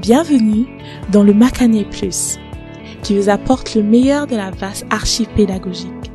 [0.00, 0.64] Bienvenue
[1.12, 2.38] dans le Macané Plus,
[3.02, 6.10] qui vous apporte le meilleur de la vaste archive pédagogique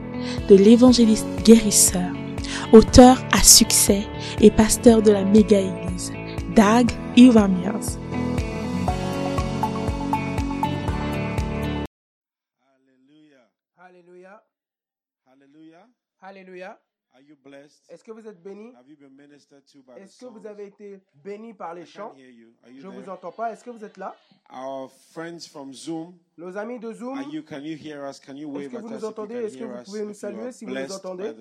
[0.49, 2.09] de l'évangéliste guérisseur,
[2.73, 4.01] auteur à succès
[4.41, 6.11] et pasteur de la méga-église,
[6.55, 7.99] Dag Iwamiers.
[13.77, 14.43] Alléluia.
[16.19, 16.84] Alléluia.
[17.89, 18.47] Est-ce que vous êtes the
[19.97, 22.13] Est-ce que vous avez été bénis par les chants?
[22.17, 23.09] Je vous there?
[23.09, 23.51] entends pas.
[23.51, 24.15] Est-ce que vous êtes là?
[24.51, 27.43] Our friends from Zoom, Nos amis de Zoom, are you?
[27.43, 28.19] Can you hear us?
[28.19, 29.35] Can you wave que vous us nous entendez?
[29.35, 29.85] Est-ce que vous us?
[29.85, 31.33] pouvez nous saluer si vous nous entendez?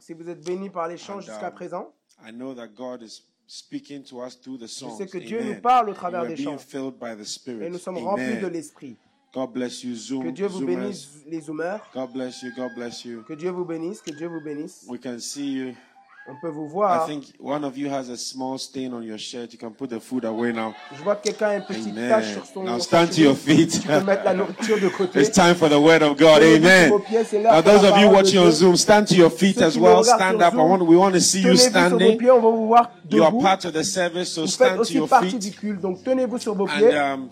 [0.00, 1.92] si vous êtes bénis par les chants jusqu'à présent,
[2.26, 5.60] I know that God is speaking to us through the je sais que Dieu nous
[5.60, 7.66] parle au travers des chants filled by the Spirit.
[7.66, 8.96] et nous sommes remplis de l'Esprit.
[9.34, 10.24] God bless you, Zoom.
[10.24, 10.76] Que Dieu vous Zoomers.
[10.76, 11.80] bénisse, les Zoomers.
[11.94, 12.50] God bless you.
[12.56, 13.22] God bless you.
[13.28, 14.84] Que Dieu vous bénisse, que Dieu vous bénisse.
[14.88, 15.74] We can see you.
[16.30, 17.06] On peut vous I voir.
[17.06, 19.50] think one of you has a small stain on your shirt.
[19.52, 20.74] You can put the food away now.
[20.94, 22.08] Je vois que quelqu'un a une petite Amen.
[22.10, 23.70] tache sur son Now stand to your feet.
[23.80, 25.20] Tu peux mettre la nourriture de côté.
[25.22, 26.42] It's time for the word of God.
[26.42, 26.90] Amen.
[27.42, 28.50] Now, those of you watching on.
[28.50, 30.04] Zoom, stand to your feet Ceux as well.
[30.04, 30.52] Stand sur up.
[30.52, 32.18] I Zoom, want, we want to see you standing.
[32.18, 33.42] pieds, on va vous voir You are debout.
[33.42, 35.80] part of the service, so Vous faites stand to aussi your partie du feet culte,
[35.80, 36.94] donc tenez-vous sur vos pieds.
[36.94, 37.30] and um,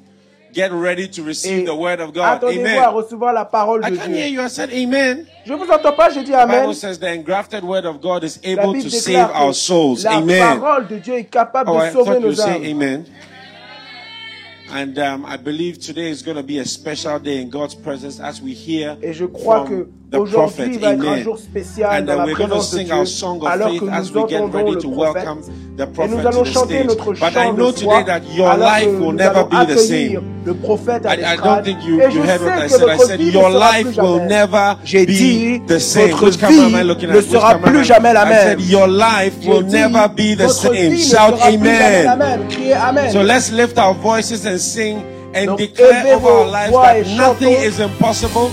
[0.55, 2.25] get ready to receive Et the word of God.
[2.43, 4.41] attendez-vous à recevoir la parole de I de can hear Dieu.
[4.41, 4.43] you.
[4.43, 5.27] I said Amen.
[5.45, 6.61] Je vous entends pas, j'ai dit The Amen.
[6.63, 9.55] Bible says the engrafted word of God is La able Bible to save déclare our
[9.55, 10.05] souls.
[10.05, 10.61] la Amen.
[10.61, 12.65] parole de Dieu est capable Oh, de I sauver thought you nos say âmes.
[12.71, 13.05] amen.
[14.69, 18.19] And um, I believe today is going to be a special day in God's presence
[18.19, 20.79] as we hear Et je crois from que the aujourd'hui prophet.
[20.81, 21.23] va être un Amen.
[21.25, 23.39] jour spécial And dans then la we're going to présence de sing our Dieu, song
[23.43, 25.15] of alors faith que as nous we get entendons ready le to prophète.
[25.15, 25.43] welcome
[25.77, 26.87] the Et prophet nous to allons the chanter stage.
[26.87, 29.13] notre But I chant know de foi, today that your alors life que will nous
[29.13, 30.25] never allons be the accueillir same.
[30.47, 31.65] le prophète à I, I don't l'estrade.
[31.65, 32.81] think you, Et je you heard what I sais said.
[32.87, 34.29] que I votre said vie ne your sera life plus will jamais.
[34.29, 36.11] never J'ai dit, be the same.
[36.11, 37.17] votre Which camera am I vie looking ne at?
[37.19, 38.69] Which sera camera plus am I- jamais la I said même.
[38.71, 40.91] your life J'ai will dit, never be the votre vie same.
[40.93, 42.19] ne Shout sera plus jamais la amen.
[42.41, 42.49] même.
[42.49, 43.11] Criez Amen.
[43.13, 45.03] So let's lift our voices and sing
[45.35, 48.51] and Donc, declare over our lives that nothing is impossible.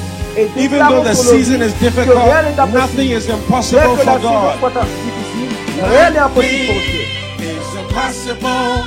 [0.58, 2.80] Even though the season is difficult, rien n'est impossible.
[2.80, 4.60] nothing is impossible for God.
[4.62, 7.04] rien n'est impossible pour Dieu.
[7.40, 8.84] It's impossible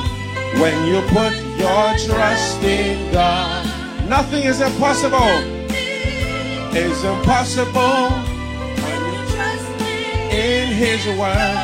[0.61, 3.67] when you put your trust in God.
[4.09, 5.33] Nothing is impossible.
[6.73, 8.11] It's impossible
[8.83, 9.71] when you trust
[10.33, 11.57] in His word.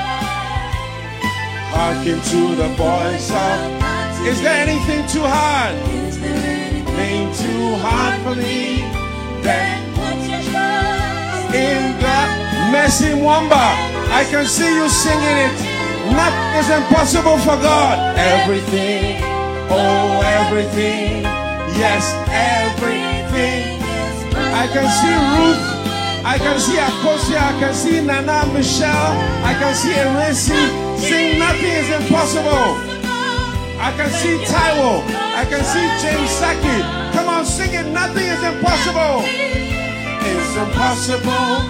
[1.75, 4.02] Hearken to the voice of.
[4.27, 5.75] Is there anything too hard?
[6.09, 8.81] Is there Anything too hard for me?
[9.43, 9.83] Then
[11.55, 12.29] in God.
[12.73, 13.77] Messi Mwamba,
[14.11, 15.57] I can see you singing it.
[16.17, 18.17] Nothing is impossible for God.
[18.17, 19.21] Everything,
[19.69, 21.23] oh everything,
[21.77, 23.81] yes everything.
[24.63, 25.63] I can see Ruth,
[26.25, 29.13] I can see Akosia, I can see Nana Michelle,
[29.45, 30.99] I can see Eresi.
[30.99, 32.92] Sing nothing is impossible.
[33.83, 35.03] I can see Taiwo,
[35.35, 36.79] I can see James Saki.
[37.17, 37.85] Come on, sing it.
[37.91, 39.27] Nothing is impossible.
[40.23, 41.67] It's impossible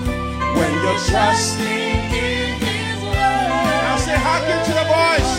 [0.53, 3.17] when you're trusting in His word.
[3.17, 5.33] Now say, hearken to the voice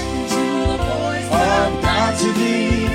[1.30, 2.90] of God to thee.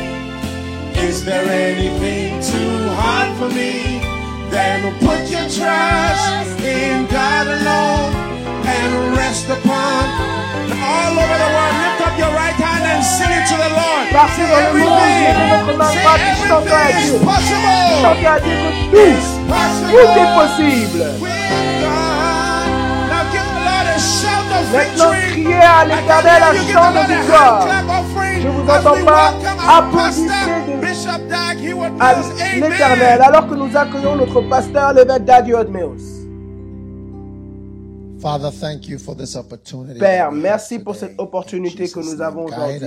[1.07, 4.01] Is there anything too hard for me?
[4.51, 8.38] Then put your trust in God alone
[8.79, 10.05] and rest upon.
[10.79, 14.05] All over the world, lift up your right hand and sing it to the Lord.
[14.37, 15.35] Say everything.
[15.93, 17.15] Say everything Dieu.
[17.15, 17.99] is possible.
[18.03, 19.15] Chantez à Dieu que tout,
[19.91, 21.05] tout est possible.
[21.21, 21.43] With
[21.83, 22.67] God.
[23.11, 25.43] Now give the Lord a shout of Maintenant, victory.
[25.45, 27.61] criez à l'éternel un chant de victoire.
[28.41, 29.33] Je vous entends pas.
[29.69, 30.31] Applaudissez
[32.01, 32.15] à
[32.57, 36.18] l'éternel, alors que nous accueillons notre pasteur, l'évêque Dag Mills.
[39.99, 42.81] Père, merci pour cette opportunité que nous avons aujourd'hui.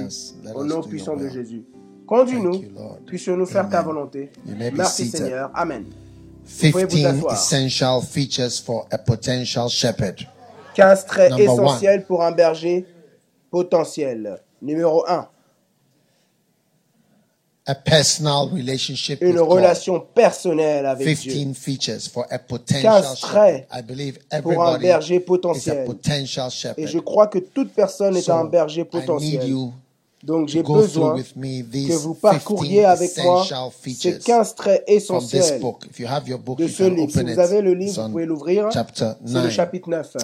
[0.53, 1.29] Au nom puissant de.
[1.29, 1.63] Jésus.
[2.05, 2.63] Conduis-nous,
[3.05, 4.31] puissions-nous faire ta volonté.
[4.45, 5.07] Merci.
[5.07, 5.49] Seigneur.
[5.53, 5.85] Amen.
[6.43, 7.33] pouvez vous 15 asseoir.
[7.33, 10.27] essential features for a potential shepherd.
[10.75, 11.65] 15 traits Number one.
[11.65, 12.85] essentiels pour un berger
[13.49, 14.41] potentiel.
[14.61, 15.27] Numéro 1.
[17.71, 19.49] A personal relationship Une with God.
[19.49, 21.31] relation personnelle avec Dieu.
[21.31, 23.65] 15 features for a potential 15 traits shepherd.
[23.71, 25.85] I believe pour un everybody berger is a potentiel.
[25.85, 26.87] potential Et shepherd.
[26.87, 29.47] je crois que toute personne est So, un berger I need potentiel.
[29.49, 29.73] you
[30.23, 34.55] Donc j'ai besoin through with me que vous 15 parcouriez avec moi ces features 15
[34.55, 35.85] traits essentiels book.
[35.89, 37.09] If you have your book, de you ce can livre.
[37.09, 37.39] Si open vous it.
[37.39, 38.69] avez le livre, vous pouvez l'ouvrir.
[38.71, 39.51] chapter C'est le 9.
[39.51, 40.17] chapitre 9.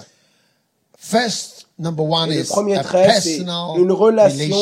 [0.99, 4.57] First, Number one le premier trait, c'est une relation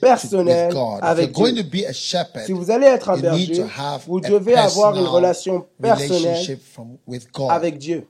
[0.00, 0.72] personnelle
[1.02, 1.64] avec Dieu.
[2.46, 3.64] si vous allez être un berger,
[4.06, 6.58] vous devez avoir une relation personnelle
[7.48, 8.06] avec Dieu.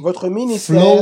[0.00, 0.98] votre ministère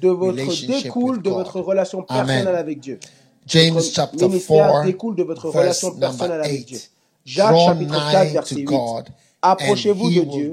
[0.00, 3.00] de votre, découle de votre relation personnelle avec Dieu.
[3.46, 6.78] James chapter 4, découle de votre relation personnelle avec Dieu.
[7.24, 8.68] Jacques chapitre 4, verset 8.
[9.42, 10.52] Approchez-vous de Dieu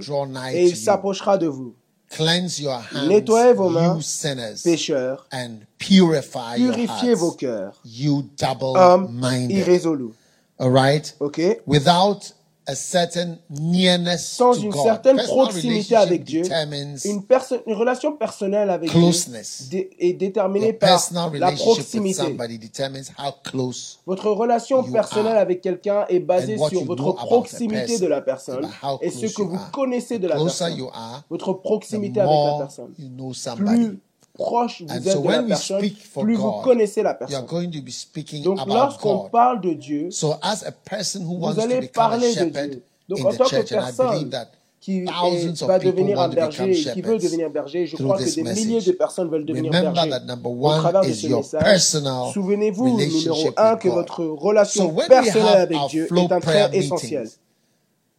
[0.53, 1.75] et il s'approchera de vous.
[2.09, 7.36] Cleanse your hands, Nettoyez vos mains, you sinners, pécheurs, and purify purifiez your hearts, vos
[7.36, 9.57] cœurs, you double-minded.
[9.68, 10.13] irrésolus.
[10.59, 11.13] All right?
[11.21, 11.57] Okay.
[11.65, 12.31] Without
[14.17, 18.91] sans une certaine proximité avec Dieu, une, relation personnelle avec.
[18.91, 20.99] Dieu est déterminée par
[21.33, 22.23] la proximité.
[24.05, 28.67] Votre relation personnelle avec quelqu'un est basée sur votre proximité de la personne
[29.01, 30.87] et ce que vous connaissez de la personne.
[31.29, 33.99] Votre proximité avec la personne
[34.37, 37.45] proche vous And plus vous connaissez la personne.
[38.43, 42.83] Donc lorsqu'on parle de Dieu, vous allez parler de Dieu.
[43.09, 44.29] Donc en tant que personne
[44.79, 48.81] qui est, va devenir un berger, qui veut devenir berger, je crois que des milliers
[48.81, 50.11] de personnes veulent devenir berger.
[50.45, 51.81] Au travers de ce message,
[52.33, 57.27] souvenez-vous, numéro un, que votre relation personnelle avec Dieu est un trait essentiel.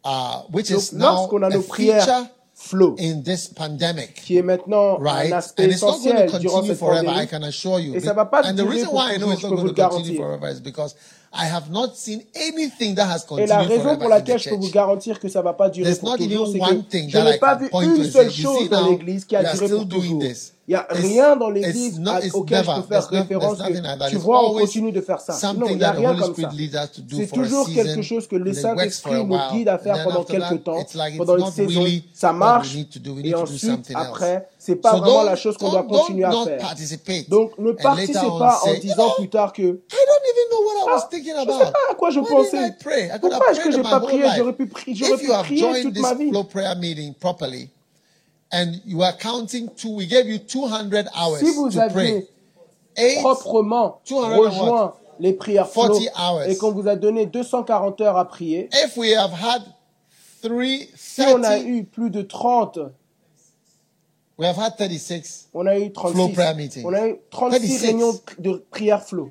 [0.05, 2.27] Donc, lorsqu'on a nos prières
[2.59, 5.33] flow in this pandemic, qui est maintenant right?
[5.33, 7.25] un aspect essentiel durant cette forever, pandémie.
[7.25, 7.95] I can assure you.
[7.95, 10.21] Et ça va pas and durer pour toujours, je peux vous le garantir.
[11.33, 14.57] I have not seen anything that has continued Et la raison pour laquelle je peux
[14.57, 16.23] vous garantir que ne va pas durer c'est que
[17.09, 20.19] je n'ai pas vu dans l'Église qui a duré pour.
[20.19, 20.55] This.
[20.69, 21.99] Il n'y a rien dans l'Église
[22.35, 23.57] auquel never, je peux faire référence.
[23.57, 25.55] Que, tu vois, on continue de faire ça.
[25.55, 26.51] Non, il n'y a rien comme ça.
[27.11, 30.85] C'est toujours quelque chose que le Saint-Esprit nous guide à faire pendant quelques temps,
[31.17, 31.85] pendant une saison.
[32.13, 32.77] Ça marche,
[33.25, 36.75] et ensuite, après, c'est pas vraiment la chose qu'on doit continuer à faire.
[37.29, 39.97] Donc, ne participe pas en disant plus tard que ah,
[41.11, 42.77] je ne sais pas à quoi je pensais.
[43.21, 44.25] Pourquoi est-ce que je n'ai pas prié?
[44.37, 46.31] J'aurais pu prier, j'aurais pu prier toute ma vie
[48.53, 52.27] and you are counting two, we gave you 200 hours si vous to pray.
[53.21, 58.69] Proprement rejoint les prières flow 40 et qu'on vous a donné 240 heures à prier,
[58.97, 59.63] we have had
[60.43, 62.79] three, si on a eu plus de 30,
[64.39, 66.85] we have had 36 on a eu 36, prayer meetings.
[66.85, 69.31] on a eu 36 réunions de prière flow.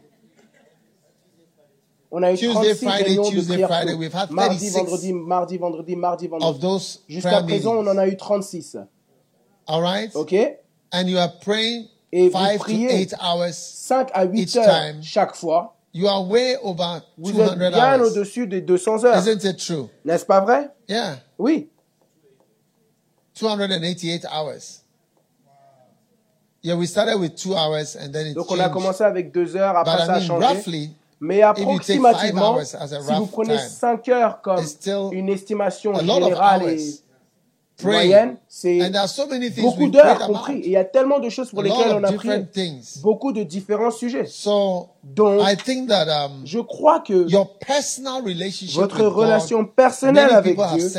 [2.09, 4.19] On a eu Tuesday, 36 Friday, réunions Tuesday, de prière Friday, flow.
[4.19, 6.65] had Mardi, 36 vendredi, mardi, vendredi, mardi, vendredi.
[6.65, 8.77] of Jusqu'à présent, on en a eu 36.
[9.67, 10.15] All right?
[10.15, 10.57] OK?
[10.91, 14.65] And you are praying Et five vous priez to eight hours 5 à 8 heures
[14.65, 15.03] time.
[15.03, 15.75] chaque fois.
[15.93, 19.17] You are way over Vous êtes bien au-dessus des 200 heures.
[19.17, 19.89] Isn't it true?
[20.05, 20.69] N'est-ce pas vrai?
[20.87, 21.17] Yeah.
[21.37, 21.69] Oui.
[23.33, 24.83] 288 hours.
[26.63, 29.55] Yeah, we started with two hours and then it Donc on a commencé avec 2
[29.55, 30.45] heures, après But ça I a changé.
[30.47, 34.63] roughly, Mais you take five approximativement, si vous prenez 5 heures comme
[35.11, 36.93] une estimation générale et
[37.83, 38.79] moyenne, c'est
[39.61, 40.61] beaucoup d'heures compris.
[40.65, 42.45] Il y a tellement de choses pour lesquelles on a prié.
[43.01, 44.25] Beaucoup de différents sujets.
[45.03, 45.39] Donc,
[46.45, 47.27] je crois que
[48.75, 50.89] votre relation personnelle avec Dieu,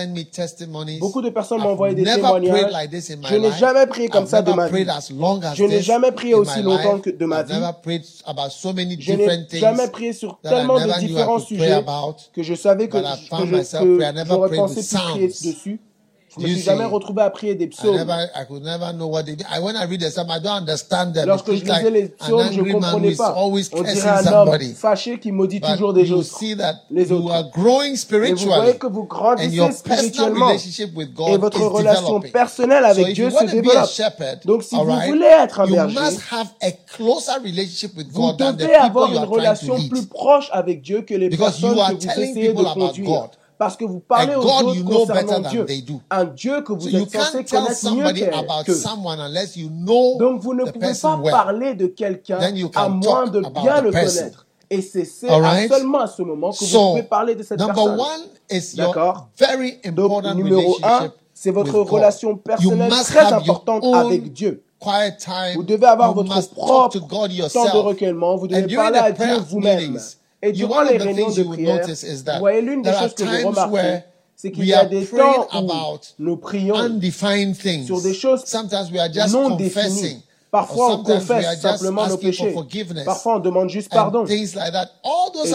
[1.00, 2.70] beaucoup de personnes m'ont envoyé des témoignages.
[3.28, 4.86] je n'ai jamais prié comme ça de ma vie.
[5.54, 7.54] Je n'ai jamais prié aussi longtemps que de ma vie.
[9.00, 9.26] je n'ai
[9.60, 11.84] jamais prié sur tellement de différents sujets
[12.32, 13.28] que je savais que, je,
[13.78, 15.80] que j'aurais pensé prier dessus.
[16.38, 17.96] Je me suis jamais retrouvé à prier des psaumes.
[21.26, 23.34] Lorsque je lisais les psaumes, je ne comprenais pas.
[23.36, 23.50] On
[23.82, 26.32] dirait un homme fâché qui maudit toujours des choses.
[26.90, 27.50] Les autres.
[28.10, 30.50] Et vous voyez que vous grandissez spirituellement.
[30.52, 33.88] Et votre relation personnelle avec Dieu se développe.
[34.44, 36.16] Donc si vous voulez être un berger,
[38.12, 42.52] vous devez avoir une relation plus proche avec Dieu que les personnes que vous essayez
[42.52, 43.28] de conduire.
[43.58, 45.66] Parce que vous parlez aux autres concernant Dieu.
[46.10, 48.04] Un Dieu que vous so êtes censé connaître mieux
[48.64, 48.72] que.
[50.18, 52.38] Donc vous ne pouvez pas parler de quelqu'un
[52.74, 54.46] à moins de bien le connaître.
[54.70, 57.98] Et c'est seulement à ce moment que vous pouvez parler de cette personne.
[58.76, 59.28] D'accord?
[59.92, 64.62] Donc numéro un, c'est votre relation personnelle très importante avec Dieu.
[65.56, 68.36] Vous devez avoir votre propre temps de recueillement.
[68.36, 69.98] Vous devez parler à Dieu vous-même.
[70.40, 74.00] Et durant les réunions de prière, vous voyez, l'une des choses que vous remarquez,
[74.36, 76.76] c'est qu'il y a des temps où nous prions
[77.86, 78.44] sur des choses
[79.30, 80.22] non définies.
[80.50, 82.54] Parfois, on confesse simplement nos péchés.
[83.04, 84.24] Parfois, on demande juste pardon.
[84.24, 84.46] Et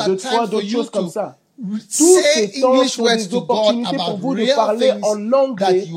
[0.06, 1.38] d'autres fois, d'autres choses comme ça.
[1.56, 5.88] Tous ces temps sont des opportunités pour vous de parler en anglais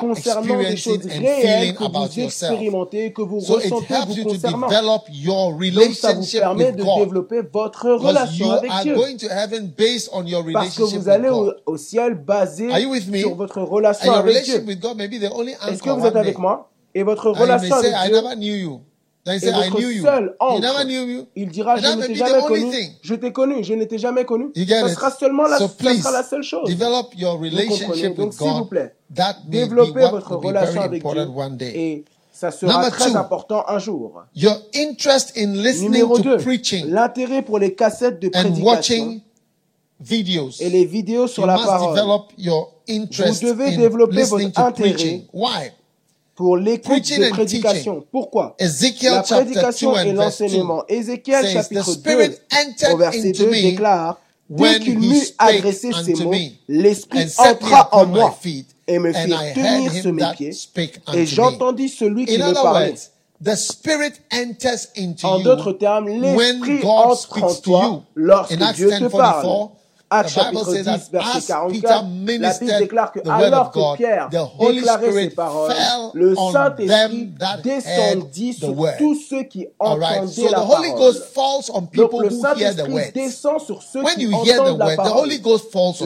[0.00, 4.68] concernant des choses réelles que vous expérimentez, que vous ressentez vous concernant.
[4.68, 8.96] Donc ça vous permet de développer votre relation avec Dieu.
[10.52, 11.30] Parce que vous allez
[11.64, 12.68] au ciel basé
[13.20, 14.66] sur votre relation avec Dieu.
[14.66, 16.70] Est-ce que vous êtes avec moi?
[16.94, 18.70] Et votre relation avec Dieu
[19.26, 20.02] He I knew you.
[20.02, 21.26] seul He you.
[21.34, 24.50] il dira, je ne t'ai jamais connu, je t'ai connu, je ne t'ai jamais connu.
[24.54, 25.58] Ça sera seulement la,
[26.22, 26.68] seule chose.
[26.68, 28.94] Develop your relationship Donc, s'il vous plaît,
[29.46, 34.24] Développez votre relation avec Dieu et ça sera très important un jour.
[34.34, 39.20] Your interest in listening Numéro to preaching l'intérêt pour les cassettes de and prédication watching
[40.00, 40.50] videos.
[40.60, 41.98] et les vidéos sur la parole.
[41.98, 45.24] Vous devez développer votre intérêt.
[45.32, 45.70] Why?
[46.34, 48.04] pour l'écoute de prédication.
[48.10, 48.56] Pourquoi?
[49.02, 50.84] La prédication et l'enseignement.
[50.88, 52.36] Ézéchiel chapitre 2
[52.92, 56.32] au verset 2 déclare Dès qu'il m'eut adressé ces mots,
[56.68, 58.38] l'Esprit entra en moi
[58.86, 60.50] et me fit tenir sur mes pieds
[61.14, 62.94] et j'entendis celui qui me parlait.
[65.22, 69.68] en d'autres termes, l'Esprit entre en toi lorsque Dieu te parle.
[70.14, 72.04] Acte chapitre 10, verset 44,
[72.38, 75.72] la Bible déclare que alors que Pierre déclarait ces paroles,
[76.12, 77.30] le Saint-Esprit
[77.64, 80.86] descendit sur tous ceux qui entendaient la parole.
[81.94, 85.28] Donc le Saint-Esprit descend sur ceux qui entendent la parole.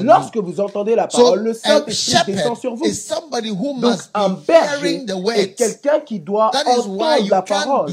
[0.03, 2.85] Lorsque vous entendez la parole, le Saint-Esprit descend sur vous.
[3.81, 5.05] Donc un berger
[5.37, 6.97] est quelqu'un qui doit entendre
[7.31, 7.93] la parole.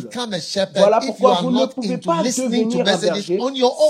[0.75, 3.39] Voilà pourquoi vous ne pouvez pas devenir un berger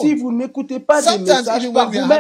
[0.02, 2.15] si vous n'écoutez pas des messages par vous-même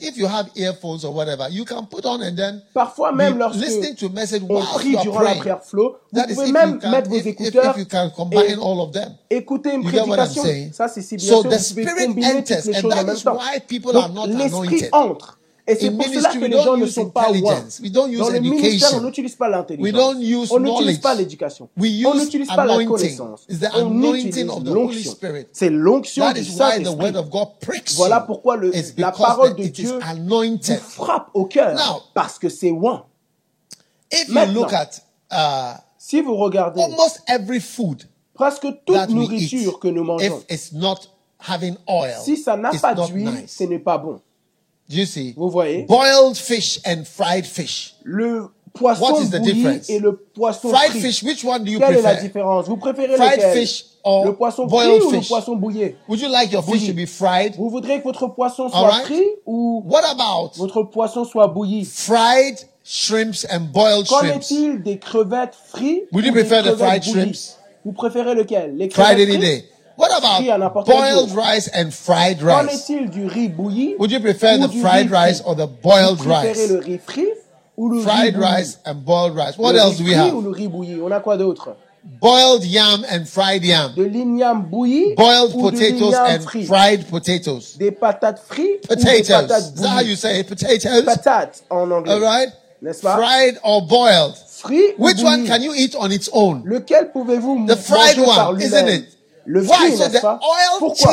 [0.00, 3.60] if you have earphones or whatever, you can put on and then parfois même lorsque
[3.60, 7.86] listening to message durant la prière flow, vous pouvez même mettre if, vos écouteurs you
[7.86, 9.14] can combine all of them.
[9.30, 10.42] écouter une prédication.
[10.72, 13.16] Ça c'est si bien so sûr, the vous pouvez combiner toutes les choses en même
[13.16, 13.38] temps.
[14.12, 15.37] Donc l'esprit entre.
[15.68, 17.62] Et c'est pour cela que les gens ne sont pas ouins.
[17.90, 20.50] Dans le ministère, on n'utilise pas l'intelligence.
[20.50, 21.68] On n'utilise pas l'éducation.
[21.78, 23.46] On n'utilise pas la connaissance.
[23.76, 25.14] On utilise l'onction.
[25.52, 27.12] C'est l'onction du Saint-Esprit.
[27.96, 28.56] Voilà pourquoi
[28.96, 30.00] la parole de Dieu
[30.80, 32.02] frappe au cœur.
[32.14, 33.04] Parce que c'est ouin.
[34.28, 34.66] Maintenant,
[35.98, 36.82] si vous regardez
[38.32, 40.42] presque toute nourriture que nous mangeons,
[42.22, 44.20] si ça n'a pas d'huile, ce n'est pas bon.
[44.88, 45.34] You see?
[45.36, 45.82] Vous voyez?
[45.86, 47.94] Boiled fish and fried fish.
[48.04, 49.90] Le poisson What is the difference?
[49.90, 51.00] et le poisson fried frit.
[51.00, 51.22] fish.
[51.22, 52.08] Which one do you Quelle prefer?
[52.08, 52.66] est la différence?
[52.68, 53.52] Vous préférez fried lequel?
[53.58, 55.30] fish or le poisson boiled frit fish?
[55.30, 55.96] ou le poisson bouillé?
[56.08, 57.54] Would you like your fish to be fried?
[57.56, 59.04] Vous voudrez que votre poisson soit right?
[59.04, 61.84] frit ou What about votre poisson soit bouilli?
[61.84, 64.22] Fried shrimps and boiled shrimps?
[64.30, 66.08] Qu'en est-il des crevettes frites?
[66.12, 67.12] Would you ou prefer des crevettes the fried bouillies?
[67.12, 67.56] shrimps?
[67.84, 68.74] Vous préférez lequel?
[68.76, 69.64] Les crevettes frites?
[69.98, 72.88] What about boiled rice and fried rice?
[72.88, 76.70] Would you prefer the fried rice or the boiled rice?
[78.04, 79.58] Fried rice and boiled rice.
[79.58, 80.32] What else do we have?
[80.34, 81.36] On a quoi?
[82.20, 83.94] Boiled yam and fried yam.
[83.96, 84.08] De
[84.70, 85.16] bouilli.
[85.16, 87.74] Boiled potatoes and fried potatoes.
[87.74, 88.86] Des patates frites.
[88.86, 89.74] Potatoes.
[89.74, 90.46] That how you say it.
[90.46, 91.04] Potatoes.
[91.04, 92.12] Patates en anglais.
[92.14, 92.52] All right.
[92.80, 93.16] Pas?
[93.16, 94.36] Fried or boiled.
[94.96, 96.62] Which one can you eat on its own?
[96.64, 97.76] Lequel pouvez-vous manger par lui-même?
[97.76, 99.17] The fried one, isn't it?
[99.50, 100.38] Le fruit, n'est-ce pas?
[100.78, 101.10] Pourquoi?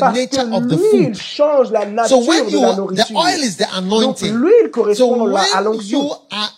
[0.00, 3.20] Parce que l'huile change la nature de la nourriture.
[4.00, 6.08] Donc l'huile correspond à l'onction.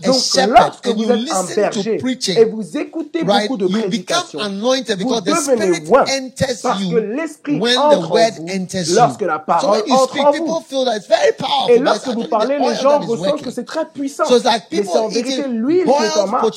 [0.04, 0.16] Donc
[0.46, 2.00] lorsque vous êtes un berger
[2.36, 6.04] et vous écoutez beaucoup de prédications, vous devenez oint
[6.62, 8.44] parce que l'esprit entre en vous
[8.94, 10.62] lorsque la parole entre en vous.
[11.70, 14.24] Et lorsque vous parlez, les gens ressentent que c'est très puissant.
[14.30, 16.56] Mais c'est en vérité l'huile qui est en marche.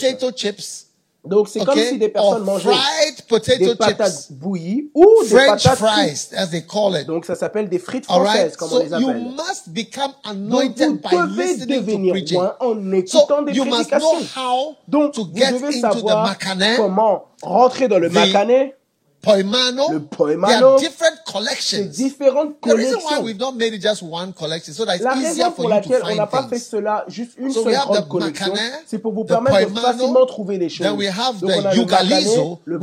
[1.30, 1.72] Donc, c'est okay.
[1.72, 4.32] comme si des personnes Or mangeaient fried des patates chips.
[4.32, 7.06] bouillies ou des patates fries, as they call it.
[7.06, 8.58] Donc, ça s'appelle des frites françaises, right?
[8.58, 9.08] comme so on les appelle.
[9.08, 14.76] You must become anointed Donc, vous devez by devenir loin en écoutant so des prédications.
[14.88, 16.36] Donc, vous devez savoir
[16.78, 18.74] comment rentrer dans le macané
[19.22, 21.90] poemano, le poemano, there are different collections.
[21.96, 22.96] différentes collections.
[22.96, 25.70] Reason why we've not made it just one collection, so that it's La raison pour
[25.70, 27.76] laquelle on n'a pas fait cela juste une seule
[28.08, 28.54] collection,
[28.86, 30.88] c'est pour vous permettre de facilement trouver les choses.
[30.98, 32.80] We have the on a yugalizo, le,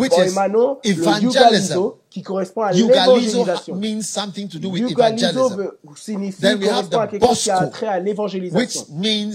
[2.10, 5.70] qui means something to do with evangelism.
[5.96, 8.00] Signifie Then we have the Bosco, qui a.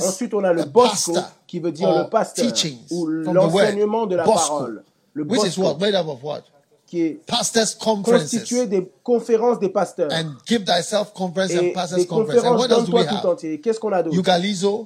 [0.07, 1.13] Ensuite, on a le Bosco,
[1.47, 4.83] qui veut dire le l'enseignement de la parole.
[5.15, 5.57] Which is?
[5.57, 6.43] Made up of what?
[7.25, 10.11] pastors constitué des conférences des pasteurs.
[10.11, 12.43] And give thyself conference and pastors conference.
[12.43, 13.61] And what else do we have?
[13.61, 14.17] Qu'est-ce qu'on a d'autre?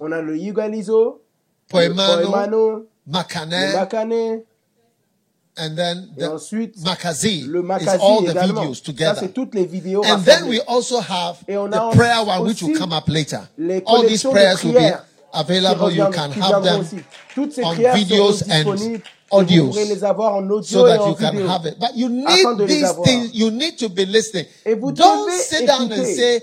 [0.01, 1.21] On a le Yugalizo.
[1.69, 2.85] Poemano.
[5.57, 6.83] Le then the et ensuite, le
[7.61, 9.21] Makazi is all the videos together.
[9.23, 13.47] And then we also have the prayer one which will come up later.
[13.85, 14.91] All these prayers will be
[15.33, 15.91] available.
[15.91, 16.81] You can have them
[17.63, 19.01] on videos and
[19.43, 21.47] vous pourrez les avoir en audio so et en vidéo.
[21.79, 23.29] But you need these things.
[23.33, 24.45] You need to be listening.
[24.79, 26.41] Vous Don't sit down and say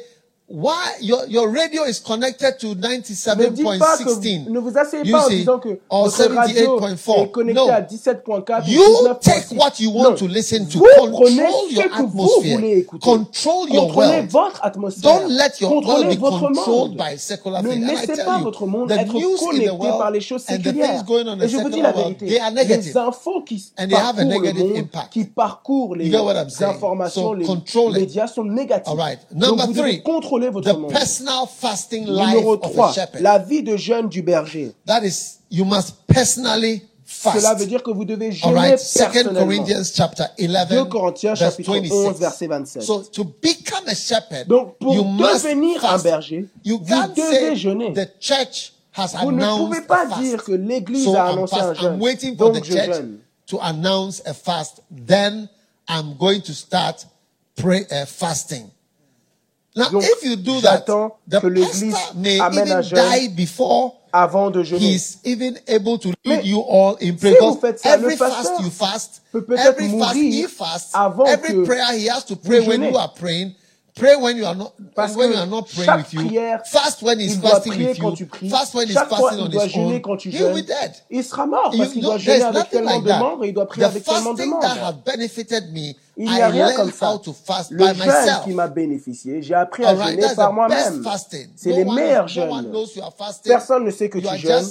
[0.53, 4.49] why your, your radio is connected to Ne dites pas que vous- 97.16.
[4.51, 7.23] ne vous asseyez You pas en disant que votre radio 78.4.
[7.25, 7.69] est connecté No.
[7.71, 9.21] à 17.4 ou You 19.6.
[9.21, 10.79] take what you want to listen to.
[10.79, 11.31] Control
[11.71, 12.57] ce your que vous atmosphere.
[12.57, 13.05] voulez écouter.
[13.05, 14.31] Control your world.
[14.31, 15.03] votre atmosphère.
[15.21, 16.97] Don't let your Contrôlez world be controlled monde.
[16.99, 17.83] by secular Ne things.
[17.83, 20.43] I laissez pas you, votre monde être news in connecté the world par les choses
[20.43, 21.05] séculières.
[21.43, 25.13] Et je vous dis la vérité, les infos qui parcourent le monde, impact.
[25.13, 26.15] qui parcourent les
[26.63, 27.35] informations,
[27.67, 28.45] So les médias sont
[28.97, 29.19] right.
[29.33, 30.03] Donc Number vous devez three,
[30.51, 30.91] contrôler votre monde.
[30.93, 33.23] personal fasting life Numéro of a 3, shepherd.
[33.23, 34.73] la vie de jeûne du berger.
[34.87, 37.41] That is, you must personally fast.
[37.41, 38.71] Cela veut dire que vous devez jeûner right.
[38.79, 39.41] Personnellement.
[39.41, 42.19] Corinthians chapter 11, 2 Corinthiens chapitre 11 26.
[42.21, 42.83] verset 27.
[42.83, 46.85] So to become a shepherd, Donc pour you must devenir un berger, You vous
[47.15, 47.93] devez jeûner.
[47.93, 50.21] the church has Vous ne announced pouvez a pas fast.
[50.23, 52.01] dire que l'Église so a annoncé un jeûne.
[52.01, 53.19] waiting for Donc the je church jeûne.
[53.47, 54.81] to announce a fast.
[54.91, 55.49] Then
[55.89, 57.07] I'm going to start
[57.57, 58.67] pray, uh, fasting.
[59.75, 61.95] Now, Donc, if you do that, the que l'Église
[62.41, 64.79] amène even jeûne die before Avant de jeûner.
[64.81, 67.37] he's even able to lead you all in prayer.
[67.41, 70.47] si vous faites ça, every le fast you fast, peut peut-être every fast mourir he
[70.47, 73.55] fasts, avant every que prayer he has to pray vous when you are praying.
[73.95, 76.21] Pray when you are not Parce when you are not praying with you.
[76.21, 78.17] prière, Fast when he's fasting with quand you.
[78.17, 78.51] tu pries.
[78.51, 80.01] Fast when he's fasting on his own.
[80.03, 80.63] quand tu He'll jeûnes.
[80.63, 80.93] be dead.
[81.11, 83.65] Il sera mort parce qu'il doit jeûner avec tellement like de membres et il doit
[83.67, 83.71] that.
[83.71, 84.83] prier The avec tellement de fasting that membres.
[84.87, 87.19] have benefited me, Il n'y a rien comme ça.
[87.23, 88.45] to fast Le by jeûne myself.
[88.45, 91.03] qui m'a bénéficié, j'ai appris à jeûner par moi-même.
[91.57, 92.73] C'est No les meilleurs jeûnes.
[93.45, 94.71] Personne ne sait que You tu jeûnes.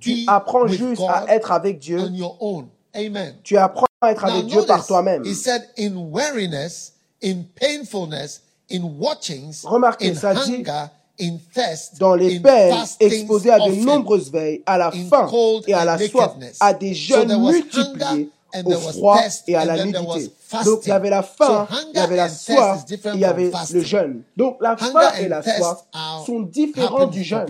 [0.00, 1.98] Tu apprends juste à être avec Dieu.
[2.00, 2.66] on your own.
[2.94, 3.34] Amen.
[3.42, 5.24] Tu apprends à être avec Dieu par toi-même.
[5.24, 6.92] he said, in weariness,
[7.22, 10.90] in painfulness, in watchings, Remarquez, in ça dit, hunger,
[11.20, 15.26] in thirst, dans les in peines, exposés à de nombreuses veilles, à la faim
[15.66, 18.28] et à la soif, à des jeûnes multipliés,
[18.64, 20.32] au froid et à and la nudité.
[20.64, 23.80] Donc il y avait la faim, il y avait la soif, il y avait le
[23.80, 24.22] jeûne.
[24.36, 25.84] Donc la faim et la soif
[26.26, 27.46] sont différents du jeûne.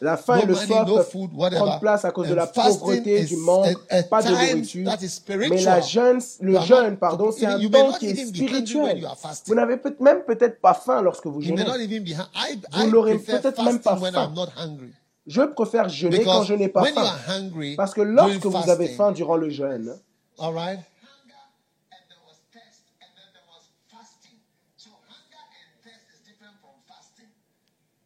[0.00, 3.76] La faim et le soif prendre place à cause de la pauvreté, du manque,
[4.08, 4.90] pas de nourriture.
[5.48, 9.06] Mais la jeûne, le jeûne, pardon, c'est un temps not qui est spirituel.
[9.46, 11.64] Vous n'avez même peut-être pas faim lorsque vous jeûnez.
[12.72, 14.32] Vous n'aurez peut-être même pas faim.
[15.26, 17.18] Je préfère jeûner quand je n'ai pas faim.
[17.28, 19.98] hungry, Parce que lorsque vous avez faim durant le jeûne,
[20.38, 20.80] all right,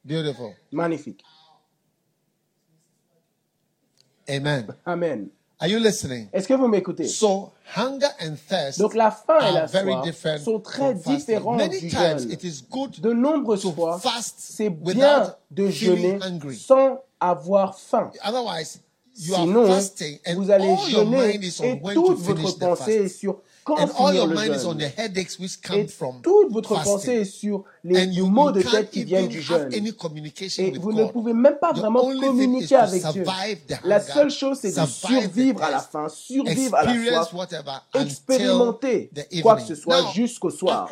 [0.04, 0.54] beautiful.
[0.72, 1.24] magnifique.
[4.28, 4.66] Amen.
[4.85, 5.31] Amen.
[5.61, 6.29] Are you listening?
[6.33, 7.09] Est-ce que vous m'écoutez?
[7.09, 10.94] So hunger and thirst Donc la faim et are la very soif different sont très
[10.94, 12.33] différents Many du times jeûne.
[12.33, 16.57] it is good De nombreuses fois, fast c'est bien without de jeûner hungry.
[16.57, 18.11] sans avoir faim.
[18.25, 18.81] Otherwise,
[19.16, 22.92] you Sinon, are fasting and vous allez jeûner mind is on et toute votre pensée
[23.05, 23.40] est sur
[23.76, 24.92] And all finir your le mind is on the jeûne.
[24.96, 26.92] headaches which Et come from toute votre fasting.
[26.92, 29.68] pensée est sur les And you, maux de tête qui viennent du jeûne.
[29.74, 33.24] any communication Et with vous ne pouvez même pas vraiment communiquer avec Dieu.
[33.85, 37.48] La seule chose, c'est de survivre à la faim, survivre à la soif,
[37.94, 39.11] expérimenter
[39.42, 40.88] quoi que ce soit jusqu'au soir.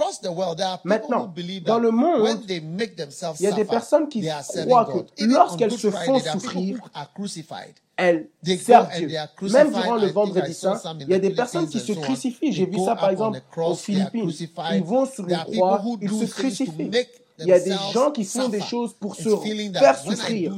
[0.85, 1.33] Maintenant,
[1.65, 4.27] dans le monde, when they make themselves il y a des personnes qui
[4.67, 7.75] croient que lorsqu'elles se font souffrir, who are crucified.
[7.97, 8.29] Elles
[8.59, 9.09] servent Dieu.
[9.53, 12.01] Même durant le vendredi saint, il y a des personnes qui se on.
[12.01, 12.53] crucifient.
[12.53, 14.31] J'ai vu ça par exemple aux Philippines.
[14.73, 16.91] Ils vont sur une croix, ils se crucifient.
[17.39, 20.55] Il y a des gens qui font des choses pour se faire souffrir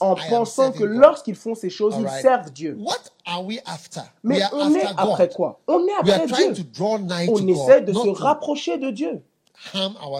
[0.00, 2.76] en pensant que lorsqu'ils font ces choses, ils servent Dieu.
[2.78, 4.02] What are we after?
[4.22, 5.60] Mais we are on est après quoi?
[5.66, 6.64] On est après trying Dieu.
[6.64, 9.22] to draw nigh On essaie de se rapprocher de Dieu.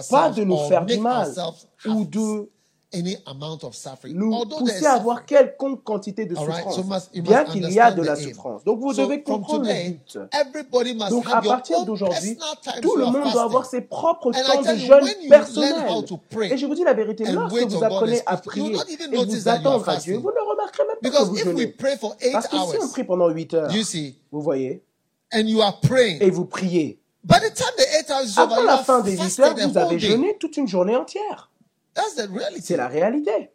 [0.09, 1.31] Pas de nous faire du mal
[1.85, 2.49] ou de
[2.93, 4.15] any amount of suffering.
[4.15, 7.79] nous pousser à avoir quelconque quantité de right, souffrance, so must- you bien qu'il y
[7.79, 8.63] a de la souffrance.
[8.63, 10.19] Donc vous So devez comprendre le today, but.
[10.33, 12.37] everybody must Donc have à partir d'aujourd'hui,
[12.81, 15.07] tout le monde doit avoir ses propres temps de jeûne
[16.29, 19.59] pray Et je vous dis la vérité, lorsque vous apprenez à prier et vous that
[19.61, 19.95] you are attendre à.
[19.97, 21.67] Dieu, vous ne remarquerez même pas que Because vous if we jeûnez.
[21.67, 23.71] pray for eight Parce que si on hours, prie pendant 8 heures,
[24.31, 24.83] vous voyez,
[25.33, 29.77] and you are praying, et vous priez, you la fin des 8 fasted heures, vous
[29.77, 31.50] avez jeûné toute une journée entière.
[31.93, 32.61] That's the reality.
[32.61, 33.51] C'est la réalité.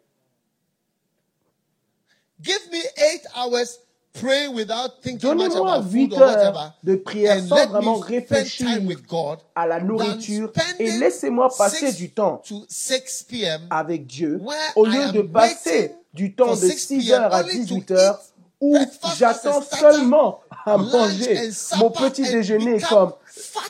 [2.39, 3.79] Give me eight hours
[4.13, 7.67] praying without thinking much Donnez-moi about food 8 or whatever, heures de prière and sans
[7.67, 12.65] vraiment réfléchir time with God à la nourriture et laissez-moi passer 6 du temps to
[12.67, 13.61] 6 p.m.
[13.69, 14.41] avec Dieu
[14.75, 17.21] au lieu de passer du temps de 6 6 p.m.
[17.21, 18.19] heures à only to 18 heures
[18.59, 18.77] où
[19.17, 23.13] j'attends seulement à manger mon petit déjeuner comme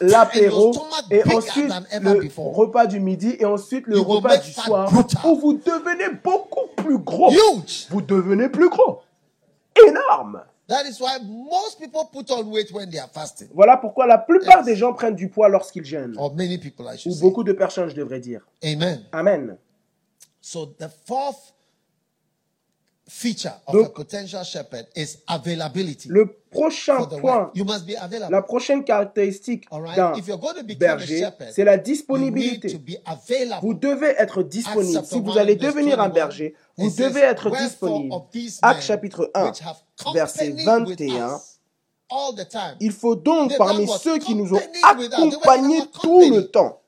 [0.01, 0.73] l'apéro
[1.11, 1.71] et ensuite
[2.01, 4.91] le repas du midi et ensuite le repas du soir
[5.25, 7.31] où vous devenez beaucoup plus gros.
[7.89, 9.01] Vous devenez plus gros.
[9.87, 10.43] Énorme.
[13.53, 16.17] Voilà pourquoi la plupart des gens prennent du poids lorsqu'ils jeûnent.
[16.17, 18.41] Ou beaucoup de personnes, je devrais dire.
[18.63, 19.05] Amen.
[19.11, 19.57] Amen.
[20.41, 21.53] So the fourth
[26.09, 27.51] le prochain point,
[28.29, 29.65] la prochaine caractéristique
[29.95, 30.13] d'un
[30.77, 32.79] berger, c'est la disponibilité.
[33.61, 35.05] Vous devez être disponible.
[35.05, 38.13] Si vous allez devenir un berger, vous devez être disponible.
[38.61, 39.53] Acte chapitre 1,
[40.13, 41.39] verset 21.
[42.79, 46.81] Il faut donc parmi ceux qui nous ont accompagnés tout le temps,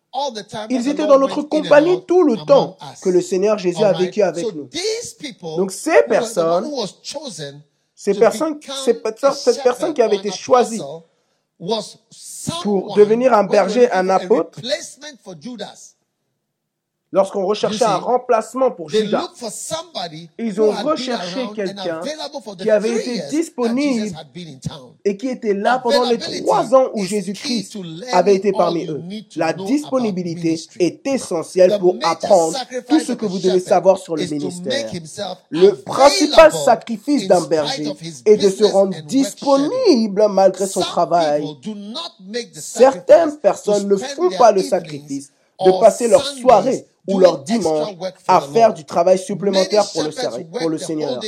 [0.69, 4.45] ils étaient dans notre compagnie tout le temps que le Seigneur Jésus a vécu avec
[4.55, 4.69] nous.
[5.57, 6.69] Donc ces personnes,
[7.93, 10.81] ces personnes, ces personnes cette personne qui avait été choisie
[12.63, 14.59] pour devenir un berger, un apôtre,
[17.11, 19.27] Lorsqu'on recherchait un remplacement pour Judas,
[20.37, 22.01] ils ont recherché quelqu'un
[22.61, 24.15] qui avait été disponible
[25.03, 27.77] et qui était là pendant les trois ans où Jésus-Christ
[28.13, 29.01] avait été parmi eux.
[29.37, 32.55] La disponibilité est essentielle pour apprendre
[32.87, 34.91] tout ce que vous devez savoir sur le ministère.
[35.49, 37.91] Le principal sacrifice d'un berger
[38.25, 41.43] est de se rendre disponible malgré son travail.
[42.53, 45.31] Certaines personnes ne font pas le sacrifice
[45.65, 47.89] de passer leur soirée ou leur dimanche
[48.27, 50.03] à faire du travail supplémentaire pour
[50.69, 51.19] le, Seigneur.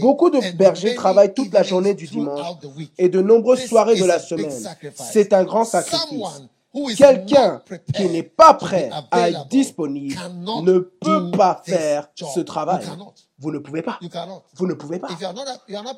[0.00, 2.56] Beaucoup de bergers travaillent toute la journée du dimanche
[2.96, 4.50] et de nombreuses soirées de la semaine.
[4.94, 6.42] C'est un grand sacrifice.
[6.96, 7.62] Quelqu'un
[7.94, 10.14] qui n'est pas prêt à être disponible
[10.62, 12.84] ne peut pas faire ce travail.
[13.38, 13.98] Vous ne pouvez pas.
[14.54, 15.08] Vous ne pouvez pas.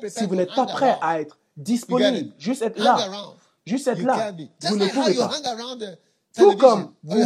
[0.07, 2.97] Si vous n'êtes pas prêt à être disponible, juste être là,
[3.65, 4.31] juste être là,
[4.63, 5.31] vous ne pouvez pas.
[6.37, 7.23] Tout comme vous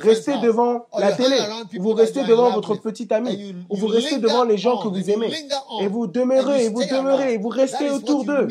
[0.00, 1.38] restez devant la télé,
[1.78, 5.32] vous restez devant votre petit ami, ou vous restez devant les gens que vous aimez,
[5.80, 8.48] et vous demeurez, et vous demeurez, et vous restez autour d'eux.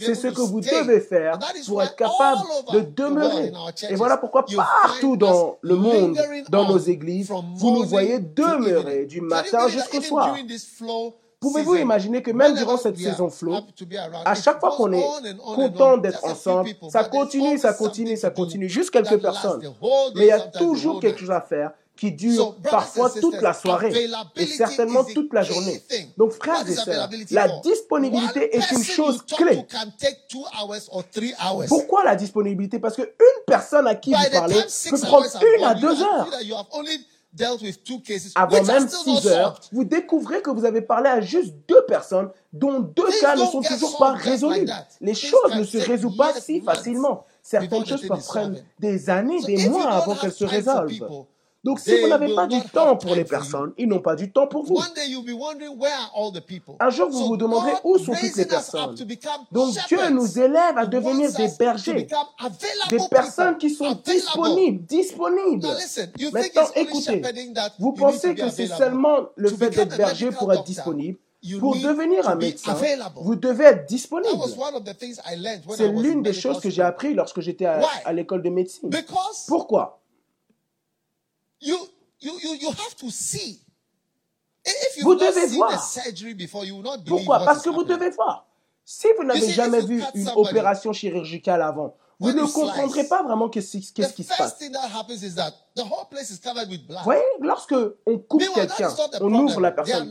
[0.00, 2.40] C'est ce que vous devez faire pour être capable
[2.72, 3.52] de demeurer.
[3.90, 9.20] Et voilà pourquoi partout dans le monde, dans nos églises, vous nous voyez demeurer du
[9.20, 10.34] matin jusqu'au soir.
[11.44, 13.56] Pouvez-vous imaginer que même durant cette saison flow,
[14.24, 15.04] à chaque fois qu'on est
[15.36, 19.60] content d'être ensemble, ça continue, ça continue, ça continue, juste quelques personnes.
[20.14, 23.92] Mais il y a toujours quelque chose à faire qui dure parfois toute la soirée
[24.36, 25.80] et certainement toute la journée.
[26.16, 29.64] Donc, frères et sœurs, la disponibilité est une chose clé.
[31.68, 32.78] Pourquoi la disponibilité?
[32.78, 33.06] Parce qu'une
[33.46, 34.56] personne à qui vous parlez
[34.90, 35.26] peut prendre
[35.56, 36.28] une à deux heures
[37.34, 41.20] dealt with two cases, Avant même 6 heures, vous découvrez que vous avez parlé à
[41.20, 44.66] juste deux personnes dont deux cas ne sont toujours pas résolus.
[45.00, 47.24] Les choses ne se résolvent pas si facilement.
[47.42, 51.26] Certaines choses peuvent prendre des années, des mois avant qu'elles se résolvent.
[51.64, 54.46] Donc si vous n'avez pas du temps pour les personnes, ils n'ont pas du temps
[54.46, 54.78] pour vous.
[56.78, 58.94] Un jour, vous vous demanderez où sont toutes les personnes?
[59.50, 62.06] Donc Dieu nous élève à devenir des bergers,
[62.90, 65.66] des personnes qui sont disponibles, disponibles.
[66.32, 67.22] Maintenant, écoutez,
[67.78, 71.18] vous pensez que c'est seulement le fait d'être berger pour être disponible?
[71.60, 72.74] pour devenir un médecin,
[73.16, 74.42] vous devez être disponible.
[75.76, 78.90] C'est l'une des choses que j'ai appris lorsque j'étais à l'école de médecine.
[79.46, 80.00] Pourquoi?
[85.02, 85.70] Vous devez voir.
[87.06, 87.38] Pourquoi?
[87.44, 88.46] Parce que vous devez voir.
[88.84, 93.58] Si vous n'avez jamais vu une opération chirurgicale avant, vous ne comprendrez pas vraiment ce
[93.78, 94.56] qui se passe.
[97.06, 97.74] Oui, lorsque
[98.06, 98.88] on coupe quelqu'un,
[99.20, 100.10] on ouvre la personne.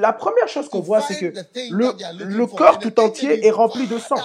[0.00, 1.26] La première chose qu'on voit, c'est que
[1.70, 1.92] le,
[2.24, 4.16] le corps tout entier est rempli de sang.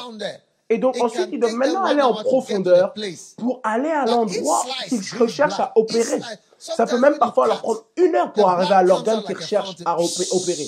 [0.69, 2.93] Et donc ensuite, ils doivent maintenant aller en profondeur
[3.37, 6.21] pour aller à l'endroit qu'ils recherchent à opérer.
[6.59, 9.97] Ça peut même parfois leur prendre une heure pour arriver à l'organe qu'ils recherchent à
[9.99, 10.67] opérer.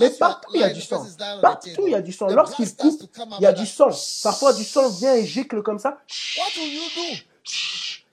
[0.00, 1.06] Mais partout, il y a du sang.
[1.40, 2.26] Partout, il y a du sang.
[2.28, 3.02] Lorsqu'ils coupent,
[3.38, 3.90] il y a du sang.
[4.22, 5.98] Parfois, du sang vient et gicle comme ça.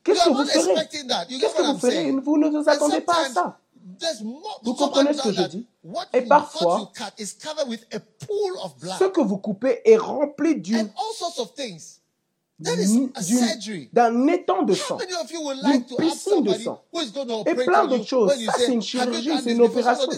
[0.04, 0.88] Qu'est-ce que vous ferez?
[1.28, 2.12] Qu'est-ce que vous ferez?
[2.12, 3.58] Vous ne vous attendez pas à ça.
[4.64, 5.68] Vous comprenez ce que je dis?
[6.14, 10.90] Et parfois, ce que vous coupez est rempli d'une
[12.60, 16.82] d'un étang de sang, d'une piscine de sang,
[17.46, 18.34] et plein d'autres choses.
[18.46, 20.10] Ça, c'est une chirurgie, c'est une opération.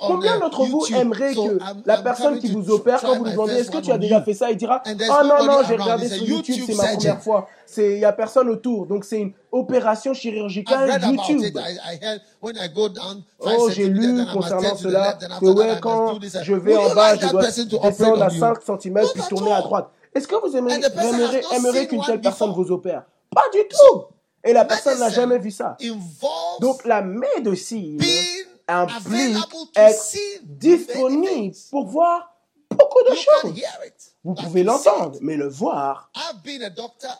[0.00, 3.70] Combien d'entre vous aimeraient que la personne qui vous opère, quand vous lui demandez est-ce
[3.70, 6.64] que tu as déjà fait ça, il dira oh non, non, j'ai regardé sur YouTube,
[6.66, 9.34] c'est ma première fois, il n'y a personne autour, donc c'est une
[15.70, 16.36] must quand do this.
[16.42, 18.26] je vais Would en you bas, like je that dois person to operate descendre à
[18.26, 18.40] on you?
[18.40, 19.90] 5 cm puis tourner à droite.
[20.14, 23.04] Est-ce que vous aimeriez, qu'une telle personne vous opère?
[23.34, 24.04] Pas du tout.
[24.44, 25.76] Et la personne n'a jamais vu ça.
[26.60, 28.00] Donc la médecine
[28.68, 29.36] implique
[29.74, 32.34] être disponible pour voir
[32.70, 33.52] beaucoup de choses.
[34.22, 36.10] Vous pouvez l'entendre, mais le voir.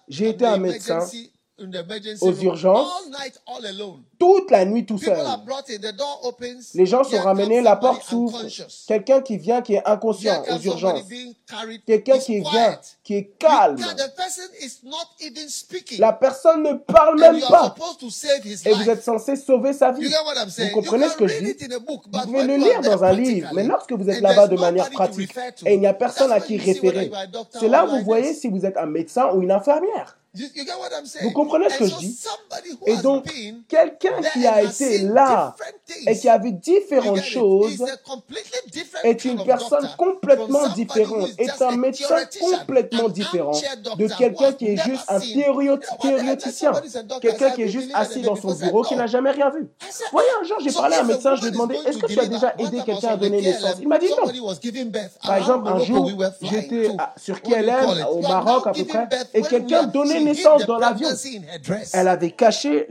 [0.08, 1.00] J'ai été un médecin
[2.20, 2.88] aux urgences.
[4.18, 5.24] toute la nuit tout seul.
[6.74, 8.40] Les gens sont ramenés, la porte s'ouvre.
[8.88, 11.02] Quelqu'un qui vient qui est inconscient aux urgences.
[11.86, 13.76] Quelqu'un qui vient qui est calme.
[15.98, 17.74] La personne ne parle même pas.
[18.64, 20.08] Et vous êtes censé sauver sa vie.
[20.08, 21.56] Vous comprenez ce que je dis?
[21.78, 25.34] Vous pouvez le lire dans un livre, mais lorsque vous êtes là-bas de manière pratique
[25.64, 27.10] et il n'y a personne à qui référer,
[27.52, 30.16] c'est là you vous voyez si vous êtes un médecin ou une infirmière.
[30.36, 31.24] You, you get what I'm saying?
[31.28, 32.18] Vous comprenez ce que je dis?
[32.86, 33.24] Et donc,
[33.68, 35.54] quelqu'un qui a été là
[36.06, 37.84] et qui a vu différentes choses
[39.04, 43.52] est une personne complètement différente, est un médecin complètement différent
[43.96, 46.18] de quelqu'un qui est juste un seen- théorio- You know what I mean?
[46.24, 48.82] théoreticien, Somebody's a doctor, quelqu'un qui est juste "You believe assis dans it?" son bureau
[48.82, 49.68] qui n'a jamais rien vu.
[50.10, 52.18] Voyez, un jour, j'ai parlé à un médecin, je lui ai demandé, est-ce que tu
[52.18, 53.76] as déjà aidé quelqu'un à donner naissance?
[53.80, 54.32] Il m'a dit non.
[55.22, 56.10] Par exemple, un jour,
[56.42, 61.08] j'étais sur KLM, au Maroc à peu près, et quelqu'un donnait naissance dans l'avion.
[61.92, 62.86] Elle avait caché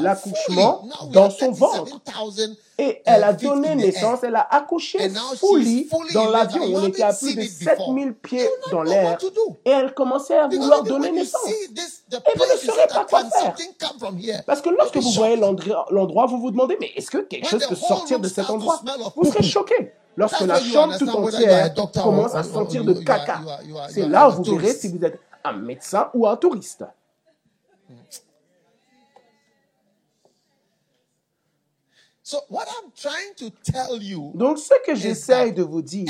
[0.00, 2.00] l'accouchement dans son ventre.
[2.04, 4.98] 37,000 et elle a donné naissance, elle a accouché
[5.36, 6.62] fully dans l'avion.
[6.64, 7.86] On était à plus de it before.
[7.86, 9.16] 7000 pieds dans l'air
[9.64, 11.40] et elle commençait à vouloir donner naissance.
[11.44, 13.42] see this, the Et vous ne saurez pas quoi "Can faire.
[13.56, 17.10] something come from here?" Parce que lorsque vous voyez l'endroit, vous vous demandez, mais est-ce
[17.10, 18.82] que quelque chose the peut sortir de cet endroit?
[19.14, 19.92] Vous serez choqué.
[20.16, 23.40] Lorsque la chambre tout entière commence à or sentir de caca,
[23.90, 26.84] c'est là où vous verrez si vous êtes un médecin ou un touriste.
[32.26, 36.08] So what I'm trying to tell you Donc ce que j'essaye de vous dire,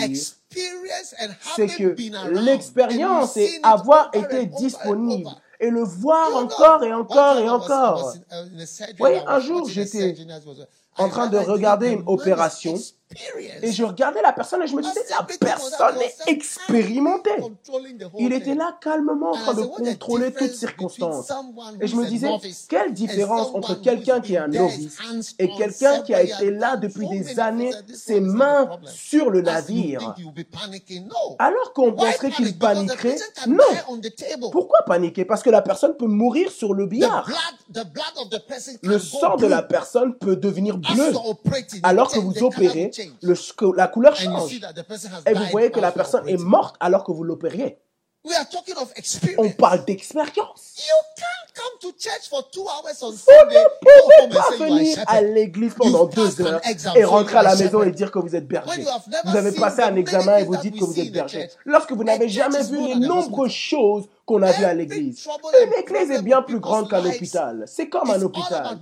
[1.56, 1.96] c'est que
[2.30, 8.14] l'expérience et avoir été disponible et le voir encore et encore et encore.
[8.30, 10.14] a surgery Voyez, un jour, j'étais
[10.46, 10.66] was-
[10.98, 12.74] en train de regarder une opération.
[13.62, 17.30] Et je regardais la personne et je me disais, la personne est expérimentée.
[18.18, 21.30] Il était là calmement en train de contrôler toutes circonstances.
[21.80, 22.28] Et je me disais,
[22.68, 24.98] quelle différence entre quelqu'un qui est un novice
[25.38, 30.14] et quelqu'un qui a été là depuis des années, ses mains sur le navire,
[31.38, 33.16] alors qu'on penserait qu'il paniquerait.
[33.46, 33.64] Non.
[34.50, 35.24] Pourquoi paniquer?
[35.24, 37.30] Parce que la personne peut mourir sur le billard.
[38.82, 41.12] Le sang de la personne peut devenir bleu.
[41.82, 42.90] Alors que vous opérez,
[43.22, 44.60] le, que la couleur change.
[45.26, 47.78] Et vous voyez que la personne est morte alors que vous l'opériez.
[49.38, 50.76] On parle d'expérience.
[51.80, 53.18] Vous ne
[53.80, 56.60] pouvez pas venir à l'église pendant deux heures
[56.96, 58.84] et rentrer à la maison et dire que vous êtes berger.
[59.24, 61.48] Vous avez passé un examen et vous dites que vous êtes berger.
[61.64, 65.26] Lorsque vous n'avez jamais vu les nombreuses choses qu'on a vues à l'église.
[65.62, 67.64] Une église est bien plus grande qu'un hôpital.
[67.66, 68.78] C'est comme un hôpital.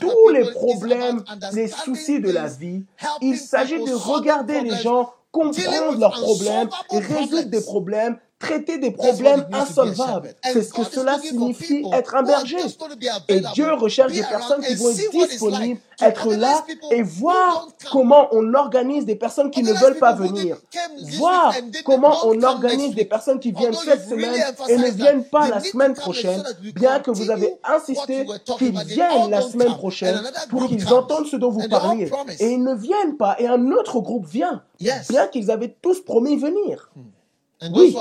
[0.00, 2.84] Tous les problèmes, les soucis de la vie,
[3.20, 9.46] il s'agit de regarder les gens, comprendre leurs problèmes résoudre des problèmes traiter des problèmes
[9.52, 10.34] insolvables.
[10.44, 12.56] C'est ce que cela signifie être un berger.
[13.28, 18.54] Et Dieu recherche des personnes qui vont être disponibles, être là et voir comment on
[18.54, 20.56] organise des personnes qui ne veulent pas venir.
[21.16, 21.52] Voir
[21.84, 25.94] comment on organise des personnes qui viennent cette semaine et ne viennent pas la semaine
[25.94, 26.42] prochaine,
[26.74, 28.26] bien que vous avez insisté
[28.58, 32.10] qu'ils viennent la semaine prochaine pour qu'ils entendent ce dont vous parliez.
[32.38, 36.36] Et ils ne viennent pas et un autre groupe vient, bien qu'ils avaient tous promis
[36.36, 36.90] venir.
[37.60, 37.96] Oui.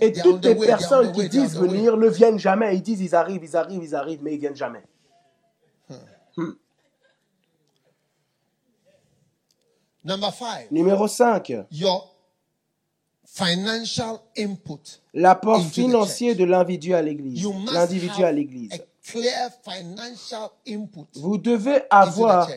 [0.00, 2.76] Et toutes les personnes qui disent venir ne viennent jamais.
[2.76, 4.82] Ils disent ils arrivent, ils arrivent, ils arrivent, mais ils viennent jamais.
[6.36, 6.52] Hmm.
[10.70, 11.52] Numéro 5.
[15.14, 17.46] L'apport financier de l'individu à l'église.
[17.72, 18.72] L'individu à l'église.
[21.14, 22.48] Vous devez avoir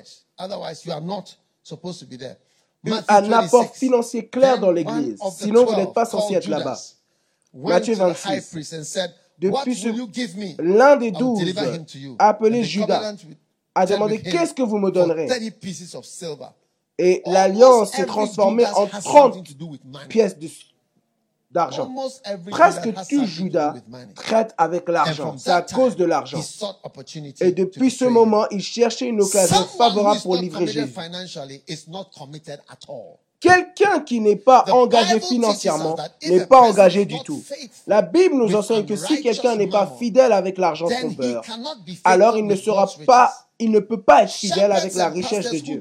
[3.08, 5.18] un apport financier clair dans l'église.
[5.38, 6.78] Sinon, vous n'êtes pas censé être là-bas.
[7.54, 8.56] Matthieu 26.
[9.38, 11.42] Depuis ce, l'un des douze,
[12.20, 13.16] appelé Judas,
[13.74, 15.28] a demandé Qu'est-ce que vous me donnerez?
[16.98, 19.44] Et l'alliance s'est transformée en 30
[20.08, 20.38] pièces
[21.56, 21.90] d'argent.
[22.52, 23.74] Presque tout Judas
[24.14, 25.36] traite avec l'argent.
[25.38, 26.42] C'est à cause de l'argent.
[27.42, 30.94] Et depuis ce moment, il cherchait une occasion favorable pour livrer Jésus.
[33.40, 37.44] Quelqu'un qui n'est pas engagé financièrement n'est pas engagé du tout.
[37.86, 40.88] La Bible nous enseigne que si quelqu'un n'est pas fidèle avec l'argent
[42.04, 45.60] alors il ne sera pas il ne peut pas être fidèle avec la richesse de
[45.60, 45.80] Dieu.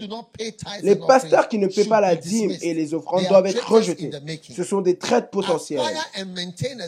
[0.83, 4.11] Les pasteurs qui ne paient pas la dîme et les offrandes doivent être rejetés.
[4.55, 5.81] Ce sont des traites potentielles.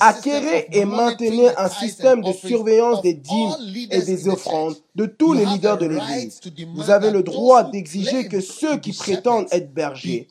[0.01, 3.57] Acquérez et maintenez un système de surveillance des dîmes
[3.91, 6.41] et des offrandes de tous les leaders de l'Église.
[6.75, 10.29] Vous avez le droit d'exiger que ceux qui prétendent être bergers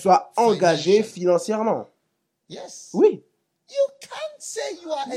[0.00, 1.86] soient engagés financièrement.
[2.94, 3.22] Oui.
[5.10, 5.16] Vous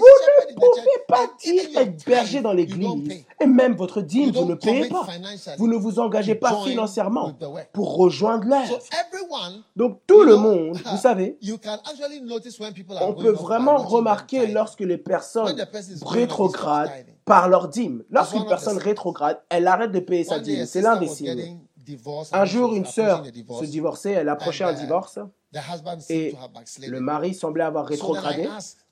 [0.50, 4.90] ne pouvez pas dire être berger dans l'église et même votre dîme, vous ne payez
[4.90, 5.08] pas.
[5.58, 7.34] Vous ne vous engagez pas financièrement
[7.74, 8.80] pour rejoindre l'œuvre.
[9.76, 11.38] Donc tout le monde, vous savez,
[13.02, 15.56] on peut vraiment remarquer lorsque les personnes
[16.06, 16.92] rétrogradent
[17.26, 18.04] par leur dîme.
[18.10, 20.66] Lorsqu'une personne rétrograde, elle arrête de payer sa dîme.
[20.66, 21.60] C'est l'un des signes.
[22.32, 25.20] Un jour, une sœur se divorçait, elle approchait un divorce.
[26.10, 26.34] et
[26.88, 28.48] le mari semblait avoir rétrogradé.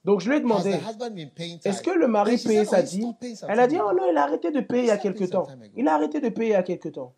[0.06, 0.80] Donc je lui ai demandé,
[1.65, 3.13] est-ce que le mari payait sa dîme?
[3.47, 5.47] Elle a dit, oh non, il a arrêté de payer il y a quelque temps.
[5.75, 7.13] Il a arrêté de payer il y a quelque temps.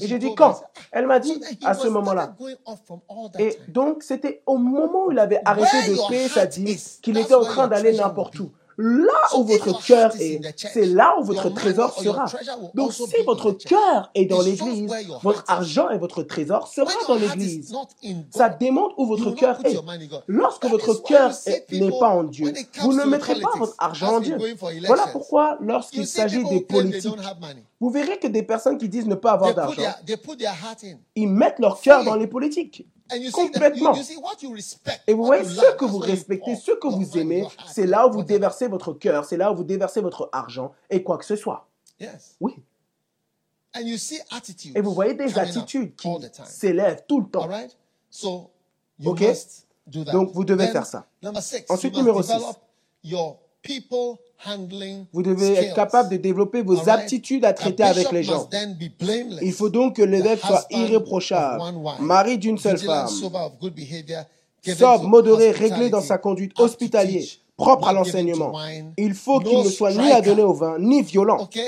[0.00, 0.62] Et j'ai dit, quand?
[0.92, 2.34] Elle m'a dit, à ce moment-là.
[3.38, 7.34] Et donc c'était au moment où il avait arrêté de payer sa dîme qu'il était
[7.34, 8.50] en train d'aller n'importe où.
[8.82, 12.24] Là où votre cœur est, c'est là où votre trésor sera.
[12.74, 14.90] Donc si votre cœur est dans l'église,
[15.22, 17.74] votre argent et votre trésor sera dans l'église.
[18.30, 19.78] Ça démontre où votre cœur est.
[20.26, 21.30] Lorsque votre cœur
[21.70, 24.38] n'est pas en Dieu, vous ne mettrez pas votre argent en Dieu.
[24.86, 27.14] Voilà pourquoi lorsqu'il s'agit des politiques,
[27.80, 29.82] vous verrez que des personnes qui disent ne pas avoir d'argent,
[31.14, 32.86] ils mettent leur cœur dans les politiques.
[33.32, 33.94] Complètement.
[35.06, 38.22] Et vous voyez, ce que vous respectez, ce que vous aimez, c'est là où vous
[38.22, 41.68] déversez votre cœur, c'est là où vous déversez votre argent et quoi que ce soit.
[42.40, 42.54] Oui.
[44.74, 46.08] Et vous voyez des attitudes qui
[46.46, 47.48] s'élèvent tout le temps.
[49.04, 49.24] OK?
[49.86, 51.06] Donc, vous devez faire ça.
[51.68, 52.32] Ensuite, numéro 6.
[55.12, 58.48] Vous devez être capable de développer vos aptitudes à traiter avec les gens.
[59.42, 61.62] Il faut donc que l'évêque soit irréprochable,
[62.00, 63.52] mari d'une seule femme, sobre,
[65.02, 68.58] modéré, réglé dans sa conduite, hospitalier, propre à l'enseignement.
[68.96, 71.38] Il faut qu'il ne soit ni adonné au vin, ni violent.
[71.42, 71.58] Ok?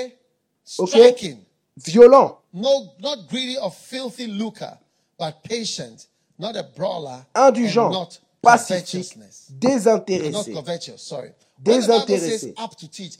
[1.77, 2.39] Violent.
[7.35, 8.09] Indulgent,
[8.41, 9.17] pacifique,
[9.51, 10.55] désintéressé
[11.63, 12.53] désintéressé.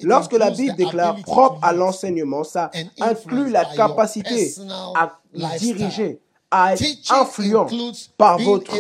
[0.02, 4.54] Lorsque la Bible déclare propre à l'enseignement, ça inclut la capacité
[4.96, 5.20] à
[5.58, 6.20] diriger,
[6.52, 7.68] à être influent
[8.18, 8.76] par votre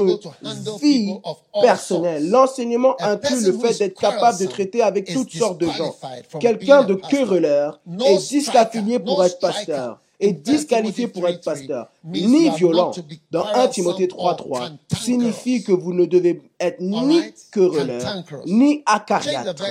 [0.80, 1.15] vie
[1.62, 2.30] personnelle.
[2.30, 5.95] L'enseignement inclut le fait d'être capable de traiter avec toutes sortes de gens.
[6.39, 12.92] Quelqu'un de querelleur est disqualifié pour être pasteur est disqualifié pour être pasteur, ni violent.
[13.32, 19.64] Dans 1 Timothée 3.3 signifie que vous ne devez être ni querelleur, ni acariâtre.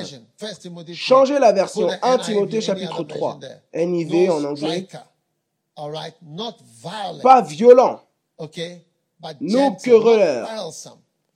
[0.92, 3.40] Changez la version 1 Timothée chapitre 3,
[3.74, 4.86] NIV en anglais.
[7.22, 8.00] Pas violent,
[9.40, 10.48] non querelleur,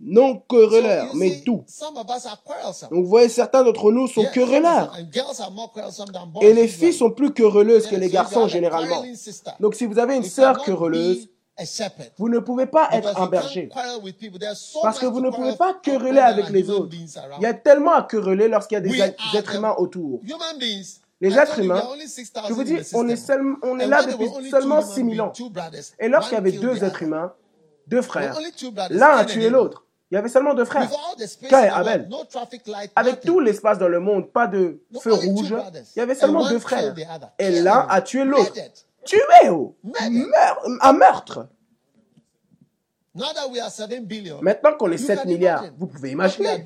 [0.00, 1.64] non querelleurs, mais doux.
[2.90, 4.94] Donc vous voyez, certains d'entre nous sont querelleurs.
[6.42, 9.02] Et les filles sont plus querelleuses que les garçons généralement.
[9.61, 11.28] Donc si vous avez une sœur querelleuse,
[12.18, 13.70] vous ne pouvez pas être un berger.
[14.82, 16.94] Parce que vous ne pouvez pas quereller avec les autres.
[17.38, 20.20] Il y a tellement à quereller lorsqu'il y a des êtres humains autour.
[21.18, 21.82] Les êtres humains,
[22.46, 23.30] je vous dis, on est,
[23.62, 25.32] on est là depuis seulement 6000 ans.
[25.98, 27.32] Et lorsqu'il y avait deux êtres humains,
[27.87, 28.38] deux frères,
[28.90, 29.86] l'un a tué l'autre.
[30.10, 30.88] Il y avait seulement deux frères,
[31.48, 32.08] Cain et Abel.
[32.94, 35.54] Avec tout l'espace dans le monde, pas de feu rouge,
[35.96, 36.94] il y avait seulement deux frères.
[37.38, 38.52] Et l'un a tué l'autre.
[39.04, 39.76] Tué, oh!
[40.80, 41.48] un meurtre.
[44.42, 46.62] Maintenant qu'on est 7 milliards, vous pouvez imaginer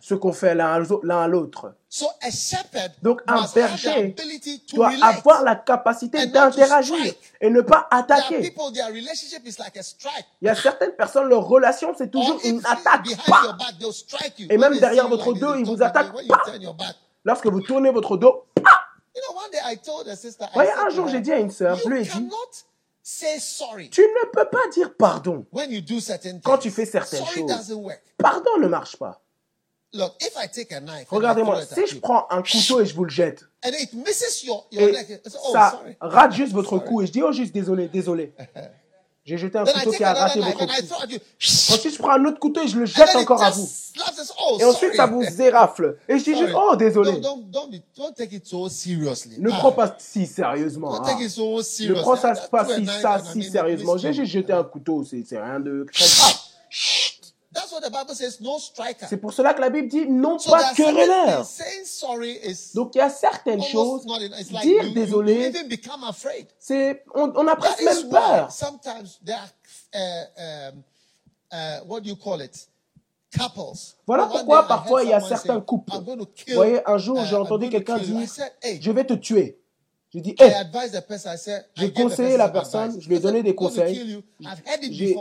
[0.00, 1.74] ce qu'on fait l'un à l'autre.
[3.02, 4.14] Donc un berger
[4.72, 6.96] doit avoir la capacité d'interagir
[7.40, 8.54] et ne pas attaquer.
[10.40, 13.06] Il y a certaines personnes, leur relation, c'est toujours une attaque.
[14.48, 16.12] Et même derrière votre dos, ils vous attaquent.
[17.24, 18.44] Lorsque vous tournez votre dos,
[20.54, 22.28] voyez, un jour, j'ai dit à une sœur, je lui ai dit,
[23.90, 25.44] tu ne peux pas dire pardon
[26.44, 27.76] quand tu fais certaines choses.
[28.16, 29.20] Pardon ne marche pas.
[31.10, 33.44] Regardez-moi, si je prends un couteau et je vous le jette,
[34.72, 34.96] et
[35.44, 38.32] oh, ça rate juste votre cou et je dis, oh juste désolé, désolé.
[39.24, 40.64] J'ai jeté un couteau qui a raté votre cou.
[40.64, 43.68] Ensuite, je prends un autre couteau et je le jette encore à vous.
[44.40, 45.96] Oh, et ensuite, ça vous érafle.
[46.08, 47.12] Et je dis juste, oh, désolé.
[49.38, 51.00] Ne prends pas si sérieusement.
[51.00, 53.96] Ne prends ça pas si, ça si sérieusement.
[53.96, 56.38] J'ai juste jeté un couteau, c'est rien de très grave.
[56.70, 57.41] That's what the Bible says, no striker.
[59.08, 61.46] C'est pour cela que la Bible dit non So pas querelleur.
[62.74, 65.52] Donc il y a certaines choses, like dire you, désolé,
[66.58, 68.50] c'est on, on a presque même peur.
[69.94, 70.82] uh, um,
[71.52, 71.80] uh.
[74.06, 75.92] Voilà pourquoi parfois il y a certains couples.
[75.92, 78.28] Vous voyez, un jour uh, j'ai I'm entendu quelqu'un dire
[78.80, 79.61] je vais te tuer.
[80.14, 80.52] Je dis I
[81.74, 84.22] J'ai conseillé la personne, je lui ai donné des "I'm going to conseils.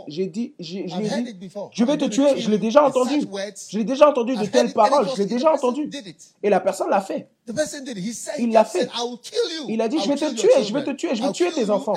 [0.08, 2.58] j'ai dit, j'ai- je I've lui ai heard dit, je vais te tuer, je l'ai
[2.58, 3.22] déjà entendu.
[3.70, 5.90] Je l'ai déjà entendu de telles paroles, je l'ai déjà entendu.
[6.44, 7.30] Et la personne l'a fait.
[8.38, 8.90] Il l'a fait.
[9.70, 11.70] Il a dit, je vais te tuer, je vais te tuer, je vais tuer tes
[11.70, 11.94] enfants.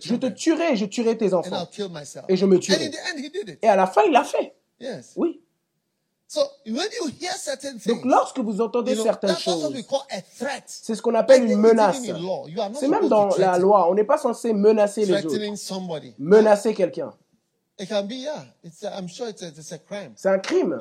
[0.00, 1.68] Je te tuerai, je tuerai tes enfants.
[2.28, 2.90] Et je me tuerai.
[3.62, 4.54] Et à la fin, il l'a fait.
[5.16, 5.40] Oui.
[5.40, 5.46] So when you
[5.90, 6.17] hear certain
[7.86, 10.64] Donc lorsque vous entendez certaines choses, we call a threat.
[10.66, 12.02] c'est ce qu'on appelle une menace.
[12.78, 15.28] C'est même dans la loi, on n'est pas censé menacer les autres.
[15.28, 16.14] threatening somebody.
[16.18, 17.12] Menacer quelqu'un.
[20.16, 20.78] C'est un crime.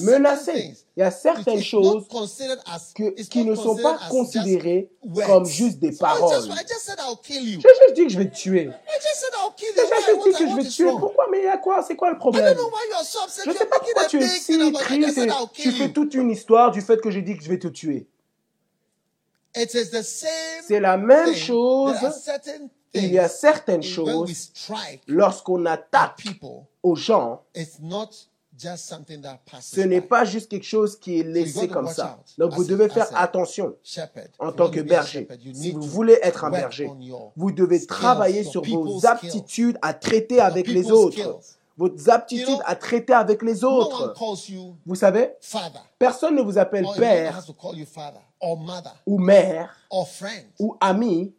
[0.00, 0.74] Menacer.
[0.96, 2.08] Il y a certaines choses
[2.94, 4.90] que- qui ne sont pas considérées
[5.26, 6.48] comme juste des So I just, paroles.
[6.48, 7.60] I just said I'll kill you.
[7.60, 8.62] J'ai juste dit que je vais te tuer.
[8.64, 9.74] I just said I'll kill you.
[9.76, 10.90] J'ai juste dit que je vais te tuer.
[10.98, 11.26] Pourquoi?
[11.30, 11.82] Mais il y a quoi?
[11.86, 12.44] C'est quoi le I problème?
[12.44, 13.42] don't know why you are so upset.
[13.44, 15.20] Je ne sais pas pourquoi tu es si triste
[15.52, 15.92] tu fais you.
[15.92, 18.08] toute une histoire du fait que j'ai dit que je vais te tuer.
[19.54, 21.96] C'est la même chose.
[22.92, 24.52] There are certain Il y a certaines choses
[25.06, 26.24] lorsqu'on at attaque
[26.82, 28.08] aux gens, It's not
[28.58, 32.18] just something that passes ce n'est pas juste quelque chose qui est laissé comme ça.
[32.36, 33.76] Donc vous devez faire attention
[34.38, 35.28] en tant que berger.
[35.54, 36.90] Si vous voulez être un berger,
[37.36, 41.18] vous devez travailler sur vos aptitudes à traiter avec les autres.
[41.80, 44.12] You know, à traiter avec les autres.
[44.84, 45.30] Vous savez,
[45.96, 49.76] personne ne vous appelle père has to call you father or mother ou mère
[50.58, 51.32] ou ami.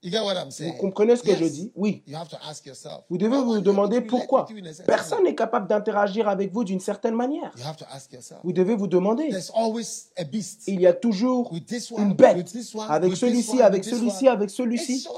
[0.00, 1.72] You get what I'm Vous comprenez ce que je dis?
[1.74, 2.04] Oui.
[2.06, 3.02] You have to ask yourself.
[3.10, 4.46] Vous devez vous demander pourquoi?
[4.86, 7.52] Personne n'est capable d'interagir avec vous d'une certaine manière.
[7.58, 8.40] You have to ask yourself.
[8.44, 9.28] Vous devez vous demander.
[9.28, 10.62] There's always a beast.
[10.68, 14.28] Il y a toujours With this une bête with this one, avec celui-ci, avec celui-ci,
[14.28, 15.08] avec celui-ci.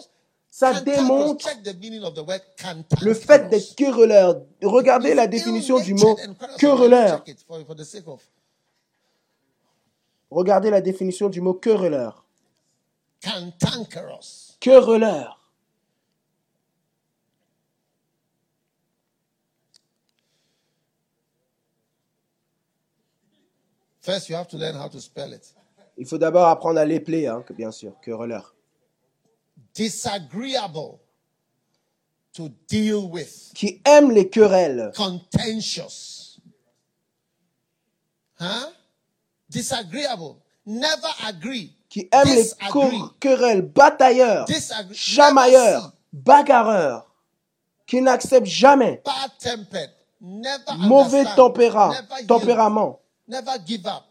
[0.51, 1.47] Ça démontre
[3.03, 4.43] le fait d'être querelleur.
[4.63, 6.17] Regardez la définition du mot
[6.59, 7.23] querelleur.
[10.31, 12.25] Regardez la définition du mot querelleur.
[13.23, 14.50] cantankerous.
[14.61, 15.39] Querelleur.
[24.03, 25.55] First, you have to learn how to spell it.
[25.97, 28.55] Il faut d'abord apprendre à l'épeler, hein, que bien sûr, querelleur.
[29.75, 30.99] Disagreeable
[32.33, 33.53] to deal with.
[33.55, 34.93] Qui aime les querelles.
[34.97, 36.41] Contentious.
[38.39, 38.73] Huh?
[39.49, 40.37] Disagreeable.
[40.65, 41.77] Never agree.
[41.91, 42.49] Qui aime les
[43.19, 43.63] querelles.
[43.63, 44.47] Batailleurs.
[44.93, 45.93] Chamailleurs.
[46.13, 47.13] Bagarreurs.
[47.87, 49.03] Qui n'acceptent jamais.
[50.79, 51.93] Mauvais tempéra,
[52.29, 53.01] tempérament.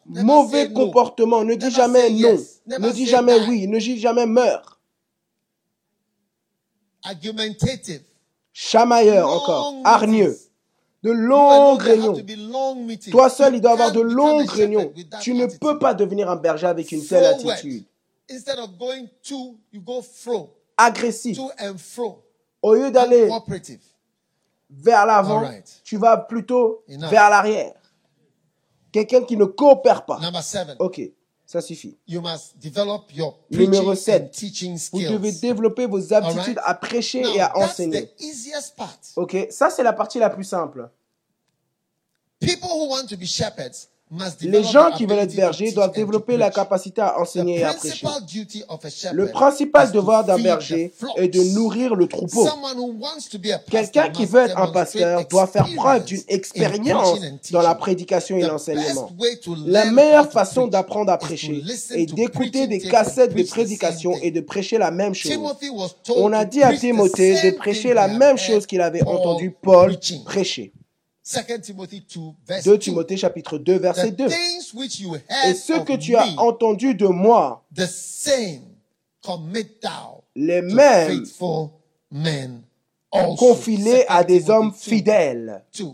[0.06, 1.44] Mauvais comportement.
[1.44, 2.38] Ne dis jamais non.
[2.68, 3.68] Ne dis jamais oui.
[3.68, 4.80] Ne dis jamais meurs.
[8.52, 9.74] Chamailleur encore.
[9.86, 10.38] Hargneux.
[11.02, 12.16] De longues réunions.
[13.10, 14.92] Toi seul, You il doit avoir de longues réunions.
[15.22, 17.86] Tu ne peux pas devenir un berger avec une telle attitude.
[18.30, 20.50] Instead of going to, you go fro.
[20.78, 21.38] Agressif.
[21.38, 22.24] To and fro.
[22.62, 23.30] Au lieu d'aller
[24.70, 25.50] vers l'avant,
[25.84, 27.74] tu vas plutôt vers l'arrière.
[28.92, 30.20] Quelqu'un qui ne coopère pas.
[30.80, 31.02] Ok,
[31.52, 31.98] ça suffit.
[32.08, 34.22] You must develop your Numéro preaching sept.
[34.22, 35.10] and teaching Vous skills.
[35.14, 36.60] devez développer vos aptitudes Alright.
[36.64, 38.06] à prêcher Now, et à that's enseigner.
[38.06, 38.96] the easiest part.
[39.16, 40.90] Ok, ça c'est la partie la plus simple.
[42.40, 43.88] People who want to be shepherds
[44.42, 48.08] Les gens qui veulent être bergers doivent développer la capacité à enseigner et à prêcher.
[49.14, 52.48] Le principal devoir d'un berger est de nourrir le troupeau.
[53.70, 57.20] Quelqu'un qui veut être un pasteur doit faire preuve d'une expérience
[57.52, 59.12] dans la prédication et l'enseignement.
[59.68, 64.80] La meilleure façon d'apprendre à prêcher est d'écouter des cassettes de prédication et de prêcher
[64.80, 65.38] la même chose.
[66.16, 69.96] On a dit à Timothée de prêcher la même chose qu'il avait entendu Paul
[70.26, 70.74] prêcher.
[71.30, 72.80] 2 Timothy 2 verse 2 2.
[72.80, 74.30] Timothée chapitre 2 verset The 2.
[74.30, 75.16] things which you
[75.46, 77.64] Et ce que tu as entendu de moi,
[80.36, 81.70] les mêmes faithful
[82.12, 82.62] men
[83.12, 83.36] also.
[83.36, 85.64] confie-les à 2 des hommes Timothy 2, fidèles.
[85.78, 85.86] 2.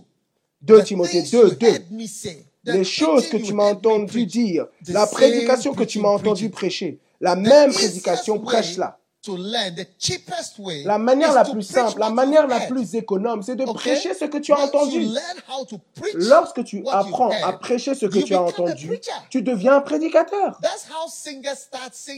[0.61, 1.67] 2 The Timothée things 2, you 2.
[1.67, 5.83] heard me say, the Les choses que tu m'as entendu dire, the la prédication que
[5.83, 8.99] tu m'as entendu prêcher, la même prédication, prêche-la.
[9.25, 13.41] To learn, the cheapest way La manière la plus simple, la manière la plus économe,
[13.41, 13.73] c'est de Okay?
[13.73, 15.07] prêcher ce que tu as entendu.
[16.13, 18.99] Lorsque tu apprends à prêcher ce que tu as entendu,
[19.31, 20.59] tu deviens un prédicateur.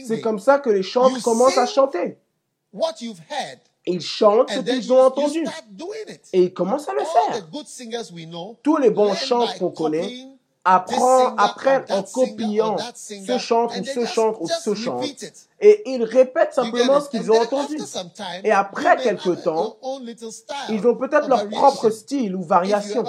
[0.06, 2.18] C'est comme ça que les chantres You commencent à chanter.
[2.72, 3.58] what you've heard.
[3.86, 5.46] Ils chantent ce qu'ils ont entendu.
[6.34, 7.48] Et ils commencent à le faire.
[8.62, 10.26] Tous les bons chants qu'on connaît
[10.74, 15.06] apprend, that en copiant ce chantre ou they ce chantre ou ce chantre.
[15.60, 17.78] Et ils répètent simplement ce qu'ils ont entendu.
[18.44, 19.76] Et après you may quelque have temps,
[20.68, 23.04] Ils ont peut-être leur propre style ou variation.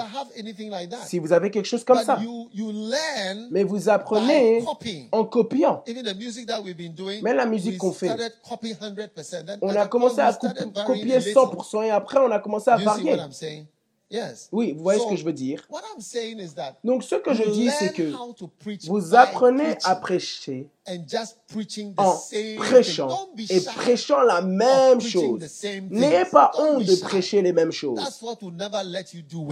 [1.06, 2.18] Si vous avez quelque chose comme ça.
[3.50, 4.64] Mais vous apprenez
[5.12, 5.82] en copiant.
[5.86, 9.46] Even the music that we've been doing, Mais la musique qu'on fait, started copying 100%.
[9.46, 11.34] Then On a commencé à copier a little.
[11.34, 13.16] 100% et après on a commencé à varier.
[14.52, 15.64] Oui, vous voyez So, ce que je veux dire.
[15.70, 18.12] What I'm saying is that Donc ce que je dis, c'est que
[18.88, 25.00] vous apprenez à prêcher and just preaching the en same prêchant et prêchant la même
[25.00, 25.40] chose.
[25.90, 28.00] N'ayez pas honte de prêcher les mêmes choses.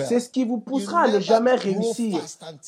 [0.09, 2.21] C'est ce qui vous poussera à ne jamais réussir.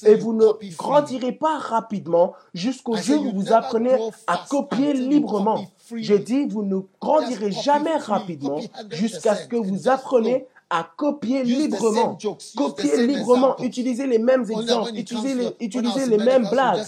[0.05, 5.65] Et vous ne grandirez pas rapidement jusqu'au jour où vous apprenez à copier librement.
[5.97, 10.47] J'ai dit, vous ne grandirez jamais rapidement copy 100% jusqu'à ce que vous flow.
[10.73, 12.17] À copier librement.
[12.57, 15.47] Copier librement, utilisez les mêmes exemples, to- les-
[15.77, 16.85] in les mêmes blagues.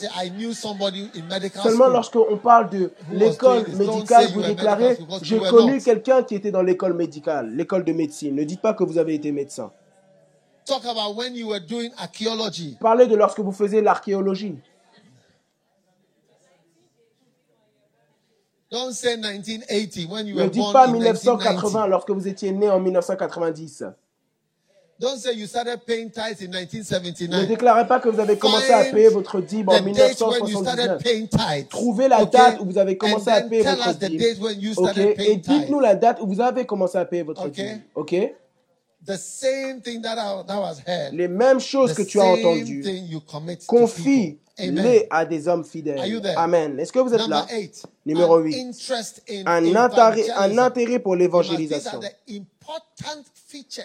[1.63, 6.63] Seulement lorsqu'on parle de l'école médicale, vous déclarez J'ai connu not." quelqu'un qui était dans
[6.63, 8.37] l'école médicale, l'école de médecine.
[8.37, 9.73] Ne dites pas que vous avez été médecin.
[10.65, 12.77] Talk about when you were doing archaeology.
[12.81, 14.55] Parlez de lorsque vous faisiez l'archéologie.
[18.73, 21.29] Don't say 1980 when you Ne were dites born pas in 1980
[21.61, 21.91] 1990.
[21.91, 23.85] lorsque vous étiez né en 1990.
[24.99, 27.49] Don't say you started paying tithes in Ne 1979.
[27.49, 30.61] déclarez pas que vous avez commencé à payer votre dîme en The date when you
[30.63, 31.03] started 1979.
[31.03, 31.69] paying tithes.
[31.69, 32.31] Trouvez la Okay?
[32.39, 34.17] date où vous avez commencé And à then payer votre dîme.
[34.19, 34.79] date when you Ok?
[34.79, 35.83] started Et paying dites-nous tithes.
[35.83, 37.53] la date où vous avez commencé à payer votre Ok?
[37.53, 37.81] dîme.
[37.95, 38.15] Ok?
[39.05, 41.13] The same thing that, I, that was heard.
[41.15, 44.42] Les mêmes choses the que tu as same entendues, thing you commit to confie-les people.
[44.59, 45.03] Amen.
[45.11, 46.23] à des hommes fidèles.
[46.37, 46.79] Amen.
[46.79, 47.57] Est-ce que vous êtes Number là?
[47.57, 47.83] eight.
[48.05, 48.55] Numéro an 8.
[48.55, 50.59] interest in Un intérêt, un evangelism.
[50.59, 52.01] intérêt pour l'évangélisation.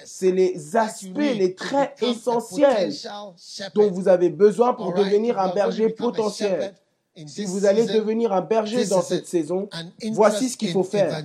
[0.05, 2.93] C'est les aspects, les to traits essentiels
[3.75, 5.05] dont vous avez besoin pour right?
[5.05, 6.73] devenir un berger potentiel.
[7.15, 10.71] Si this vous allez season, devenir un berger dans cette saison, An voici ce qu'il
[10.71, 11.23] faut faire.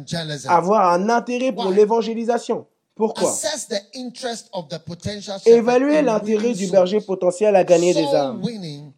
[0.49, 2.67] Avoir un intérêt pour l'évangélisation.
[2.95, 3.31] Pourquoi?
[3.31, 7.95] Assess the interest of the potential shepherd Évaluer in l'intérêt du berger potentiel à gagner
[7.95, 8.43] des âmes.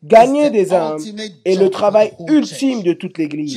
[0.03, 0.99] Gagner des âmes
[1.45, 3.57] est le travail ultime de toute l'Église.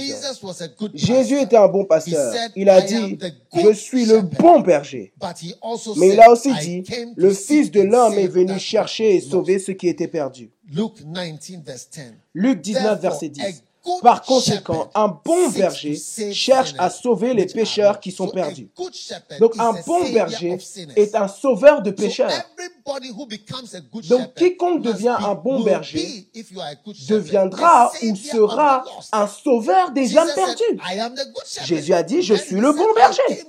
[0.94, 2.34] Jésus était un bon pasteur.
[2.56, 3.18] Il a "I am dit,
[3.56, 5.12] je suis le shepherd." bon berger.
[5.20, 6.84] but he also Mais il said, a aussi "I dit,
[7.16, 10.52] le Fils de l'homme est venu chercher et sauver lost." ce qui était perdu.
[10.70, 12.02] Luke 19 verse 10.
[12.36, 13.64] Luc 19, Therefore, verset a 10.
[14.02, 15.96] Par conséquent, un bon berger
[16.32, 18.70] cherche à sauver les pécheurs qui sont perdus.
[19.40, 20.58] Donc un bon berger
[20.96, 22.32] est un sauveur de pécheurs.
[24.10, 26.28] Donc quiconque devient un bon berger
[27.08, 30.80] deviendra ou sera un sauveur des âmes perdues.
[31.64, 33.44] Jésus a dit, je suis le bon berger.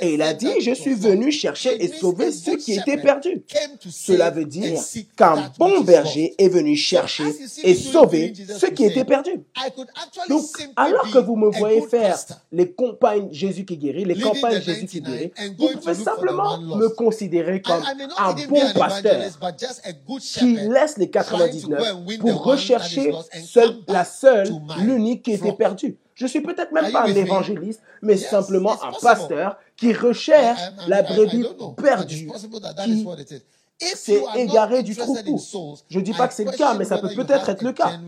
[0.00, 3.44] Et il a dit, je suis venu chercher et sauver ceux qui étaient perdus.
[3.90, 4.80] Cela veut dire
[5.16, 7.24] qu'un bon berger est venu chercher
[7.62, 9.44] et sauver ceux qui étaient perdus.
[10.28, 10.44] Donc,
[10.76, 12.18] alors que vous me voyez faire
[12.52, 16.88] les campagnes Jésus qui guérit, les campagnes Jésus qui 99 guérit, vous pouvez simplement me
[16.88, 17.82] considérer comme
[18.18, 19.20] un bon pasteur
[20.38, 23.12] qui laisse les trying to go 99 and win the pour rechercher
[23.44, 24.48] seul- la seule,
[24.78, 25.96] l'unique qui était perdue.
[26.14, 31.44] Je suis peut-être même pas un évangéliste, mais simplement un pasteur qui recherche la brebis
[31.76, 32.28] perdue
[32.86, 33.04] qui
[33.96, 35.38] s'est égarée du troupeau.
[35.88, 37.98] Je dis pas que c'est le cas, mais ça peut peut-être être le cas.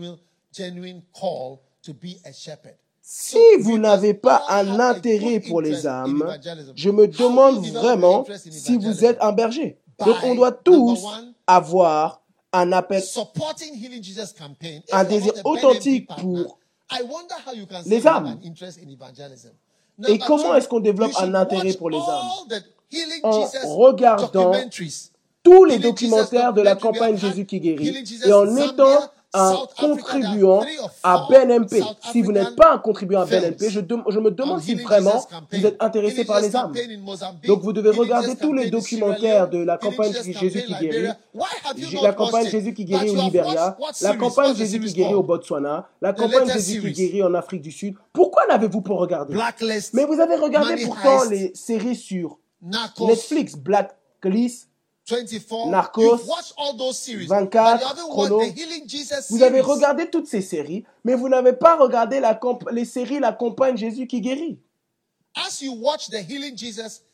[3.01, 6.23] Si vous n'avez pas un intérêt pour les âmes,
[6.75, 9.77] je me demande vraiment si vous êtes un berger.
[10.05, 11.03] Donc on doit tous
[11.45, 12.21] avoir
[12.53, 13.03] un appel,
[14.91, 18.39] un désir authentique pour I wonder how you can say les âmes.
[20.07, 22.61] Et comment est-ce qu'on développe un intérêt pour les âmes?
[23.23, 24.53] En regardant
[25.43, 30.63] tous les documentaires de la campagne Jésus qui guérit et en étant Africa, contribuant
[31.03, 31.81] à BNMP.
[32.11, 35.65] Si vous n'êtes pas un contribuant à BNMP, je, je me demande si vraiment vous
[35.65, 36.73] êtes intéressé par les âmes.
[37.45, 41.09] Donc vous devez regarder tous les documentaires de la campagne Jésus qui guérit,
[42.01, 42.49] la campagne?
[42.49, 45.23] Jésus qui guérit au Liberia, la campagne Jésus qui guérit au?
[45.23, 47.95] Botswana, la campagne Jésus qui guérit en Afrique du Sud.
[48.13, 49.35] Pourquoi n'avez-vous pas regardé?
[49.93, 52.39] Mais vous avez regardé pourtant les séries sur
[52.99, 54.66] Netflix, Blacklist,
[55.07, 55.69] 24.
[55.69, 58.41] Narcos, You've watched all those series, 24, but you haven't Chrono.
[59.29, 62.37] Vous avez regardé toutes ces séries, mais vous n'avez pas regardé la
[62.71, 64.59] les séries La campagne Jésus qui guérit.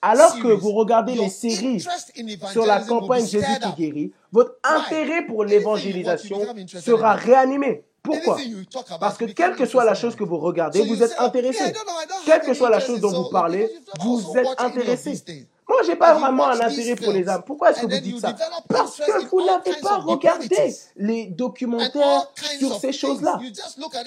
[0.02, 1.84] Alors que vous regardez les séries
[2.52, 6.40] sur la campagne Jésus qui guérit, votre intérêt pour l'évangélisation
[6.80, 7.84] sera réanimé.
[8.02, 8.38] Pourquoi?
[9.00, 11.74] Parce que quelle que soit la chose que vous regardez, vous êtes intéressé.
[12.26, 13.70] Quelle que soit la chose dont vous parlez,
[14.02, 15.48] vous êtes intéressé.
[15.74, 17.42] Moi, j'ai pas vraiment un intérêt pour les âmes.
[17.44, 18.36] Pourquoi est-ce que vous dites ça
[18.70, 22.28] Parce que vous n'avez pas regardé les documentaires
[22.60, 23.40] sur ces choses-là.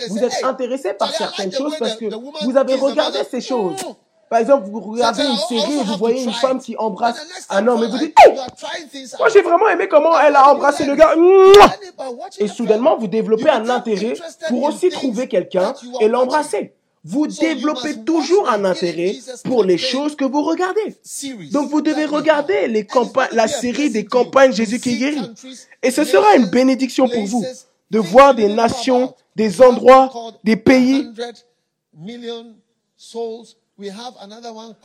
[0.09, 2.07] Vous êtes intéressé par certaines choses parce que
[2.45, 3.75] vous avez regardé ces choses.
[4.29, 7.17] Par exemple, vous regardez une série et vous voyez une femme qui embrasse
[7.49, 8.35] un homme et vous dites, hey,
[9.19, 11.15] moi j'ai vraiment aimé comment elle a embrassé le gars.
[12.39, 14.15] Et soudainement, vous développez un intérêt
[14.49, 16.75] pour aussi trouver quelqu'un et l'embrasser.
[17.09, 20.97] Vous développez toujours un intérêt pour les choses que vous regardez.
[21.53, 22.85] Donc vous devez regarder les
[23.31, 25.31] la série des campagnes Jésus qui guérit.
[25.85, 27.45] Et ce sera une bénédiction pour vous
[27.93, 30.11] de voir des nations, des endroits,
[30.43, 31.09] des pays.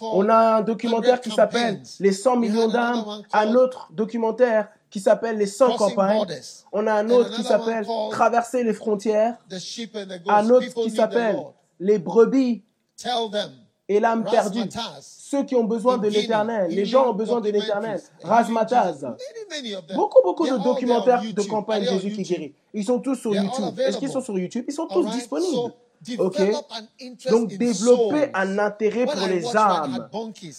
[0.02, 3.04] On a un documentaire qui s'appelle Les 100 millions d'âmes,
[3.34, 6.26] un autre documentaire qui s'appelle Les 100 campagnes,
[6.72, 9.38] on a un autre qui s'appelle Traverser les frontières,
[10.28, 11.38] un autre qui s'appelle
[11.82, 12.64] Les brebis
[13.90, 14.70] et l'âme perdue.
[15.02, 18.00] Ceux qui ont besoin de l'éternel, les gens ont besoin de l'éternel.
[18.24, 19.06] Razmataz.
[19.96, 22.54] Beaucoup, beaucoup de documentaires de campagne Jésus qui guérit.
[22.74, 23.80] Ils sont tous sur YouTube.
[23.80, 24.66] Est-ce qu'ils sont sur YouTube?
[24.68, 25.74] Ils sont tous disponibles.
[26.18, 26.42] Ok.
[27.30, 30.10] Donc développer un intérêt pour les âmes.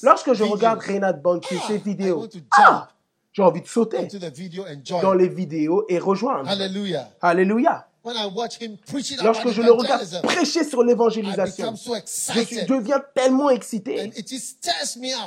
[0.03, 2.89] Lorsque je regarde Reinhard Bonnke, ses vidéos, ah,
[3.33, 4.09] j'ai envie de sauter
[5.01, 6.49] dans les vidéos et rejoindre.
[6.49, 7.09] Hallelujah.
[7.21, 7.87] Alléluia.
[8.05, 14.13] Lorsque je le regarde prêcher sur l'évangélisation, je deviens tellement excité.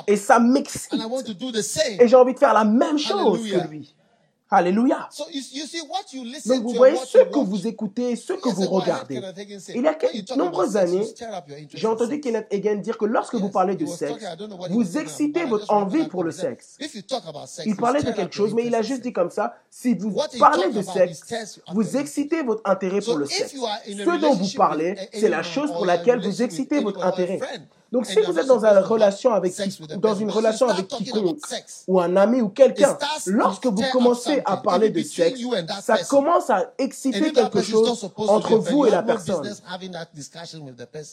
[0.06, 0.92] Et ça m'excite.
[1.98, 3.94] Et j'ai envie de faire la même chose que lui.
[4.48, 5.08] Alléluia.
[6.46, 9.20] Donc vous voyez ce que vous écoutez, ce que vous regardez.
[9.74, 11.06] Il y a de nombreuses années,
[11.74, 14.24] j'ai entendu Kenneth Hagin dire que lorsque vous parlez de sexe,
[14.70, 16.78] vous excitez votre envie pour le sexe.
[17.64, 20.70] Il parlait de quelque chose, mais il a juste dit comme ça, si vous parlez
[20.70, 23.52] de sexe, vous excitez votre intérêt pour le sexe.
[23.52, 27.40] Ce dont vous parlez, c'est la chose pour laquelle vous excitez votre intérêt.
[27.92, 29.54] Donc, si vous êtes dans une relation avec
[29.98, 31.38] dans une relation avec quiconque,
[31.86, 35.40] ou un ami ou quelqu'un, lorsque vous commencez à parler de sexe,
[35.82, 39.48] ça commence à exciter quelque chose entre vous et la personne.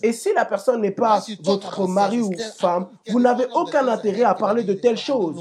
[0.01, 4.33] Et si la personne n'est pas votre mari ou femme, vous n'avez aucun intérêt à
[4.33, 5.35] parler de telle chose.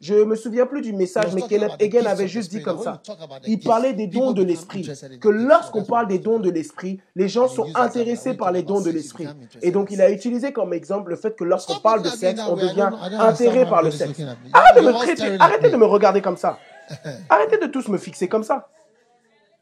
[0.00, 3.02] Je me souviens plus du message, mais Kenneth Hagin avait juste dit comme ça.
[3.46, 4.88] Il parlait des dons de l'esprit.
[5.20, 8.90] Que lorsqu'on parle des dons de l'esprit, les gens sont intéressés par les dons de
[8.90, 9.26] l'esprit.
[9.62, 12.56] Et donc, il a utilisé comme exemple le fait que lorsqu'on parle de sexe, on
[12.56, 14.20] devient intéressé par le sexe.
[14.52, 16.58] Arrêtez de me traiter, arrêtez de me regarder comme ça.
[17.28, 18.68] Arrêtez de tous me fixer comme ça.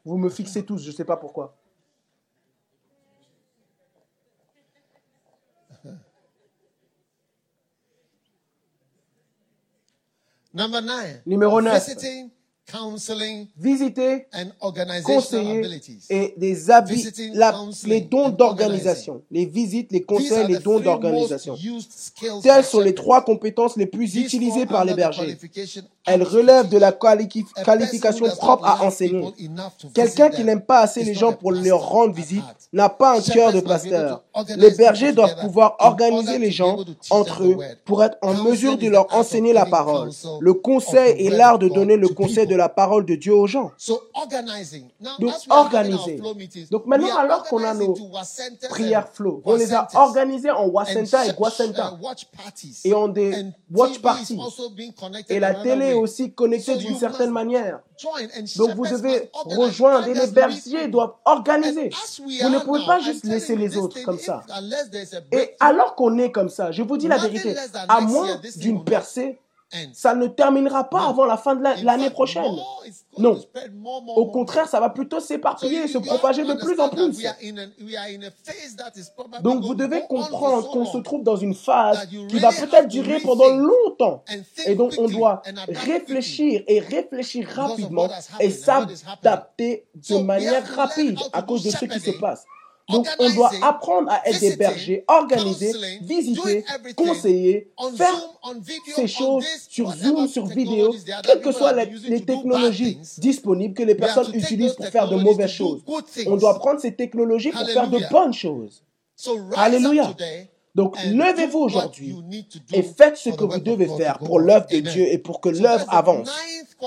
[0.03, 1.55] Vous me fixez tous, je ne sais pas pourquoi.
[11.25, 11.73] Numéro 9.
[13.57, 14.27] Visiter,
[15.03, 15.61] conseiller
[16.09, 17.05] et des habits,
[17.85, 19.23] les dons d'organisation.
[19.29, 21.57] Les visites, les conseils, les dons d'organisation.
[22.41, 25.37] Telles sont les trois compétences les plus utilisées par les bergers.
[26.05, 29.33] Elles relèvent de la qualification propre à enseigner.
[29.93, 32.43] Quelqu'un qui n'aime pas assez les gens pour leur rendre visite
[32.73, 34.23] n'a pas un cœur de pasteur.
[34.55, 36.77] Les bergers doivent pouvoir organiser les gens
[37.09, 40.09] entre eux pour être en mesure de leur enseigner la parole.
[40.39, 43.71] Le conseil est l'art de donner le conseil de la parole de Dieu aux gens.
[45.19, 46.19] Donc, organiser.
[46.71, 47.95] Donc, maintenant, alors qu'on a nos
[48.69, 51.97] prières flow, on les a organisées en Wasenta et Guasenta.
[52.85, 54.39] Et en des watch parties.
[55.29, 57.79] Et la télé est aussi connectée d'une certaine manière.
[58.57, 61.89] Donc, vous devez rejoindre et les bergers doivent organiser.
[62.41, 64.43] Vous ne pouvez pas juste laisser les autres comme ça.
[65.31, 67.55] Et alors qu'on est comme ça, je vous dis la vérité,
[67.87, 69.39] à moins d'une percée,
[69.93, 72.55] ça ne terminera pas avant la fin de l'année prochaine.
[73.17, 73.39] Non.
[74.15, 77.25] Au contraire, ça va plutôt s'éparpiller et se propager de plus en plus.
[79.41, 83.49] Donc vous devez comprendre qu'on se trouve dans une phase qui va peut-être durer pendant
[83.49, 84.23] longtemps.
[84.65, 88.09] Et donc on doit réfléchir et réfléchir rapidement
[88.39, 92.45] et s'adapter de manière rapide à cause de ce qui se passe.
[92.91, 96.65] Donc, on doit apprendre à être des bergers, organiser, visiter,
[96.95, 98.15] conseiller, faire
[98.95, 104.31] ces choses sur Zoom, sur vidéo, quelles que soient les, technologies disponibles que les personnes
[104.33, 105.83] utilisent pour faire de mauvaises choses.
[106.27, 108.83] On doit prendre ces technologies pour faire de bonnes choses.
[109.55, 110.13] Alléluia.
[110.73, 112.15] Donc, levez-vous aujourd'hui
[112.71, 115.85] et faites ce que vous devez faire pour l'œuvre de Dieu et pour que l'œuvre
[115.89, 116.31] avance.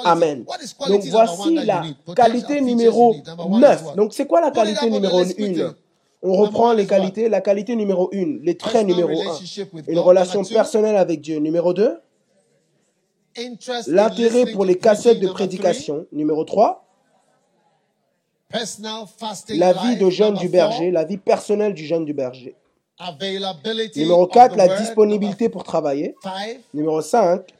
[0.04, 0.44] Amen.
[0.88, 1.82] Donc, voici la
[2.16, 3.14] qualité numéro
[3.48, 3.96] 9.
[3.96, 5.74] Donc, c'est quoi la qualité numéro 1
[6.24, 7.28] on reprend les qualités.
[7.28, 9.38] La qualité numéro une, les traits numéro un.
[9.86, 11.38] Une relation personnelle avec Dieu.
[11.38, 12.00] Numéro deux,
[13.86, 16.06] l'intérêt pour les cassettes de prédication.
[16.12, 16.86] Numéro trois,
[18.50, 22.54] La vie de Number du berger, la vie personnelle du jeûne du berger.
[23.96, 26.14] Numéro of 4, the la disponibilité pour travailler.
[26.72, 27.52] Numéro 5,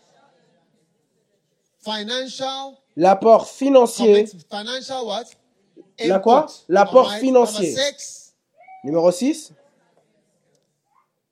[1.80, 4.24] financial l'apport financier.
[4.24, 5.24] commit- financial what?
[6.06, 6.46] La quoi?
[6.68, 7.74] L'apport financier.
[8.85, 9.53] Numéro 6,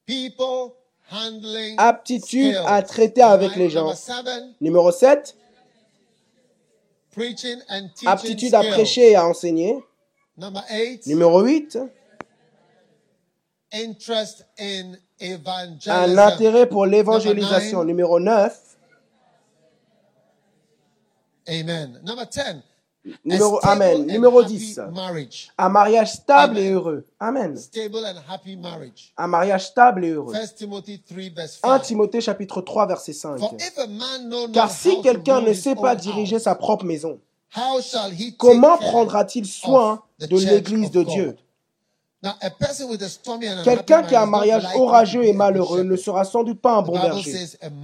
[0.07, 0.73] people
[1.11, 3.93] handling aptitude à traiter avec les gens.
[4.61, 5.37] Numéro 7,
[7.11, 9.77] preaching and teaching aptitude à prêcher et à enseigner.
[11.07, 11.79] Numéro 8,
[13.73, 14.95] interest in
[15.87, 17.85] un intérêt pour l'évangélisation.
[17.85, 18.59] Numéro 9,
[21.49, 22.01] Amen.
[23.05, 23.25] Number 10.
[23.25, 24.07] numéro, Amen.
[24.07, 25.51] Numéro happy 10, Marriage.
[25.59, 26.65] un mariage stable Amen.
[26.65, 27.05] et heureux.
[27.19, 27.57] Amen.
[27.57, 29.13] Stable and happy marriage.
[29.17, 30.35] Un mariage stable et heureux.
[30.35, 31.83] 1 Timothy 3 verse 1 5.
[31.83, 33.39] Timothée chapitre 3 verset 5.
[33.39, 36.85] For if a man know not Car si quelqu'un ne sait pas diriger sa propre
[36.85, 37.19] maison,
[38.39, 41.03] comment prendra-t-il soin de l'église de?
[41.03, 41.37] Dieu?
[43.65, 46.93] Quelqu'un qui a un mariage orageux et malheureux ne sera sans doute pas un bon
[46.93, 47.35] berger.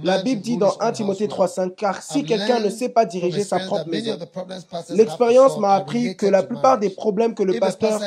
[0.03, 1.67] La Bible dit dans his own 1 Timothée house well.
[1.67, 4.17] 3.5, car si quelqu'un ne sait pas diriger sa propre maison,
[4.91, 7.99] l'expérience m'a appris que la plupart des problèmes que le pasteur,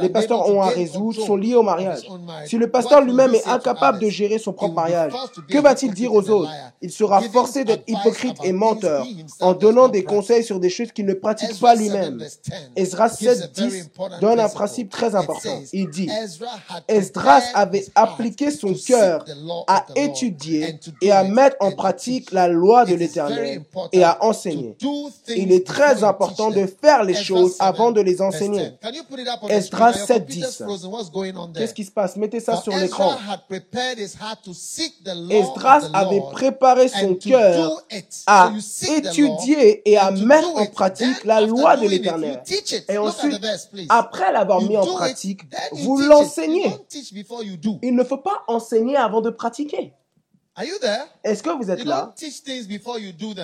[0.00, 2.08] les pasteurs ont à résoudre sont liés au mariage.
[2.46, 5.12] Si le pasteur lui-même est incapable de gérer son propre mariage,
[5.48, 6.50] que va-t-il dire aux autres?
[6.80, 9.06] Il sera forcé d'être hypocrite et menteur
[9.40, 12.18] en donnant des conseils sur des choses qu'il ne pratique pas 7 lui-même.
[12.18, 15.60] verse 10 Ezra gives a 7, very 10 important donne un principe très important.
[15.76, 16.08] Il dit,
[16.86, 19.24] Esdras avait appliqué son cœur
[19.66, 23.62] à étudier et à mettre en pratique la loi de l'Éternel
[23.92, 24.76] et à enseigner.
[25.28, 28.70] Il est très important de faire les choses 7 avant de les enseigner.
[28.70, 28.72] 10.
[28.80, 30.02] Can you put it up on the Esdras screen?
[30.02, 30.64] My 7, computer's 10.
[30.64, 30.90] frozen?
[30.90, 31.60] What's going on there?
[31.64, 32.16] Qu'est-ce qui se passe?
[32.16, 33.16] Mettez ça sur l'écran.
[35.30, 37.82] Esdras avait préparé son cœur
[38.26, 38.52] à
[38.88, 42.42] étudier et à mettre en pratique la loi de l'Éternel.
[42.88, 43.44] Et ensuite,
[43.88, 45.40] après l'avoir mis en pratique,
[45.72, 46.74] vous l'enseignez.
[47.82, 49.92] Il ne faut pas enseigner avant de pratiquer.
[50.56, 51.02] Are you there?
[51.24, 52.14] Est-ce que vous êtes là?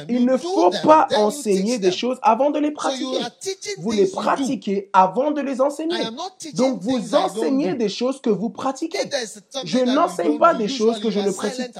[0.08, 3.18] Il ne faut pas enseigner des choses avant de les pratiquer.
[3.78, 6.04] Vous les pratiquez avant de les enseigner.
[6.54, 9.10] Donc vous enseignez des choses que vous pratiquez.
[9.64, 11.32] Je n'enseigne pas des choses que je ne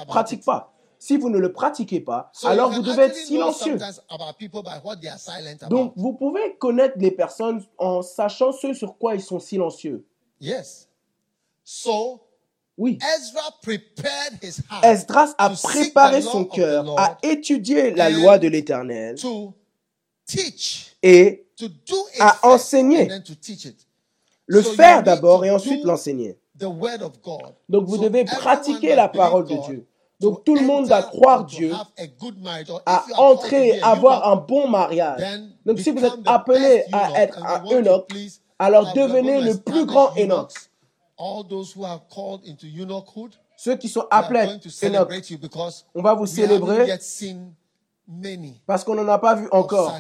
[0.05, 0.72] pratique, pas.
[0.99, 3.78] Si vous ne le pratiquez pas, alors vous devez être silencieux.
[5.68, 10.05] Donc vous pouvez connaître les personnes en sachant ce sur quoi ils sont silencieux.
[10.41, 10.88] Yes.
[11.62, 12.22] So
[12.76, 12.99] Oui.
[13.03, 17.91] Ezra prepared his heart Esdras a préparé the law son of the cœur à étudier
[17.91, 19.55] la loi de l'Éternel to
[20.26, 21.47] teach, et
[22.18, 23.03] à enseigner.
[23.03, 23.86] and then to teach it.
[24.47, 26.38] le faire d'abord et ensuite l'enseigner.
[26.59, 27.55] The word of God.
[27.68, 29.86] Donc vous devez pratiquer la parole de Dieu.
[30.20, 31.72] Donc tout le monde doit croire Dieu,
[32.84, 35.22] à entrer, avoir un bon mariage.
[35.64, 38.11] Donc si vous êtes appelé à être un eunuque,
[38.61, 40.52] alors devenez le plus grand eunuchhood,
[43.56, 44.58] Ceux qui sont appelés
[45.38, 46.86] because on va vous célébrer
[48.66, 49.94] parce qu'on n'en a pas vu encore,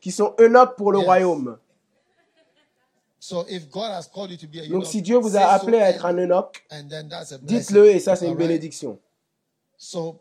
[0.00, 1.06] qui sont eunuques pour le Yes.
[1.06, 1.58] royaume.
[4.70, 7.38] Donc si Dieu vous a appelé à être un blessing.
[7.42, 8.98] dites-le et ça c'est une bénédiction.
[9.76, 10.20] So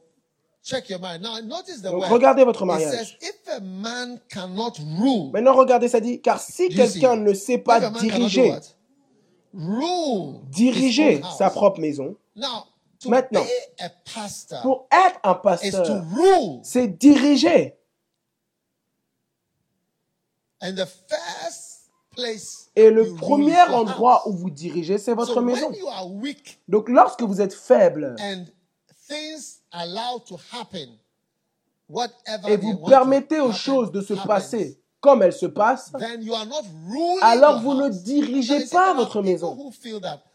[0.70, 1.22] check your mind.
[1.22, 2.12] Now notice the Donc word.
[2.12, 2.92] regardez votre It mariage.
[2.92, 7.58] says, if a man cannot rule, Maintenant regardez ça dit, car si quelqu'un ne sait
[7.58, 8.54] pas diriger,
[10.52, 12.66] diriger sa propre maison, Now,
[13.02, 16.04] to Maintenant, be a pastor pour être un pasteur,
[16.64, 17.76] c'est diriger.
[20.62, 24.26] And the first place Et le premier is your endroit house.
[24.28, 25.72] où vous dirigez, c'est votre so maison.
[26.22, 28.46] weak Donc lorsque vous êtes faible and
[29.08, 29.59] things
[32.48, 36.46] et vous permettez aux choses de se passer comme elles se passent, then you are
[36.46, 39.56] not ruling alors vous ne dirigez pas votre maison.
[39.56, 39.72] Vous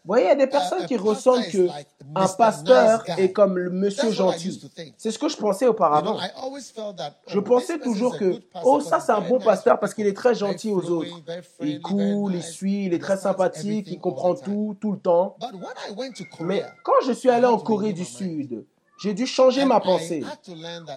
[0.03, 1.67] voyez, il y a des uh, personnes qui ressentent que
[2.15, 4.59] un pasteur est comme le monsieur gentil.
[4.97, 6.13] C'est ce que je pensais auparavant.
[6.13, 9.19] know, I always felt that, Je oh, pensais toujours que, oh, because ça c'est un
[9.19, 11.09] very bon pasteur parce qu'il est très gentil aux autres.
[11.09, 15.35] Il very coule, il suit, il est très sympathique, il comprend tout, tout le temps.
[15.39, 18.05] But when I went to Mais Korea, quand je suis allé en Corée du.
[18.05, 18.65] Sud,
[18.97, 20.23] j'ai dû changer ma pensée.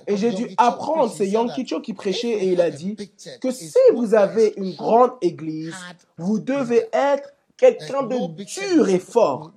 [0.07, 2.96] Et j'ai dû apprendre, c'est Yang Kicho qui prêchait et il a dit
[3.40, 5.74] que si vous avez une grande église,
[6.16, 9.53] vous devez être quelqu'un de dur et fort.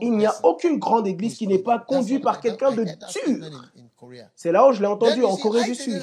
[0.00, 3.46] Il n'y a aucune grande église qui n'est pas conduite par quelqu'un de dur.
[4.36, 6.02] C'est là où je l'ai entendu en Corée du Sud.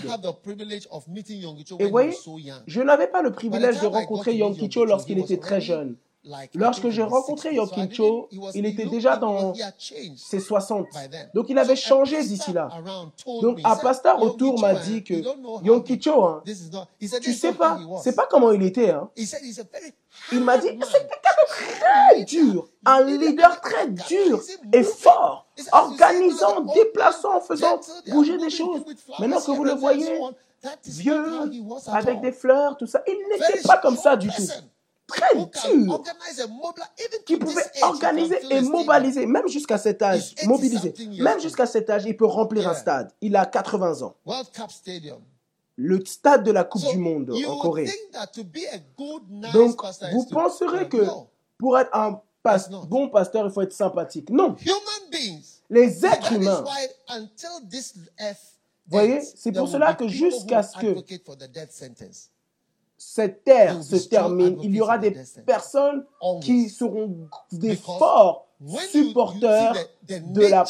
[1.79, 2.13] Et vous voyez,
[2.67, 5.95] je n'avais pas le privilège de rencontrer meet Kicho lorsqu'il était très jeune.
[6.55, 9.53] Lorsque j'ai rencontré Yokin Cho, il était déjà dans
[10.17, 10.88] ses 60.
[11.34, 12.69] Donc il avait changé d'ici là.
[13.41, 15.13] Donc un pasteur autour m'a dit que
[15.63, 16.43] Yokin Cho, hein,
[17.21, 18.91] tu sais pas, c'est pas comment il était.
[18.91, 19.09] Hein.
[20.32, 24.41] Il m'a dit, c'est quelqu'un très dur, un leader très dur
[24.73, 28.82] et fort, organisant, déplaçant, faisant bouger des choses.
[29.19, 30.19] Maintenant que vous le voyez,
[30.86, 31.26] vieux,
[31.88, 34.41] avec des fleurs, tout ça, il n'était pas comme ça du tout
[35.08, 35.36] très
[37.26, 42.18] qui pouvait organiser et mobiliser, même jusqu'à cet âge, mobiliser, même jusqu'à cet âge, il
[42.18, 43.12] peut remplir un stade.
[43.22, 44.16] Il a 80 ans.
[45.78, 47.89] Le stade de la Coupe du Monde en Corée.
[49.53, 49.82] Donc,
[50.12, 51.06] vous penserez que
[51.58, 52.22] pour être un
[52.88, 54.30] bon pasteur, il faut être sympathique.
[54.30, 54.56] Non.
[55.70, 56.64] Les êtres humains.
[58.88, 60.95] Vous voyez, c'est pour cela que jusqu'à ce que
[62.97, 65.15] cette terre se termine, il y aura des
[65.45, 66.05] personnes
[66.41, 68.47] qui seront des forts
[68.89, 69.73] supporters
[70.07, 70.65] de la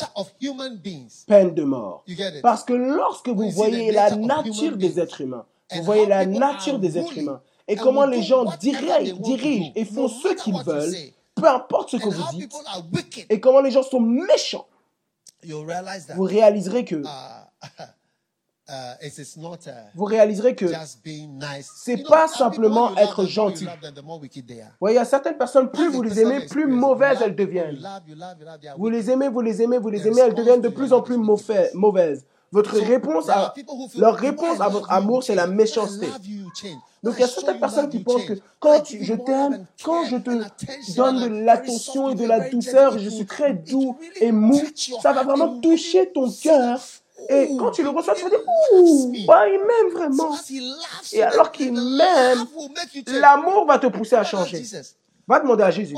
[1.28, 2.04] peine de mort.
[2.42, 6.98] Parce que lorsque vous voyez la nature des êtres humains, vous voyez la nature des
[6.98, 10.94] êtres humains, et comment les gens dirigent et font ce qu'ils veulent,
[11.36, 12.54] peu importe ce que vous dites,
[13.30, 14.68] et comment les gens sont méchants,
[15.44, 17.04] vous réaliserez que
[17.64, 17.84] Uh,
[19.94, 20.66] vous réaliserez que
[21.62, 23.68] c'est pas simplement être gentil.
[24.80, 27.78] voyez, il y a certaines personnes, plus vous les aimez, plus mauvaises elles deviennent.
[28.78, 31.18] Vous les aimez, vous les aimez, vous les aimez, elles deviennent de plus en plus
[31.18, 32.26] mauvaises.
[32.52, 33.54] Votre réponse à,
[33.98, 36.08] leur réponse à votre amour, c'est la méchanceté.
[37.04, 40.32] Donc il y a certaines personnes qui pensent que quand je t'aime, quand je te
[40.96, 44.60] donne de l'attention et de la douceur, je suis très doux et mou,
[45.02, 46.80] ça va vraiment toucher ton cœur
[47.30, 48.40] et quand tu le reçois, tu vas dire,
[48.74, 50.36] ouh, bah, il m'aime vraiment.
[51.14, 52.46] Et alors qu'il m'aime,
[53.08, 54.64] l'amour va te pousser à changer.
[55.28, 55.96] Va demander à Jésus.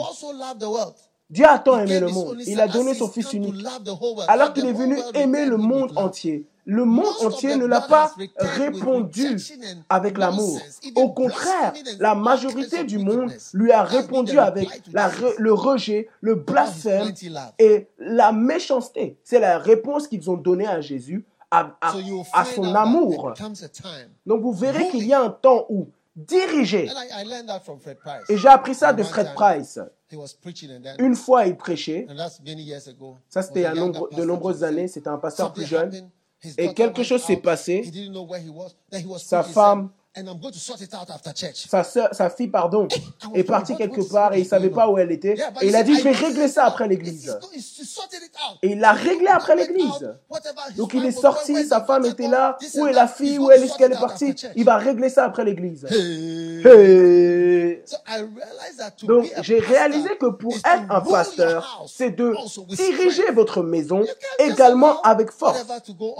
[1.29, 2.41] Dieu a tant aimé le monde.
[2.45, 3.65] Il a donné son Fils unique.
[4.27, 6.45] Alors qu'il est venu aimer le monde entier.
[6.69, 9.37] Le monde entier ne l'a pas répondu
[9.87, 10.59] avec l'amour.
[10.95, 17.13] Au contraire, la majorité du monde lui a répondu avec le rejet, le blasphème
[17.57, 19.17] et la méchanceté.
[19.23, 21.77] C'est la réponse qu'ils ont donnée à Jésus, à,
[22.53, 23.33] son amour.
[24.25, 25.87] Donc vous verrez qu'il y a un temps où
[26.17, 26.89] diriger.
[28.27, 29.79] Et j'ai appris ça de Fred Price.
[30.99, 32.07] Une fois, il prêchait.
[33.29, 34.87] Ça, c'était de nombreuses années.
[34.87, 36.09] C'était un pasteur plus jeune.
[36.57, 37.89] Et quelque chose s'est passé.
[39.17, 39.89] Sa femme
[41.53, 42.87] sa, sa fille, pardon,
[43.33, 45.35] est partie quelque part et il savait pas où elle était.
[45.61, 47.37] Et il a dit, je vais régler ça après l'église.
[48.61, 50.13] Et il l'a réglé après l'église.
[50.75, 52.57] Donc il est sorti, sa femme était là.
[52.75, 53.37] Où est la fille?
[53.37, 54.35] Où est-ce qu'elle est partie?
[54.55, 55.85] Il va régler ça après l'église.
[59.03, 62.35] Donc j'ai réalisé que pour être un pasteur, c'est de
[62.75, 64.03] diriger votre maison
[64.39, 65.65] également avec force.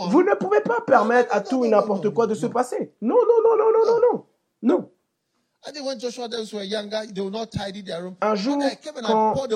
[0.10, 2.92] Vous ne pouvez pas permettre à tout et n'importe quoi de se passer.
[3.02, 4.26] Non, non, non, non, non non, non,
[4.62, 4.92] non.
[8.22, 9.48] Un jour, quand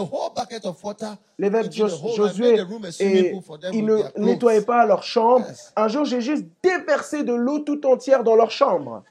[1.38, 2.60] l'évêque Josué
[3.00, 3.34] et
[3.72, 8.24] ils ne nettoyaient pas leur chambre, un jour j'ai juste déversé de l'eau tout entière
[8.24, 9.04] dans leur chambre.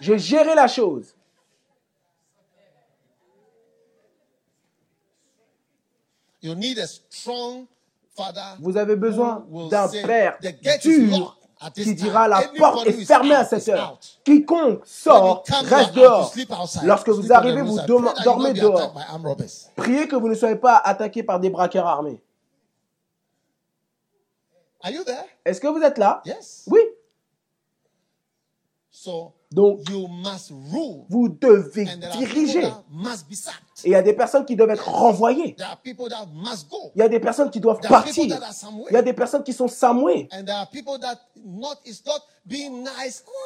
[0.00, 1.14] J'ai géré la chose.
[6.40, 7.66] You need a strong
[8.60, 10.38] vous avez besoin d'un père
[10.82, 11.36] dur
[11.74, 13.98] qui dira la porte est fermée à cette heure.
[14.24, 16.32] Quiconque sort reste dehors.
[16.84, 17.78] Lorsque vous arrivez, vous
[18.24, 18.94] dormez dehors.
[19.76, 22.20] Priez que vous ne soyez pas attaqué par des braqueurs armés.
[25.44, 26.22] Est-ce que vous êtes là?
[26.66, 26.80] Oui.
[29.50, 29.80] Donc,
[31.08, 31.86] vous devez
[32.18, 32.70] diriger.
[33.84, 35.56] Et il y a des personnes qui doivent être renvoyées.
[36.94, 38.24] Il y a des personnes qui doivent partir.
[38.24, 40.28] Il y a des personnes qui sont samouées.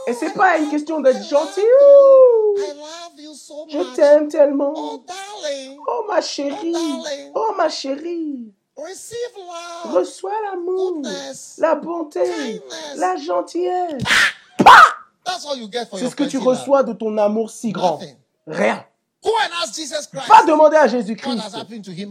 [0.07, 1.61] Et c'est pas une question d'être gentil.
[3.69, 4.75] Je t'aime tellement.
[5.87, 6.75] Oh ma chérie.
[7.35, 8.53] Oh ma chérie.
[9.93, 11.03] Reçois l'amour,
[11.59, 12.63] la bonté,
[12.97, 14.03] la gentillesse.
[15.95, 17.99] C'est ce que tu reçois de ton amour si grand.
[18.47, 18.85] Rien.
[20.29, 21.41] Va demander à Jésus-Christ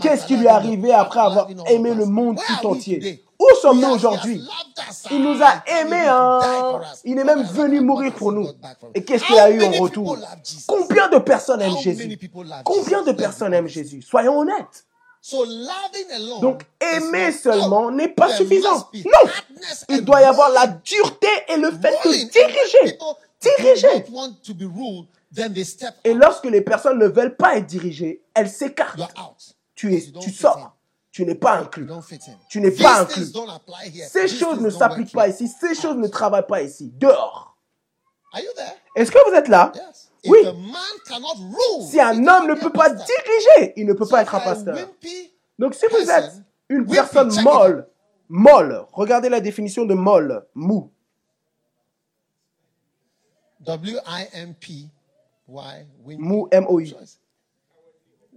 [0.01, 3.23] qu'est-ce qui lui est arrivé après avoir aimé le monde tout entier?
[3.39, 4.41] Où sommes-nous aujourd'hui?
[5.11, 6.07] Il nous a aimés.
[6.07, 6.81] Hein?
[7.05, 8.49] Il est même venu mourir pour nous.
[8.93, 10.17] Et qu'est-ce qu'il a eu en retour?
[10.67, 12.17] Combien de personnes aiment Jésus?
[12.65, 14.01] Combien de personnes aiment Jésus?
[14.01, 14.85] Soyons honnêtes.
[16.41, 18.89] Donc aimer seulement n'est pas suffisant.
[18.93, 19.31] Non,
[19.89, 22.97] il doit y avoir la dureté et le fait de diriger.
[23.41, 24.05] diriger.
[26.03, 29.13] Et lorsque les personnes ne veulent pas être dirigées, elles s'écartent.
[29.75, 30.75] Tu, es, tu sors.
[31.11, 31.87] Tu n'es pas inclus.
[32.49, 33.25] Tu n'es pas inclus.
[34.09, 35.47] Ces choses ne s'appliquent pas ici.
[35.47, 36.91] Ces choses ne travaillent pas ici.
[36.95, 37.57] Dehors.
[38.33, 38.73] Are you there?
[38.95, 39.71] Est-ce que vous êtes là?
[40.25, 40.39] Oui.
[40.41, 40.73] If a man
[41.07, 44.39] cannot rule, Si un homme ne peut pas diriger, il ne peut pas être un
[44.39, 44.77] pasteur.
[45.57, 46.33] Donc si vous êtes
[46.69, 47.87] une personne molle,
[48.27, 50.91] molle, regardez la définition de molle, mou.
[53.61, 54.89] W-I-M-P,
[55.47, 55.85] why?
[56.05, 56.19] Wimpy.
[56.19, 56.85] Mou, M-O-U.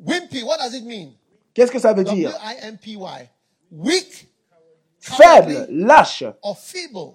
[0.03, 1.13] Wimpy, what does it mean?
[1.53, 2.31] Qu'est-ce que ça veut dire?
[2.31, 3.31] W-I-M-P-Y.
[3.73, 4.29] Weak,
[5.01, 7.15] Faible, lâche, or feeble.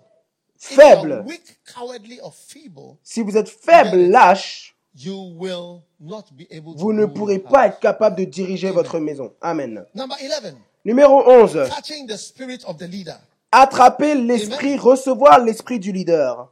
[0.57, 1.23] Faible.
[1.25, 6.79] weak, cowardly, or feeble, Si vous êtes faible, lâche, you will not be able to
[6.79, 9.33] vous ne pourrez pas être capable de diriger votre maison.
[9.41, 9.85] Amen.
[9.93, 10.55] Number 11.
[10.83, 11.69] Numéro 11.
[11.69, 13.17] Catching the spirit of the leader.
[13.51, 16.49] Attraper l'esprit, recevoir l'esprit du leader.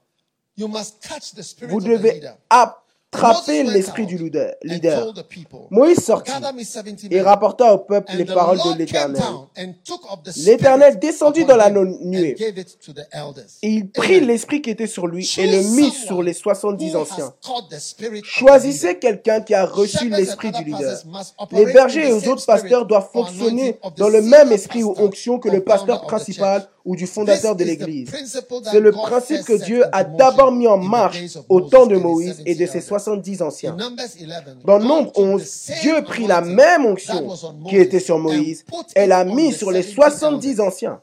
[0.55, 2.37] You must catch the spirit Vous of the devez leader.
[3.13, 5.13] Attraper went l'esprit du leader.
[5.69, 9.21] Moïse sortit Gather me 70 et rapporta au peuple les paroles de l'Éternel.
[10.37, 12.35] L'Éternel descendit dans la nuée.
[13.61, 16.95] Et il prit l'esprit qui était sur lui et le mit sur les someone 70
[16.95, 17.33] who anciens.
[18.23, 21.01] Choisissez quelqu'un qui a reçu l'esprit du leader.
[21.51, 25.49] Les bergers et les autres pasteurs doivent fonctionner dans le même esprit ou onction que
[25.49, 26.67] le pasteur principal.
[26.85, 28.09] Ou du fondateur de l'Église.
[28.71, 32.55] C'est le principe que Dieu a d'abord mis en marche au temps de Moïse et
[32.55, 32.87] de 70 ses elders.
[32.87, 33.75] 70 In anciens.
[33.75, 37.29] Numbers 11, Dans Nombre took the 11, same Dieu prit la même onction
[37.69, 38.65] qui était sur Moïse
[38.95, 40.65] et l'a on mis the sur les 70 70 elders.
[40.65, 41.01] anciens.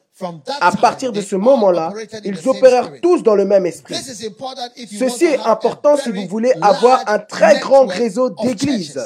[0.60, 1.92] À partir de ce moment-là,
[2.24, 3.94] ils opérèrent tous dans le même esprit.
[3.94, 9.00] Ceci est important si vous voulez avoir un très grand réseau d'églises.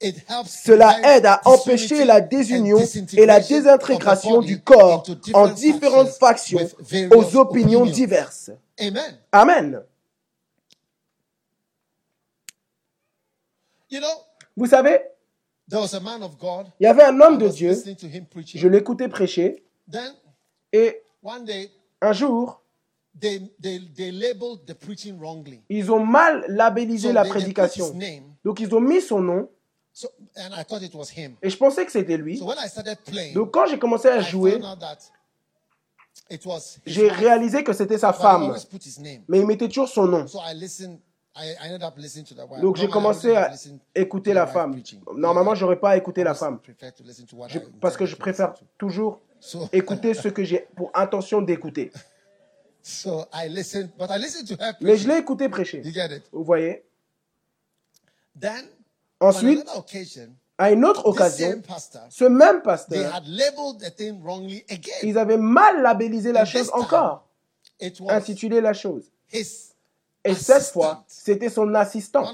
[0.00, 0.14] Churches.
[0.16, 2.78] It helps Cela aide à empêcher la désunion
[3.16, 6.60] et la désintégration du corps en different différentes factions
[7.14, 8.50] aux opinions diverses.
[8.78, 9.18] Amen.
[9.32, 9.82] Amen.
[13.88, 14.06] You know,
[14.56, 14.98] Vous savez,
[15.68, 16.66] there was a man of God.
[16.80, 17.74] il y avait un homme I de Dieu,
[18.54, 20.12] je l'écoutais prêcher, Then
[20.72, 21.70] et one day
[22.02, 22.60] un jour,
[23.18, 25.60] they they they labeled the preaching wrongly.
[25.68, 27.94] ils ont mal labellisé la prédication.
[28.44, 29.48] Donc ils ont mis son nom,
[29.98, 31.36] So and I thought it was him.
[31.40, 32.36] et je pensais que c'était lui.
[32.36, 34.98] So when I started playing, Donc quand j'ai commencé à I jouer, found out that
[36.28, 38.54] it was his j'ai réalisé que c'était sa femme,
[39.26, 40.26] mais il mettait toujours son nom.
[40.26, 40.98] So I listened.
[41.34, 42.60] I, I ended up listening to the wife.
[42.60, 44.82] Donc j'ai Normally, I commencé wouldn't à have listened écouter to the la femme.
[45.14, 47.96] Normalement, j'aurais pas écouté I la femme, prefer to listen to what Je- I parce
[47.96, 48.72] que je to préfère listen to.
[48.76, 51.90] toujours So, écouter ce que j'ai pour intention d'écouter.
[52.82, 55.80] so I listened, but I listened to her Mais je l'ai écouté prêcher.
[55.82, 56.22] You get it?
[56.32, 56.84] Vous voyez?
[59.20, 59.66] Ensuite,
[60.58, 61.62] à une autre occasion,
[62.10, 63.22] ce même pasteur,
[65.02, 67.26] ils avaient mal labellisé la chose encore,
[68.08, 69.10] intitulé la chose.
[69.32, 72.32] Et cette fois, c'était son assistant,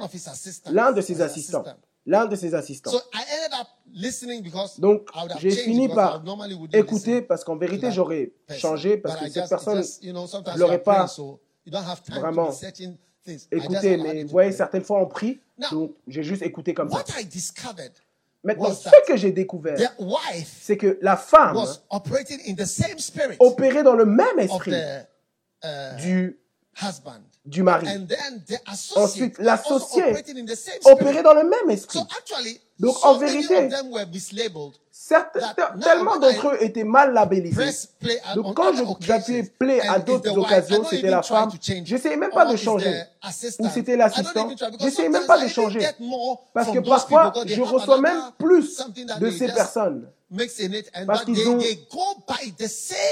[0.71, 1.63] l'un de ses assistants.
[1.63, 1.77] assistant.
[2.05, 2.91] L'un de ses assistants.
[4.79, 5.09] Donc,
[5.39, 6.23] j'ai fini par
[6.73, 9.85] écouter parce qu'en vérité, j'aurais changé parce que cette personne
[10.47, 11.07] are l'aurais pas
[12.09, 12.51] vraiment
[13.27, 16.97] allowed Mais vous voyez, certaines fois, on prie, donc j'ai juste écouté comme ça.
[16.97, 17.93] What I discovered
[18.45, 19.79] Maintenant, ce that que j'ai découvert,
[20.45, 24.73] c'est que la femme was operating in the same spirit opérait dans le même esprit
[24.73, 25.07] the
[25.65, 26.39] uh, du.
[27.45, 27.89] Du mari.
[27.89, 30.03] And then the associate Ensuite, l'associé.
[30.85, 31.99] Opérait dans le même esprit.
[31.99, 33.69] So actually, Donc, en vérité,
[35.83, 37.89] tellement d'entre eux étaient mal labellisés.
[38.35, 41.51] Donc quand j'appuyais play à d'autres occasions, c'était la femme.
[41.85, 43.03] J'essayais même pas de changer.
[43.59, 44.51] Ou c'était l'assistant.
[44.81, 45.81] J'essayais même pas de changer.
[46.53, 48.81] Parce que parfois, je reçois même plus
[49.21, 50.09] de ces personnes.
[51.07, 51.59] Parce qu'ils ont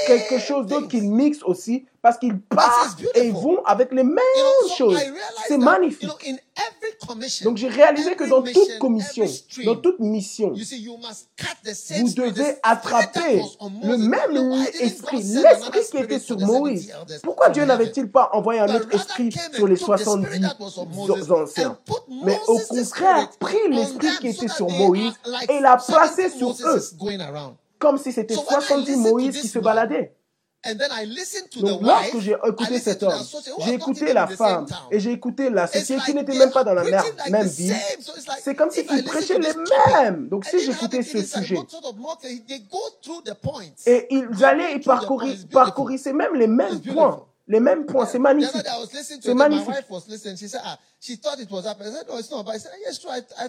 [0.06, 3.22] Quelque chose d'autre qu'ils mixent aussi, parce qu'ils partent beautiful.
[3.22, 4.98] et ils vont avec les mêmes You know, so choses.
[5.46, 6.02] C'est that, magnifique.
[6.02, 6.40] You know,
[7.44, 11.28] Donc j'ai réalisé que dans toute commission, stream, dans toute mission, You see, you must
[11.36, 13.42] cut the same vous devez attraper
[13.82, 16.94] le même esprit, l'esprit qui était sur the 70 Moïse.
[17.22, 20.56] Pourquoi Dieu n'avait-il pas envoyé un autre esprit sur les took the spirit 70 that
[20.58, 21.78] was on Moses anciens?
[22.24, 25.14] Mais au contraire, pris l'esprit qui était sur Moïse
[25.48, 27.54] et l'a placé 70 sur eux, going around.
[27.78, 30.14] comme si c'était So when I 70 listen to Moïse qui se baladaient.
[30.62, 33.14] And then I listened to Donc the lorsque j'ai écouté cet homme,
[33.64, 36.84] j'ai écouté la femme et j'ai écouté l'associé like qui n'était même pas dans la
[36.84, 37.48] même like,
[38.42, 40.28] C'est comme si ils prêchaient les mêmes.
[40.28, 41.56] Donc si j'écoutais ce sujet,
[43.86, 44.80] et ils allaient et
[45.50, 47.24] parcourissaient même les mêmes points.
[47.48, 48.64] Les mêmes points, c'est magnifique.
[49.22, 49.74] C'est magnifique.
[50.62, 50.78] ah,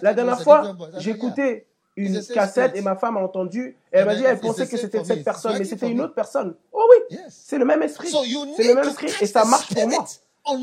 [0.02, 3.76] La dernière fois, j'écoutais une cassette et ma femme a entendu.
[3.92, 6.54] Et elle m'a dit, elle pensait que c'était cette personne, mais c'était une autre personne.
[6.72, 7.42] Oh oui, Yes.
[7.46, 8.10] c'est le même esprit.
[8.56, 10.06] C'est le même esprit et ça marche pour moi.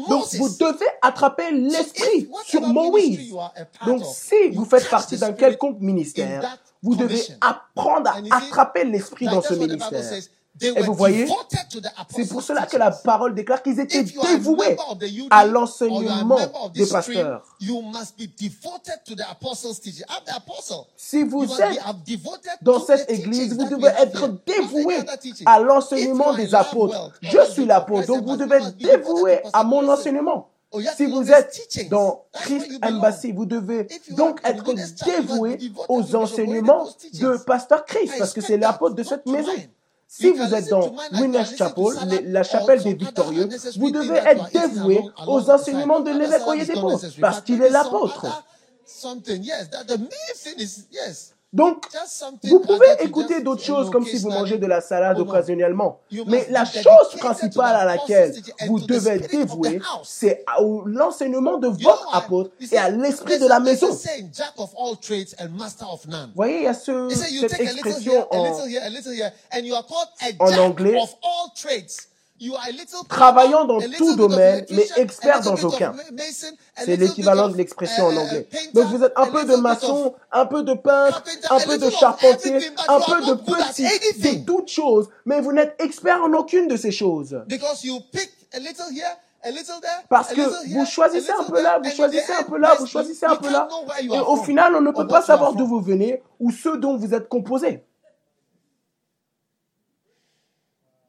[0.10, 3.34] Donc vous devez attraper l'esprit sur Moïse.
[3.86, 9.26] Donc si vous faites partie d'un quelconque in ministère, vous devez apprendre à attraper l'esprit
[9.28, 10.04] dans ce ministère.
[10.62, 11.28] Et vous voyez,
[12.10, 14.78] C'est pour cela que la parole déclare qu'ils étaient dévoués
[15.30, 16.38] à l'enseignement
[16.74, 17.44] des pasteurs.
[20.98, 21.80] Si vous êtes
[22.62, 24.98] dans cette église, vous devez être dévoué
[25.46, 27.12] à l'enseignement des love apôtres.
[27.22, 30.50] Je suis l'apôtre, donc vous devez être dévoué à mon enseignement.
[30.72, 32.80] Oh, Si vous êtes dans Christ.
[32.84, 34.64] Embassy, vous devez donc être
[35.06, 39.52] dévoué aux enseignements de Pasteur Christ, parce que c'est l'apôtre de cette maison.
[40.12, 43.48] Si vous êtes dans Winners Chapel, la chapelle des Victorieux,
[43.78, 48.26] vous devez être dévoué aux enseignements de l'évêque Oyedepo, parce qu'il est l'apôtre.
[51.52, 51.84] Donc,
[52.44, 56.00] vous pouvez écouter d'autres choses comme si vous mangez de la salade occasionnellement.
[56.28, 58.36] Mais la chose principale à laquelle
[58.68, 59.82] vous devez house.
[60.04, 60.46] c'est
[60.86, 63.90] l'enseignement de votre apôtre et à l'esprit de la maison.
[63.90, 63.96] Vous
[66.36, 68.28] voyez, il y a ce, cette expression
[70.40, 70.98] en anglais,
[73.08, 75.94] travaillant dans tout domaine, mais expert dans aucun.
[76.78, 78.48] C'est l'équivalent de l'expression en uh, anglais.
[78.50, 81.90] painter, Donc vous êtes un peu de maçon, un peu de peintre, un peu de
[81.90, 86.78] charpentier, un peu de petit, de toutes choses, mais vous n'êtes expert en aucune de
[86.78, 87.42] ces choses.
[90.10, 90.42] Parce que
[90.74, 93.68] vous choisissez un peu là, vous choisissez un peu là, vous choisissez un peu là.
[94.02, 97.14] Et au final, on ne peut pas savoir d'où vous venez ou ce dont vous
[97.14, 97.84] êtes composé.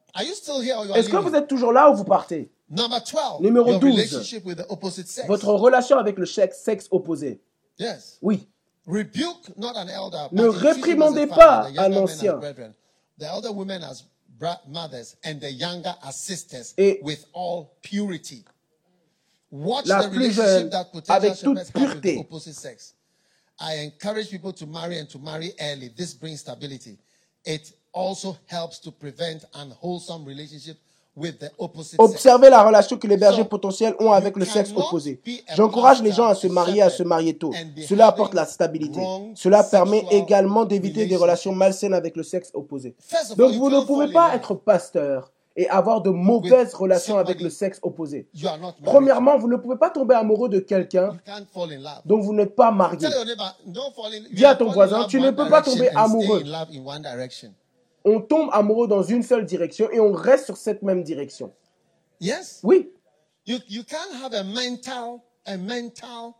[0.19, 2.51] Est-ce que vous êtes toujours là ou vous partez?
[2.69, 3.41] Number 12.
[3.41, 3.91] Numéro your 12.
[3.91, 5.27] relationship with the opposite sex.
[5.27, 7.41] Votre relation avec le sexe sexe opposé.
[7.77, 8.17] Yes.
[8.21, 8.47] Oui.
[8.87, 10.27] Rebuke not an elder.
[10.31, 12.39] Ne réprimandez pas un ancien.
[16.77, 18.45] Et with all purity.
[19.51, 22.17] Watch la the plus relationship jeune avec toute pureté.
[22.19, 22.95] opposite sex.
[23.59, 25.89] I encourage people to marry and to marry early.
[25.89, 26.97] This brings stability.
[27.45, 30.77] It also helps to prevent unwholesome relationship
[31.15, 32.09] with the opposite sex.
[32.09, 35.19] Observez la relation que les bergers potentiels ont avec le sexe opposé.
[35.55, 37.51] J'encourage les gens à se marier, à se marier tôt.
[37.87, 39.01] Cela apporte la stabilité.
[39.35, 41.57] Cela permet également d'éviter des relations relationships.
[41.57, 42.95] malsaines avec le sexe opposé.
[43.37, 44.35] Donc vous ne pouvez fall in pas love.
[44.37, 48.29] être pasteur et avoir de mauvaises with relations avec le sexe opposé.
[48.33, 48.85] You are not married.
[48.85, 51.17] Premièrement, vous ne pouvez pas tomber amoureux de quelqu'un
[52.05, 53.09] dont vous n'êtes pas marié.
[54.31, 56.43] Dis à you ton voisin, love tu ne peux pas tomber amoureux.
[58.05, 61.53] On tombe amoureux dans une seule direction et on reste sur cette même direction.
[62.19, 62.59] Yes?
[62.63, 62.89] Oui,
[63.45, 66.33] You you can't have a mental a mental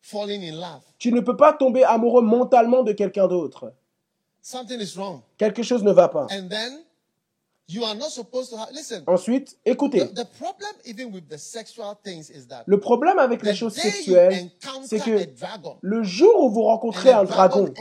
[0.00, 0.82] falling in love.
[0.98, 3.72] tu ne peux pas tomber amoureux mentalement de quelqu'un d'autre.
[4.40, 5.20] Something is wrong.
[5.38, 6.26] Quelque chose ne va pas.
[6.30, 6.83] And then
[9.06, 10.00] Ensuite, écoutez.
[10.00, 13.54] The, the problem even with the sexual things is that Le problème avec the les
[13.54, 14.50] choses sexuelles,
[14.84, 17.72] c'est que dragon le jour où vous and rencontrez a un dragon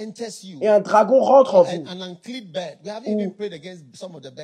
[0.62, 1.84] et un dragon rentre en vous,
[3.06, 3.34] Ou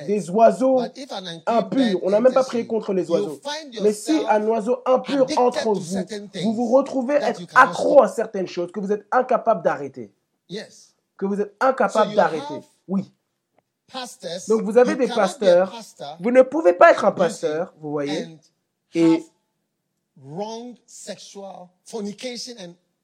[0.06, 3.10] des oiseaux But if an unclean impurs, on n'a même pas prié you, contre les
[3.10, 3.40] oiseaux,
[3.82, 7.40] mais si un oiseau impur entre en vous, certain things vous vous retrouvez that être
[7.54, 10.12] accro à certaines choses que vous êtes incapable d'arrêter.
[10.50, 10.94] Yes.
[11.16, 12.60] Que vous êtes incapable d'arrêter.
[12.88, 13.10] Oui.
[14.48, 15.72] Donc vous avez des pasteurs.
[16.20, 18.38] Vous ne pouvez pas être un pasteur, vous voyez,
[18.94, 19.24] et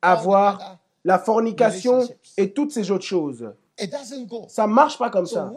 [0.02, 3.52] avoir la fornication et toutes ces autres choses.
[4.48, 5.52] Ça marche pas comme ça.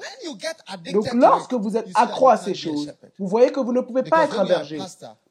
[0.92, 4.26] Donc lorsque vous êtes accro à ces choses, vous voyez que vous ne pouvez pas
[4.26, 4.80] être un berger.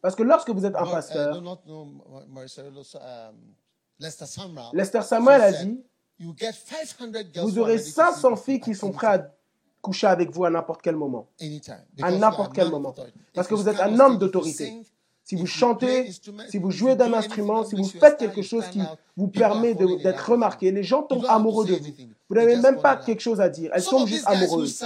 [0.01, 1.43] Parce que lorsque vous êtes un uh, pasteur,
[2.29, 3.37] Marcelo, um,
[4.73, 5.43] Lester Samuel.
[5.43, 5.85] A dit,
[6.21, 9.21] You get 500 girls vous aurez ready to 500 sleep with filles qui sont prêtes
[9.21, 9.38] à.
[9.81, 11.29] Coucher avec vous à n'importe quel moment.
[12.03, 12.95] À n'importe quel moment.
[13.35, 14.83] Parce que vous êtes un homme d'autorité.
[15.25, 16.11] Si vous chantez,
[16.49, 18.81] si vous jouez d'un instrument, si vous faites quelque chose qui
[19.17, 21.87] vous permet d'être remarqué, les gens tombent amoureux de vous.
[22.29, 23.71] Vous n'avez même pas quelque chose à dire.
[23.75, 24.83] Elles tombent juste amoureuses.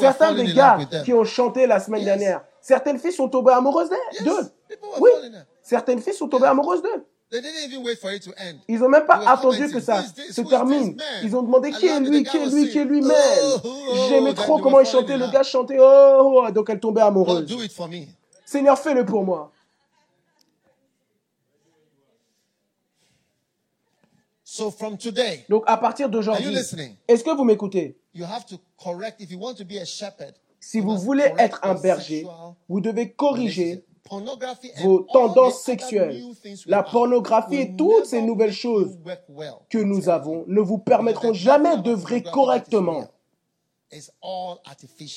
[0.00, 3.90] Certains des gars qui ont chanté la semaine dernière, certaines filles sont tombées amoureuses
[4.24, 4.52] d'eux.
[5.00, 5.10] Oui,
[5.62, 7.04] certaines filles sont tombées amoureuses d'eux.
[7.30, 8.58] They didn't even wait for it to end.
[8.68, 10.34] Ils n'ont même pas attendu que ça "Who is this?
[10.34, 10.96] se termine.
[11.22, 13.12] Ils ont demandé qui est lui, qui est lui, qui est singing, lui, man.
[13.42, 15.18] "Oh, oh, J'aimais oh." trop comment il chantait.
[15.18, 17.46] Le gars chantait, oh, oh, donc elle tombait amoureuse.
[18.46, 19.52] Seigneur, fais-le pour moi.
[24.42, 26.56] So from today, Donc à partir d'aujourd'hui,
[27.06, 27.98] est-ce que vous m'écoutez?
[28.14, 30.34] You have to correct if you want to be a shepherd.
[30.58, 32.26] Si vous voulez être un berger,
[32.68, 33.84] vous devez corriger
[34.82, 36.22] vos tendances sexuelles.
[36.66, 38.98] La pornographie et toutes ces nouvelles choses
[39.68, 43.06] que nous avons ne vous permettront jamais d'œuvrer correctement.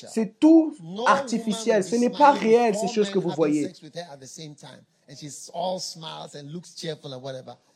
[0.08, 0.74] C'est tout
[1.06, 1.84] artificiel.
[1.84, 3.70] Ce n'est pas réel, ces choses que vous voyez.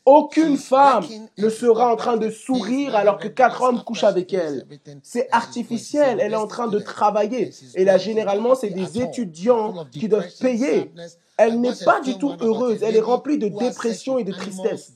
[0.07, 1.05] Aucune femme
[1.37, 4.65] ne sera en train de sourire alors que quatre hommes couchent avec elle.
[5.03, 6.21] C'est artificiel.
[6.21, 7.53] Elle est en train de travailler.
[7.75, 10.93] Et là, généralement, c'est des étudiants qui doivent payer.
[11.37, 12.85] Elle n'est pas du tout heureuse.
[12.85, 14.93] Elle est remplie de dépression et de tristesse.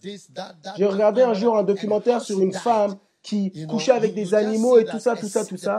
[0.76, 4.84] J'ai regardé un jour un documentaire sur une femme qui couchait avec des animaux et
[4.84, 5.78] tout ça, tout ça, tout ça.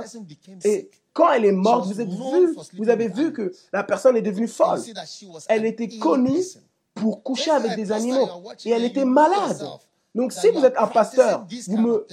[0.66, 4.22] Et quand elle est morte, vous, êtes vu, vous avez vu que la personne est
[4.22, 4.82] devenue folle.
[5.48, 6.42] Elle était connue.
[6.94, 8.28] Pour coucher avec des animaux.
[8.66, 9.66] Et elle était malade.
[10.14, 12.06] Donc si you vous êtes un pasteur, vous me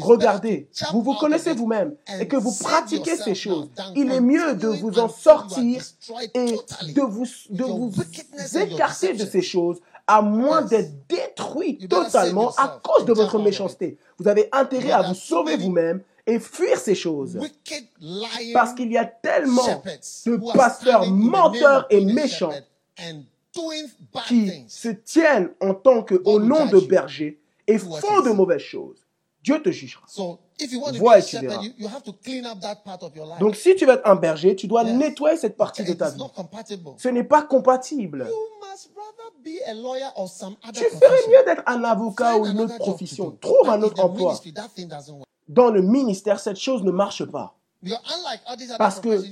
[0.00, 3.68] regardez, vous vous connaissez vous-même et que vous pratiquez ces choses.
[3.94, 5.82] Il est mieux de vous en sortir
[6.34, 6.58] et
[6.94, 7.92] de vous, de vous
[8.58, 13.96] écarter de ces choses à moins d'être détruit totalement à cause de votre méchanceté.
[14.18, 17.38] Vous avez intérêt à vous sauver vous-même et fuir ces choses.
[18.52, 19.82] Parce qu'il y a tellement
[20.26, 22.52] de pasteurs menteurs et méchants
[24.26, 29.04] qui se tiennent en tant que au nom de berger et font de mauvaises choses.
[29.42, 30.04] Dieu te jugera.
[30.98, 31.62] Vois et tu verras.
[33.38, 36.22] Donc si tu veux être un berger, tu dois nettoyer cette partie de ta vie.
[36.98, 38.28] Ce n'est pas compatible.
[40.74, 43.30] Tu ferais mieux d'être un avocat ou une autre profession.
[43.40, 44.38] Trouve un autre emploi.
[45.48, 47.56] Dans le ministère, cette chose ne marche pas.
[48.76, 49.24] Parce que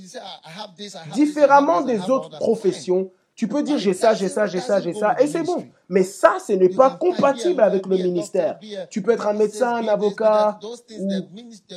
[0.43, 0.67] "Ah,
[1.13, 4.81] Différemment des autres all that." professions, tu peux dire j'ai ça, j'ai ça, j'ai ça,
[4.81, 5.65] j'ai ça, et c'est bon.
[5.87, 8.59] Mais ça, ce n'est pas compatible avec le ministère.
[8.89, 10.59] Tu peux être un médecin, un avocat
[10.99, 11.09] ou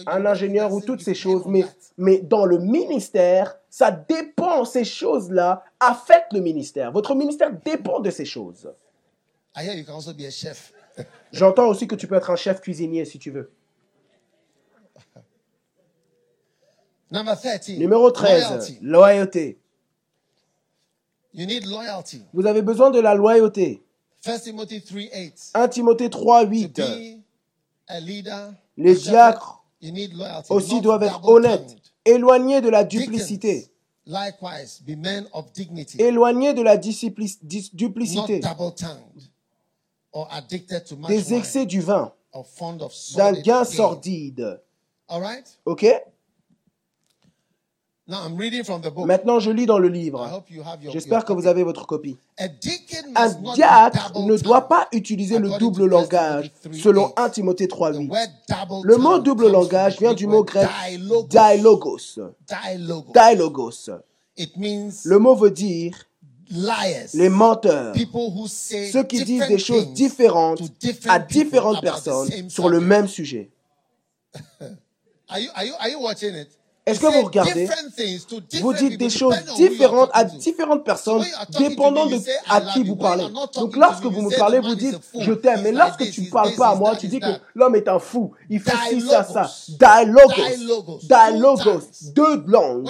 [0.09, 1.65] un ingénieur ou toutes ces choses, mais,
[1.97, 6.91] mais dans le ministère, ça dépend, ces choses-là affectent le ministère.
[6.91, 8.69] Votre ministère dépend de ces choses.
[11.33, 13.53] J'entends aussi que tu peux être un chef cuisinier si tu veux.
[17.13, 17.69] Number 13.
[17.79, 18.79] Numéro 13, Loyalty.
[18.83, 19.62] loyauté.
[21.35, 22.23] You need loyalty.
[22.35, 23.83] Vous avez besoin de la loyauté.
[24.25, 25.51] 1 Timothy 3 8.
[25.55, 26.77] 1 Timothée 3, To 8.
[26.77, 27.23] be
[27.89, 30.53] a leader, Les diacres you need loyalty.
[30.53, 33.69] aussi doivent être honnêtes, éloignés de la duplicité,
[34.07, 39.23] Deacons, likewise, be men of dignity, éloignés de la duplicité, double-tongued
[40.13, 42.13] or addicted to much des wine excès du vin,
[43.17, 43.65] d'un gain gain.
[43.65, 44.61] sordide.
[45.09, 45.59] All right?
[45.65, 46.05] Ok Now I'm reading
[47.13, 47.41] from the book.
[48.09, 50.43] Maintenant, je lis dans le livre.
[50.93, 52.17] J'espère que vous avez votre copie.
[52.37, 52.49] Un
[53.55, 57.13] diacre ne doit pas utiliser le double 1 langage Timothy 3, selon 8.
[57.17, 58.11] 1 Timothée 3, The 8.
[58.11, 60.69] word double Le mot double langage vient du mot grec
[61.29, 62.19] dialogos.
[63.13, 63.91] dialogos.
[65.05, 65.97] Le mot veut dire
[67.15, 67.95] les menteurs,
[68.93, 70.61] ceux qui disent des choses différentes
[71.09, 73.51] à différentes personnes sur le même sujet.
[76.85, 77.69] Est-ce que vous regardez
[78.61, 81.25] Vous dites des choses différentes à différentes personnes,
[81.57, 82.17] dépendant de
[82.49, 83.25] à "I love qui you." vous parlez.
[83.55, 85.63] Donc lorsque vous me parlez, "The vous dites je t'aime.
[85.63, 88.33] Mais lorsque tu ne parles pas à moi, tu dis que l'homme est un fou.
[88.51, 89.49] Il fait ci, ça, ça.
[89.69, 90.99] Dialogos.
[91.05, 91.83] Dialogos.
[92.17, 92.89] Deux langues.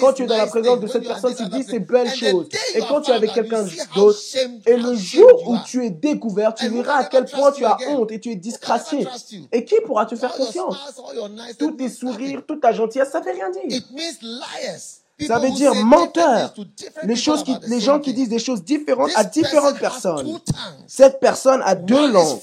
[0.00, 2.48] Quand tu es dans la présence de cette personne, tu dis ces belles choses.
[2.74, 3.64] Et quand tu es avec quelqu'un
[3.94, 4.18] d'autre,
[4.66, 8.12] et le jour où tu es découvert, tu verras à quel point tu as honte
[8.12, 9.06] et tu es disgracié.
[9.50, 10.76] Et qui pourra te faire confiance
[11.58, 13.82] Tous tes sourires, toute ta gentillesse, ça veut rien dire.
[15.26, 16.52] Ça veut dire menteur.
[17.04, 20.40] Les, choses qui, les gens qui disent des choses différentes à différentes personnes.
[20.88, 22.40] Cette personne a deux langues.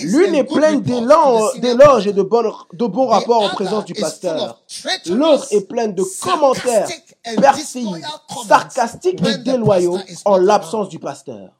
[0.00, 2.12] L'une est pleine d'éloges et pastor.
[2.12, 4.62] de, bonnes- de bons rapports en présence du pasteur.
[5.06, 6.88] L'autre est pleine de commentaires
[7.24, 7.98] comments
[8.46, 11.50] sarcastiques et déloyaux en l'absence du pasteur.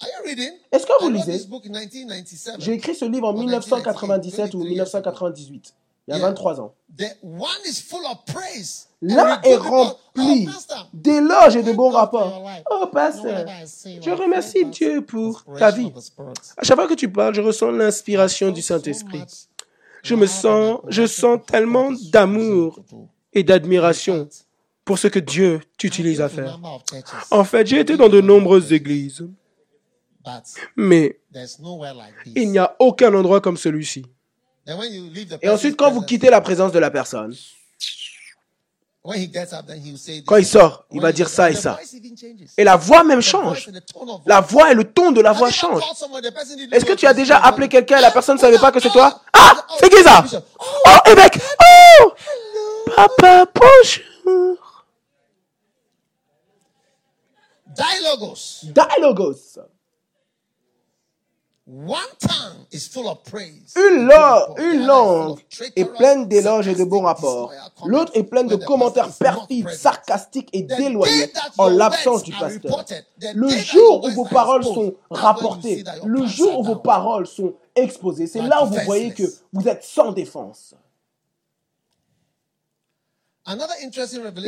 [0.00, 0.52] Are you reading?
[0.70, 1.32] Est-ce que vous lisez?
[1.32, 2.54] this book in 1997.
[2.60, 5.74] J'ai écrit ce livre en Or 1997 ou 1998, 1998,
[6.08, 6.28] il y a Yeah.
[6.30, 6.74] 23 ans.
[6.96, 8.88] The one is full of praise.
[9.02, 12.42] L'un est rempli Oh, pastor, d'éloges et de bons rapports.
[12.70, 13.46] Oh, pasteur,
[14.02, 15.92] je remercie Dieu pour ta vie.
[16.56, 19.22] À chaque fois que tu parles, je ressens l'inspiration du Saint-Esprit.
[20.02, 22.80] Je me sens, je sens tellement d'amour
[23.32, 24.28] et d'admiration
[24.84, 26.58] pour ce que Dieu t'utilise à faire.
[27.30, 29.28] En fait, j'ai été dans de nombreuses églises,
[30.74, 31.20] mais
[32.34, 34.04] il n'y a aucun endroit comme celui-ci.
[35.42, 37.34] Et ensuite, quand vous quittez la présence de la personne,
[40.26, 41.78] quand il sort, il va dire ça et ça.
[42.58, 43.70] Et la voix même change.
[44.26, 45.82] La voix et le ton de la voix changent.
[46.72, 48.90] Est-ce que tu as déjà appelé quelqu'un et la personne ne savait pas que c'est
[48.90, 49.22] toi?
[49.32, 50.24] Ah C'est qui ça?
[50.60, 51.38] Oh, évêque
[52.00, 52.12] Oh
[52.94, 54.84] Papa, bonjour
[57.66, 58.64] Dialogos.
[58.64, 59.58] Dialogos.
[63.76, 65.38] Une, lo- une langue
[65.76, 67.52] est pleine d'éloges et de bons rapports.
[67.84, 72.84] L'autre est pleine de commentaires perfides, sarcastiques et déloyés en l'absence du pasteur.
[73.34, 78.40] Le jour où vos paroles sont rapportées, le jour où vos paroles sont exposées, c'est
[78.42, 79.22] là où vous voyez que
[79.52, 80.74] vous êtes sans défense.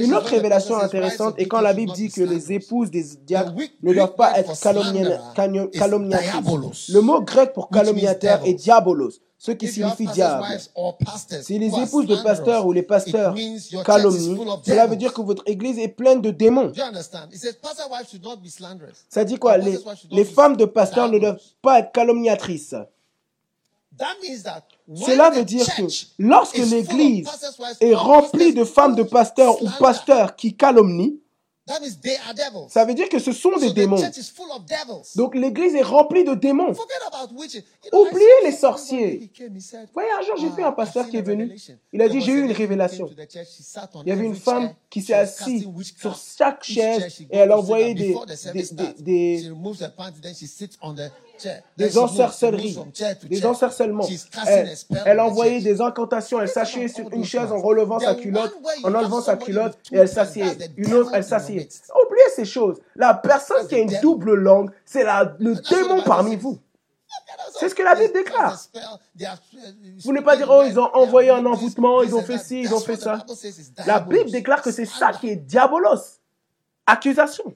[0.04, 3.52] Une autre révélation intéressante est quand la Bible dit que les épouses des diacres
[3.82, 6.88] ne doivent pas être calomnia- calomnia- calomniatrices.
[6.90, 10.44] Le mot grec pour calomniateur est diabolos, ce qui signifie diable.
[11.42, 13.34] Si les épouses de pasteurs ou les pasteurs
[13.84, 14.36] calomnient,
[14.66, 16.72] cela veut dire que votre église est pleine de démons.
[19.08, 19.56] Ça dit quoi?
[19.56, 19.78] Les,
[20.10, 22.74] les femmes de pasteurs ne doivent pas être calomniatrices.
[24.94, 25.82] Cela veut dire que
[26.18, 27.28] lorsque l'église
[27.80, 31.20] est remplie de femmes de pasteurs ou pasteurs qui calomnient,
[32.68, 34.02] ça veut dire que ce sont des démons.
[35.14, 36.74] Donc l'église est remplie de démons.
[37.92, 39.30] Oubliez les sorciers.
[39.38, 41.56] Vous voyez, un jour, j'ai vu un pasteur qui est venu.
[41.92, 43.08] Il a dit, j'ai eu une révélation.
[44.04, 48.16] Il y avait une femme qui s'est assise sur chaque chaise et elle envoyait des,
[48.52, 49.52] des, des, des,
[51.76, 52.78] des encerceleries,
[53.28, 54.04] des encerclements.
[54.46, 54.76] Elle,
[55.06, 56.40] elle envoyait des incantations.
[56.40, 58.54] Elle s'asseyait sur une chaise en relevant sa culotte,
[58.84, 60.56] en enlevant sa culotte, et elle s'asseyait.
[60.76, 61.68] Une autre, elle s'asseyait.
[62.06, 62.80] Oubliez ces choses.
[62.96, 66.58] La personne qui a une double langue, c'est la- le démon parmi vous.
[67.58, 68.56] C'est ce que la Bible déclare.
[70.04, 72.72] Vous ne pas dire, oh, ils ont envoyé un envoûtement, ils ont fait ci, ils
[72.74, 73.24] ont fait ça.
[73.86, 76.18] La Bible déclare que c'est ça qui est diabolos.
[76.86, 77.54] Accusation.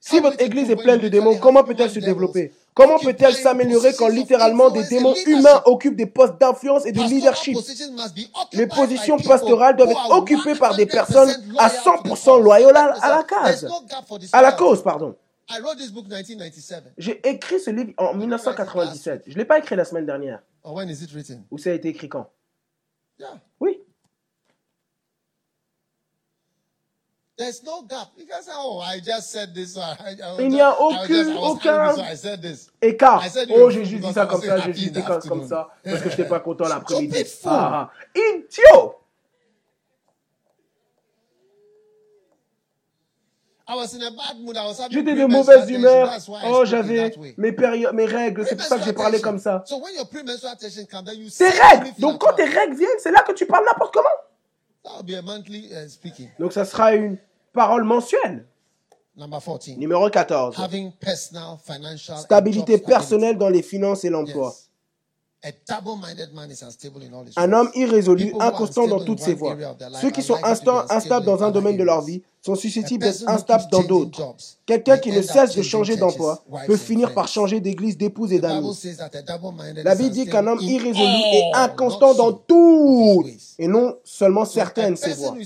[0.00, 2.52] Si votre église est pleine de démons, comment peut-elle se développer?
[2.74, 7.56] Comment peut-elle s'améliorer quand littéralement des démons humains occupent des postes d'influence et de leadership?
[8.52, 13.68] Les positions pastorales doivent être occupées par des personnes à 100% loyales à la case,
[14.32, 15.14] à la cause, pardon.
[16.98, 19.24] J'ai écrit ce livre en 1997.
[19.26, 20.42] Je ne l'ai pas écrit la semaine dernière.
[20.64, 21.44] Or when is it written?
[21.50, 22.30] Ou ça a été écrit quand?
[23.18, 23.40] Yeah.
[23.60, 23.80] Oui.
[27.42, 28.08] There's no gap.
[28.16, 29.76] You guys say, oh, I just said this.
[29.78, 31.96] I, I, I was Il n'y a aucune- aucun-.
[32.80, 33.24] Écart.
[33.50, 36.10] Oh, j'ai juste dit ça comme ça, j'ai juste dit the comme, ça, parce que
[36.10, 37.24] je n'étais pas content l'après-midi.
[37.44, 38.18] Ah, ah.
[38.18, 38.98] Idiot
[44.90, 46.10] J'étais de mauvaise humeur.
[46.46, 47.52] Oh, j'avais mes
[47.92, 48.46] mes règles.
[48.46, 49.64] C'est pour ça que j'ai parlé comme ça.
[49.66, 51.90] Tes règles.
[51.98, 54.08] Donc quand tes règles viennent, c'est là que tu parles n'importe comment.
[54.84, 55.02] Uh.
[56.38, 57.16] Donc ça sera une
[57.52, 58.46] parole mensuelle.
[59.16, 59.76] Number 14.
[59.76, 60.56] Numéro 14.
[60.58, 64.54] Having personal, financial, and Stabilité personnelle dans les finances et l'emploi.
[64.54, 64.68] Yes.
[65.44, 69.34] A double-minded man is unstable in all his Un homme irrésolu, inconstant dans toutes ses
[69.34, 69.56] voies.
[70.00, 73.64] Ceux qui sont instables in dans un domaine de leur vie sont susceptibles d'être instables
[73.70, 74.34] dans d'autres.
[74.66, 79.84] Quelqu'un qui ne cesse de changer d'emploi peut finir par changer d'église, d'épouses et double-minded
[79.84, 83.24] La Bible dit qu'un homme irrésolu est inconstant dans tout
[83.58, 85.36] et non seulement certaines ses voies.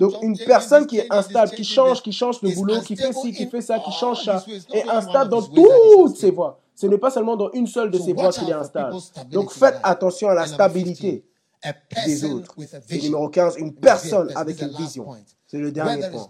[0.00, 3.32] Donc une personne qui est instable, qui change, qui change le boulot, qui fait ci,
[3.32, 6.60] qui fait ça, qui change ça, est instable dans toutes ses voies.
[6.74, 8.96] Ce n'est pas seulement dans une seule de ses voies qu'il est instable.
[9.30, 11.24] Donc faites attention à la And number 15, stabilité
[12.06, 12.54] des autres.
[12.90, 15.06] Et numéro 15, une personne avec une vision.
[15.46, 16.28] C'est le dernier point.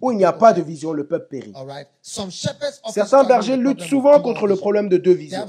[0.00, 1.52] Où il n'y a pas de vision, le peuple périt.
[2.00, 5.46] Certains bergers luttent souvent contre le problème de deux visions.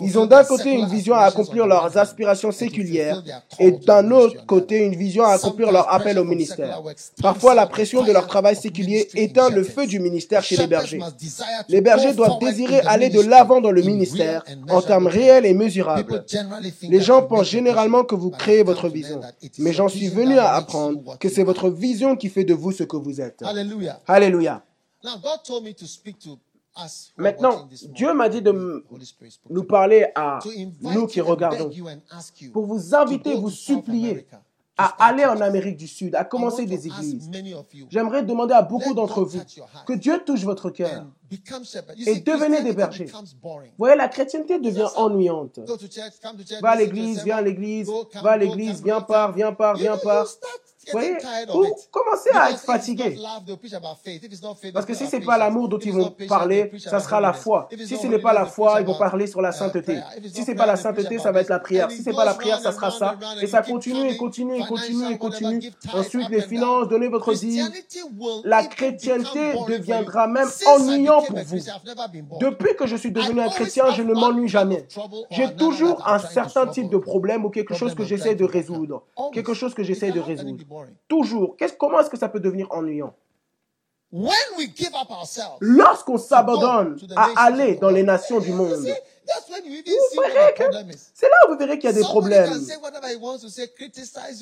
[0.00, 3.22] Ils ont d'un côté une vision à accomplir on the leurs aspirations séculières
[3.58, 6.82] et d'un autre côté une vision à accomplir leur appel au ministère.
[7.22, 11.00] Parfois, la pression de leur travail séculier éteint le feu du ministère chez les bergers.
[11.68, 16.24] Les bergers doivent désirer aller de l'avant dans le ministère en termes réels et mesurables.
[16.82, 19.20] Les gens pensent généralement que vous créez votre vision,
[19.58, 22.84] mais j'en suis venu à apprendre que c'est votre vision qui fait de vous ce
[22.84, 23.42] que vous êtes.
[24.06, 24.64] Alléluia.
[27.16, 28.84] Maintenant, Dieu m'a dit de
[29.48, 30.38] nous parler à
[30.82, 31.70] nous qui regardons,
[32.52, 34.26] pour vous inviter, vous supplier
[34.78, 35.40] à aller en.
[35.40, 37.30] Amérique du Sud, à commencer des églises.
[37.88, 39.40] J'aimerais demander à beaucoup d'entre vous
[39.86, 41.06] que Dieu touche votre cœur.
[42.06, 43.10] Et devenez des bergers.
[43.42, 45.60] Vous voyez, la chrétienté devient ennuyante.
[46.60, 47.90] Va à l'église, viens à l'église,
[48.22, 50.26] va à l'église, viens par, viens par, viens par.
[50.92, 51.16] Voyez,
[51.48, 53.18] vous commencez à être fatigué.
[54.72, 57.68] Parce que si c'est about pas l'amour dont ils vont parler, ça sera la foi.
[57.84, 59.98] Si ce n'est pas la foi, ils vont parler sur la uh, sainteté.
[60.32, 61.90] Si not c'est pas la sainteté, ça va être la prière.
[61.90, 63.16] Si it c'est pas la prière, ça sera ça.
[63.40, 65.72] Et ça continue et continue et continue et continue.
[65.92, 67.68] Ensuite, les finances, donnez votre dîme.
[68.44, 71.58] La chrétienté deviendra même ennuyant pour vous.
[72.40, 74.86] Depuis que je suis devenu un chrétien, je ne m'ennuie jamais.
[75.30, 79.04] J'ai toujours un certain type de problème ou quelque chose que j'essaie de résoudre.
[79.32, 80.64] Quelque chose que j'essaie de résoudre.
[81.08, 81.56] Toujours.
[81.78, 83.14] Comment est-ce que ça peut devenir ennuyant?
[85.60, 88.86] Lorsqu'on s'abandonne à aller dans les nations du monde,
[91.14, 92.52] c'est là où vous verrez qu'il y a des problèmes.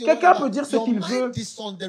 [0.04, 1.32] Quelqu'un peut dire ce qu'il veut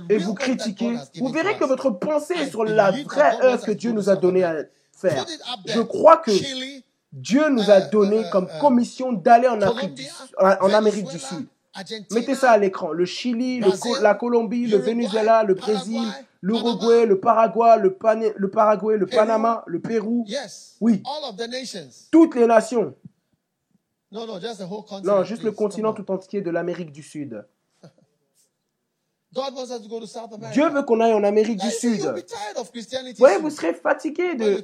[0.10, 0.96] et vous critiquer.
[1.18, 4.42] Vous verrez que votre pensée est sur la vraie œuvre que Dieu nous a donné
[4.42, 4.60] something.
[4.62, 5.26] à faire.
[5.66, 6.32] Je crois que
[7.12, 9.62] Dieu nous a Euh, donné comme euh, commission d'aller en
[10.74, 11.48] Amérique du Sud.
[12.12, 12.92] Mettez ça à l'écran.
[12.92, 16.02] Le Chili, le la Colombie, le Venezuela, le Brésil,
[16.42, 19.06] l'Uruguay, le Paraguay, le, Pana- le Paraguay, le.
[19.06, 20.26] Panama, le Pérou.
[20.28, 20.78] Yes.
[20.80, 21.02] Oui.
[21.06, 22.08] All of the nations.
[22.12, 22.94] Toutes les nations.
[24.12, 25.18] No, no, just the whole continent.
[25.18, 25.94] Non, juste le continent on.
[25.94, 27.46] tout entier de l'Amérique du Sud.
[29.34, 30.54] God wants us to go to South America.
[30.54, 32.00] Dieu veut qu'on aille en Amérique du Sud.
[32.72, 33.44] Christianity Vous voyez, soon.
[33.44, 34.64] vous serez fatigué de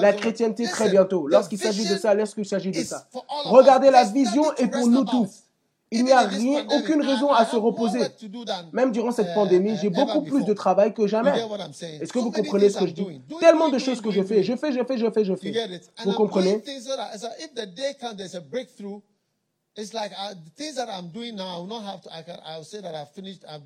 [0.00, 1.28] la chrétienté très bientôt.
[1.28, 3.06] Lorsqu'il s'agit de vision ça, lorsqu'il s'agit de ça.
[3.44, 5.44] Regardez la vision est pour nous tous.
[5.92, 8.00] Il n'y a rien, aucune raison à se reposer.
[8.72, 11.32] Même durant cette pandémie, j'ai beaucoup plus de travail que jamais.
[12.00, 13.20] Est-ce que vous comprenez ce que je dis?
[13.40, 14.42] Tellement de choses que je fais.
[14.42, 15.80] Je fais, je fais, je fais, je fais.
[16.04, 16.62] Vous comprenez?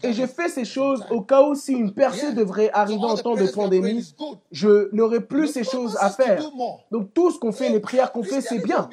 [0.02, 3.34] Et je fais ces choses au cas où si une percée devrait arriver en temps
[3.34, 4.14] de pandémie,
[4.50, 6.42] je n'aurai plus ces choses à faire.
[6.90, 8.88] Donc tout ce qu'on fait, les prières qu'on fait, c'est bien.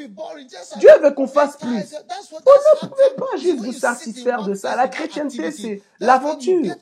[0.77, 1.69] Dieu veut qu'on fasse plus.
[1.69, 2.31] Vous that's
[2.83, 4.75] ne time- pas juste vous satisfaire de ça.
[4.75, 6.73] La chrétienté, c'est l'aventure.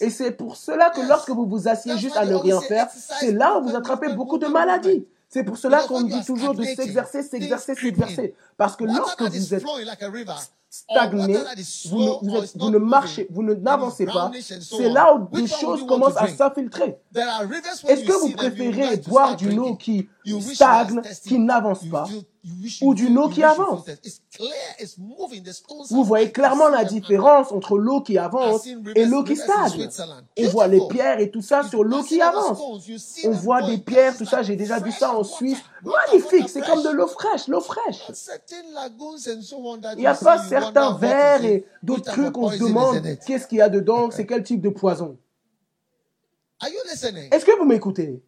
[0.00, 2.88] Et c'est pour cela que lorsque vous vous That's juste à ne rien faire,
[3.20, 5.04] c'est là où vous attrapez beaucoup de maladies.
[5.32, 8.34] C'est pour cela qu'on dit toujours de s'exercer, s'exercer, s'exercer.
[8.56, 9.64] Parce que lorsque vous êtes
[10.72, 14.30] is vous ne, vous êtes- vous marchez, vous ne n'avancez pas,
[14.60, 16.96] c'est là où des choses commencent à s'infiltrer.
[17.88, 20.08] Est-ce que vous préférez boire d'une eau qui
[20.52, 22.06] stagne, qui n'avance pas,
[22.82, 23.84] ou d'une eau qui avance?
[25.90, 28.64] Vous voyez clairement la différence entre l'eau qui avance
[28.94, 29.88] et l'eau qui stagne.
[30.38, 32.58] On voit les pierres et tout ça sur l'eau qui avance.
[33.24, 35.58] On voit des pierres, tout ça, j'ai déjà vu ça en Suisse.
[35.82, 38.10] Magnifique, c'est comme de l'eau fraîche, l'eau fraîche.
[39.96, 43.62] Il n'y a pas certains verres et d'autres trucs qu'on se demande qu'est-ce qu'il y
[43.62, 45.16] a dedans, c'est quel type de poison.
[47.30, 48.22] Est-ce que vous m'écoutez?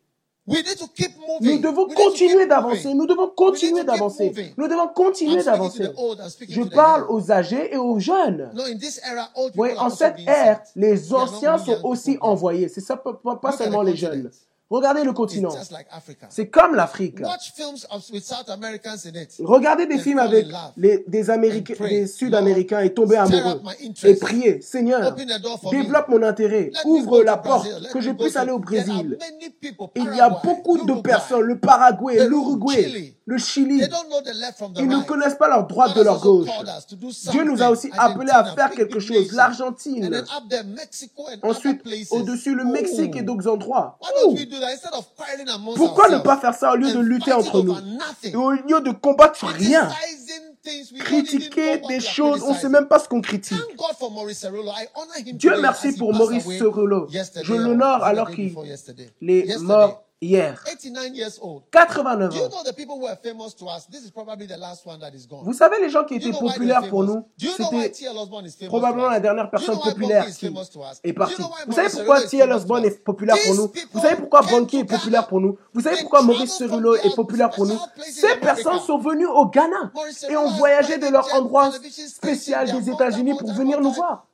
[0.44, 5.88] Nous devons continuer d'avancer, nous devons continuer d'avancer, nous devons continuer d'avancer.
[6.48, 8.50] Je parle aux âgés et aux jeunes.
[9.56, 12.68] Oui, en cette ère, les anciens sont aussi envoyés.
[12.68, 14.30] C'est ça, pas seulement les jeunes.
[14.72, 15.54] Regardez le continent.
[16.30, 17.18] C'est comme l'Afrique.
[19.40, 20.46] Regardez des films avec
[20.78, 23.60] les, des, Américains, des Sud-Américains et tomber amoureux.
[24.02, 25.14] Et prier, Seigneur,
[25.70, 29.18] développe mon intérêt, ouvre la porte, que je puisse aller au Brésil.
[29.94, 33.82] Il y a beaucoup de personnes, le Paraguay, l'Uruguay, le Chili,
[34.78, 36.48] ils ne connaissent pas leur droite de leur gauche.
[37.30, 39.32] Dieu nous a aussi appelés à faire quelque chose.
[39.32, 40.24] L'Argentine.
[41.42, 43.98] Ensuite, au-dessus, le Mexique et d'autres endroits.
[44.26, 44.36] Ouh.
[45.76, 47.76] Pourquoi ne pas faire ça au lieu de lutter entre nous
[48.22, 49.88] et au lieu de combattre rien.
[51.00, 53.58] Critiquer des choses, on ne sait même pas ce qu'on critique.
[55.32, 57.08] Dieu merci pour Maurice Cerullo.
[57.42, 58.54] Je l'honore alors qu'il
[59.28, 60.64] est mort hier.
[61.70, 62.48] 89 ans.
[65.44, 70.26] Vous savez, les gens qui étaient populaires pour nous, c'était probablement la dernière personne populaire
[70.26, 70.54] qui
[71.04, 71.42] est partie.
[71.66, 72.52] Vous savez pourquoi T.L.
[72.52, 73.70] Osborne est populaire pour nous?
[73.92, 75.58] Vous savez pourquoi Bonky est populaire pour nous?
[75.74, 77.78] Vous savez pourquoi Maurice Cerullo est populaire pour nous?
[77.98, 79.92] Ces personnes sont venues au Ghana
[80.28, 81.70] et ont voyagé de leur endroit
[82.06, 84.26] spécial des États-Unis pour venir nous voir.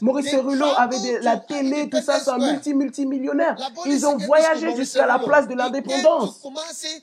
[0.00, 3.56] Maurice Cerullo avait de la télé, tout ça, c'est un multi-multimillionnaire.
[3.84, 6.46] Ils ont voyagé jusqu'à la place de l'indépendance.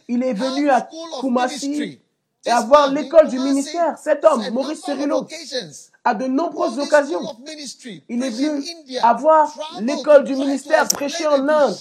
[0.07, 0.87] Il est venu à
[1.19, 1.99] Kumasi
[2.45, 3.97] et avoir l'école du ministère.
[3.97, 5.27] Cet homme, Maurice Cerullo,
[6.05, 7.21] à de nombreuses occasions,
[8.09, 8.63] il est venu
[9.01, 11.75] avoir l'école du ministère, prêcher en Inde,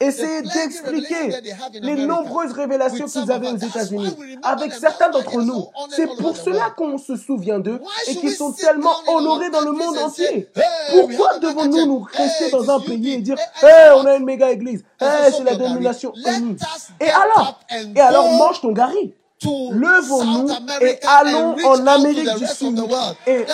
[0.00, 1.34] essayer d'expliquer
[1.74, 4.16] les nombreuses révélations qu'ils avaient aux États-Unis.
[4.42, 5.66] avec certains d'entre nous.
[5.90, 9.98] C'est pour cela qu'on se souvient d'eux et qu'ils sont tellement honorés dans le monde
[9.98, 10.48] entier.
[10.90, 14.82] Pourquoi devons-nous nous rester dans un pays et dire Hey, on a une méga église,
[15.00, 16.12] hey, c'est la domination.
[16.14, 16.56] Unie.
[17.00, 17.60] Et alors?
[17.94, 19.14] Et alors mange ton gari.
[19.44, 20.48] Levons-nous
[20.80, 22.82] et allons en Amérique du Sud
[23.26, 23.44] et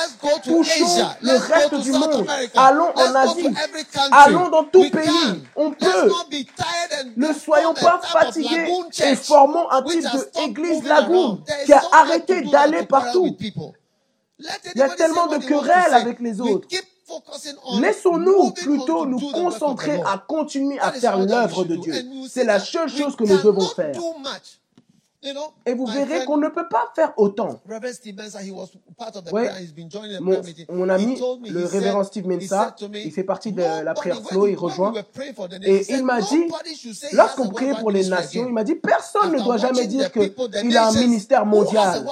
[0.42, 2.26] touchons le reste du monde.
[2.56, 3.48] Allons en Asie.
[4.10, 5.42] Allons dans tout pays.
[5.56, 6.10] On peut.
[7.16, 8.66] Ne soyons pas fatigués
[9.04, 13.36] et formons un type d'église lagoon qui a arrêté d'aller partout.
[13.40, 16.66] Il y a tellement de querelles avec les autres.
[17.80, 21.94] Laissons-nous plutôt nous concentrer à continuer à faire l'œuvre de Dieu.
[22.28, 23.94] C'est la seule chose que nous devons faire.
[25.66, 27.60] Et vous verrez qu'on ne peut pas faire autant.
[29.32, 29.50] Ouais.
[30.20, 30.40] Mon,
[30.70, 34.92] mon ami, le révérend Steve Mensa, il fait partie de la prière flow, il rejoint.
[35.62, 36.44] Et il m'a dit,
[37.12, 40.88] lorsqu'on priait pour les nations, il m'a dit, personne ne doit jamais dire qu'il a
[40.88, 42.04] un ministère mondial.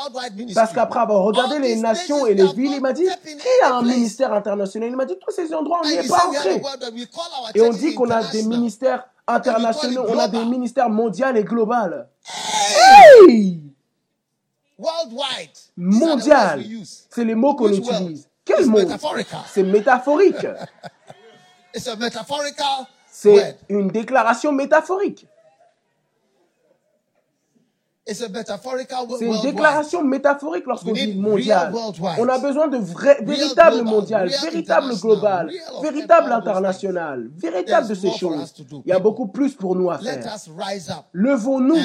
[0.55, 3.83] Parce qu'après avoir regardé les nations et les villes, il m'a dit, qui a un
[3.83, 4.89] ministère international?
[4.89, 6.63] Il m'a dit, tous ces endroits, on n'y est pas entré.
[7.55, 11.75] Et on dit qu'on a des ministères internationaux, on a des ministères mondiaux et globaux.
[12.77, 13.61] Hey!
[15.77, 16.65] Mondial,
[17.11, 18.29] c'est les mots qu'on utilise.
[18.45, 18.79] Quel mot?
[19.47, 20.47] C'est métaphorique.
[23.07, 25.27] C'est une déclaration métaphorique.
[28.05, 31.73] C'est une déclaration métaphorique lorsqu'on dit mondial.
[32.19, 35.51] On a besoin de vrai, véritable mondial, véritable global,
[35.83, 38.53] véritable international, véritable de ces choses.
[38.85, 40.37] Il y a beaucoup plus pour nous à faire.
[41.13, 41.79] Levons-nous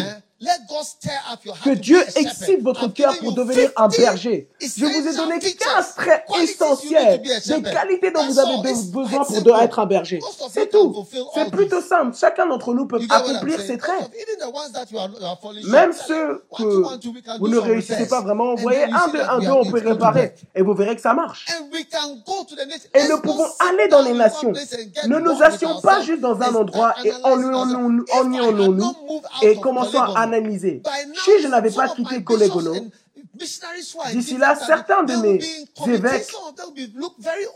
[1.63, 4.47] que Dieu excite votre cœur pour devenir un berger.
[4.61, 9.79] Je vous ai donné 15 traits essentiels, des qualités dont vous avez besoin pour être
[9.79, 10.19] un berger.
[10.51, 11.05] C'est tout.
[11.33, 12.15] C'est plutôt simple.
[12.15, 14.11] Chacun d'entre nous peut accomplir ces traits.
[15.65, 19.71] Même ceux que vous ne réussissez pas vraiment, vous voyez, un, deux, un, deux, on
[19.71, 20.35] peut réparer.
[20.53, 21.47] Et vous verrez que ça marche.
[22.93, 24.53] Et nous pouvons aller dans les nations.
[25.07, 28.93] Ne nous assions pas juste dans un endroit et ennuyons-nous
[29.41, 30.81] et commençons à analyser.
[31.25, 32.73] Si je n'avais pas quitté Kolegolo,
[34.13, 35.39] D'ici là, certains de mes
[35.87, 36.33] évêques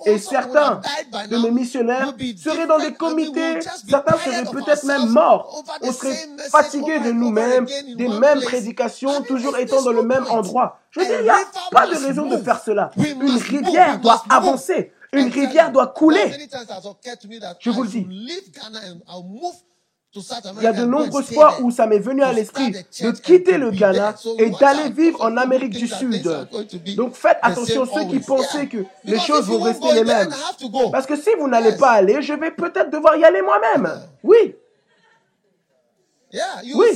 [0.06, 0.82] et certains
[1.30, 5.64] de mes missionnaires seraient dans des comités, certains seraient peut-être même morts.
[5.82, 6.16] On serait
[6.50, 7.66] fatigués de nous-mêmes,
[7.96, 10.80] des mêmes prédications, toujours étant dans le même endroit.
[10.92, 11.40] Je veux dire, il n'y a
[11.72, 12.92] pas de raison de faire cela.
[12.98, 14.92] Une rivière doit avancer.
[15.14, 16.32] Une rivière doit couler.
[17.60, 18.08] Je vous le dis.
[20.14, 23.72] Il y a de nombreuses fois où ça m'est venu à l'esprit de quitter le
[23.72, 26.30] Ghana et d'aller vivre en Amérique du Sud.
[26.98, 30.34] Donc faites attention ceux qui pensaient que les choses vont rester les mêmes.
[30.92, 33.90] Parce que si vous n'allez pas aller, je vais peut-être devoir y aller moi-même.
[34.24, 34.56] Oui.
[36.74, 36.88] Oui.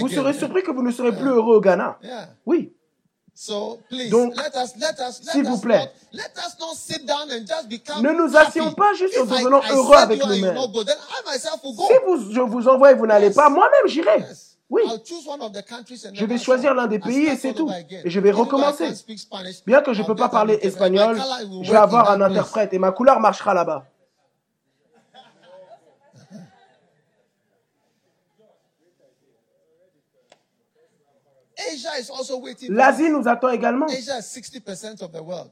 [0.00, 1.98] Vous serez surpris que vous ne serez plus heureux au Ghana.
[2.44, 2.72] Oui.
[4.10, 4.34] Donc,
[5.32, 5.90] s'il vous plaît,
[8.02, 10.58] ne nous assions pas juste en devenant heureux avec nous-mêmes.
[10.58, 14.24] Si vous, je vous envoie et vous n'allez pas, moi-même j'irai.
[14.68, 14.82] Oui.
[16.12, 17.70] Je vais choisir l'un des pays et c'est tout.
[18.04, 18.90] Et je vais recommencer.
[19.66, 21.18] Bien que je ne peux pas parler espagnol,
[21.62, 23.86] je vais avoir un interprète et ma couleur marchera là-bas.
[32.68, 33.86] L'Asie nous attend également.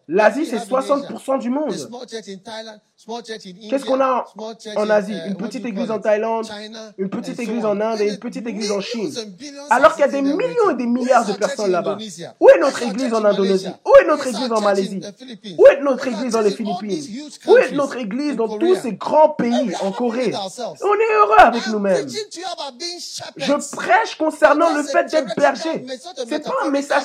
[0.08, 1.74] L'Asie, c'est 60% du monde.
[3.70, 4.26] Qu'est-ce qu'on a
[4.74, 5.14] en Asie?
[5.26, 6.48] Une petite église en Thaïlande,
[6.98, 9.12] une petite église en Inde et une petite église en Chine.
[9.70, 11.96] Alors qu'il y a des millions et des milliards de personnes là-bas.
[12.40, 13.68] Où est notre église en Indonésie?
[13.86, 15.00] Où est notre église en Malaisie?
[15.58, 17.28] Où est notre église dans les Philippines?
[17.46, 20.32] Où est notre église dans tous ces grands pays en Corée?
[20.34, 22.08] On est heureux avec nous-mêmes.
[23.36, 25.86] Je prêche concernant le fait d'être berger.
[26.42, 27.04] C'est pas un message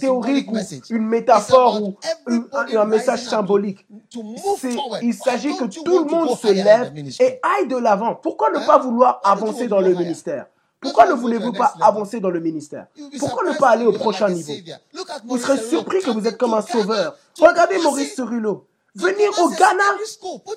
[0.00, 0.58] théorique ou
[0.90, 1.96] une métaphore ou
[2.26, 3.86] un, message symbolique.
[5.02, 8.14] Il s'agit que tout le monde se lève et aille de l'avant.
[8.14, 10.46] Pourquoi ne pas vouloir avancer dans le ministère
[10.82, 12.86] pourquoi ne voulez-vous pas avancer dans le ministère
[13.18, 14.54] Pourquoi ne pas aller au prochain niveau
[15.26, 17.16] Vous serez surpris que vous êtes comme un sauveur.
[17.38, 18.66] Regardez Maurice Cerullo.
[18.94, 19.84] Venir au Ghana,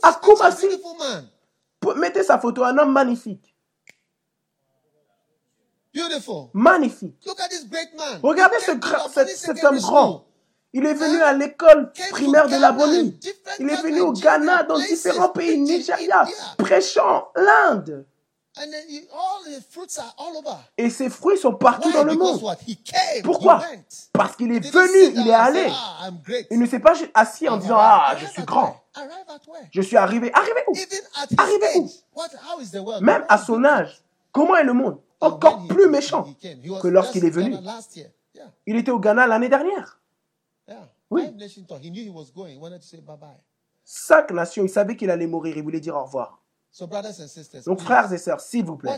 [0.01, 0.67] à Kumasi.
[1.97, 3.52] Mettez sa photo, un homme magnifique.
[6.53, 7.15] Magnifique.
[8.21, 8.71] Regardez ce,
[9.35, 10.25] cet, homme grand.
[10.73, 13.19] Il est venu à l'école primaire de la Bonnie.
[13.59, 16.25] Il est venu au Ghana, dans différents pays, Nigeria,
[16.57, 18.05] prêchant l'Inde.
[20.77, 22.39] Et ses fruits sont partout dans le monde.
[23.23, 23.63] Pourquoi?
[24.13, 25.67] Parce qu'il est venu, il est allé.
[25.71, 26.09] Ah,
[26.51, 28.83] il ne s'est pas assis en disant Ah, je suis grand.
[29.71, 30.31] Je suis arrivé.
[30.33, 30.73] Arrivé où?
[31.37, 31.89] Arrivé où?
[33.01, 34.99] Même à son âge, comment est le monde?
[35.23, 36.27] Encore plus méchant
[36.81, 37.55] que lorsqu'il est venu.
[38.65, 39.99] Il était au Ghana l'année dernière.
[41.09, 41.23] Oui.
[43.85, 46.42] Cinq nations, il savait qu'il allait mourir, il voulait dire au revoir.
[47.67, 48.97] Donc, frères et sœurs, s'il vous plaît,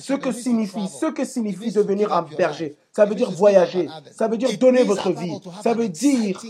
[0.00, 4.38] ce que signifie, ce que signifie devenir un berger, ça veut dire voyager, ça veut
[4.38, 6.42] dire donner votre vie, ça veut dire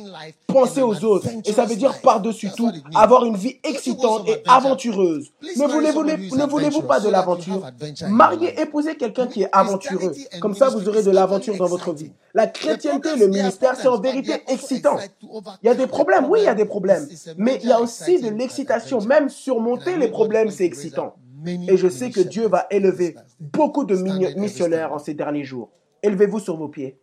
[0.46, 5.32] penser aux autres, et ça veut dire par-dessus tout avoir une vie excitante et aventureuse.
[5.42, 7.66] Ne voulez-vous ne voulez-vous pas de l'aventure?
[8.08, 10.14] Mariez, épousez quelqu'un qui est aventureux.
[10.40, 12.12] Comme ça, vous aurez de l'aventure dans votre vie.
[12.32, 14.98] La chrétienté, le ministère, c'est en vérité excitant.
[15.62, 17.80] Il y a des problèmes, oui, il y a des problèmes, mais il y a
[17.80, 19.00] aussi de l'excitation.
[19.00, 19.28] Même
[19.86, 21.16] les problèmes, c'est excitant.
[21.46, 23.96] Et je sais que Dieu va élever beaucoup de
[24.38, 25.70] missionnaires en ces derniers jours.
[26.02, 26.98] Élevez-vous sur vos pieds.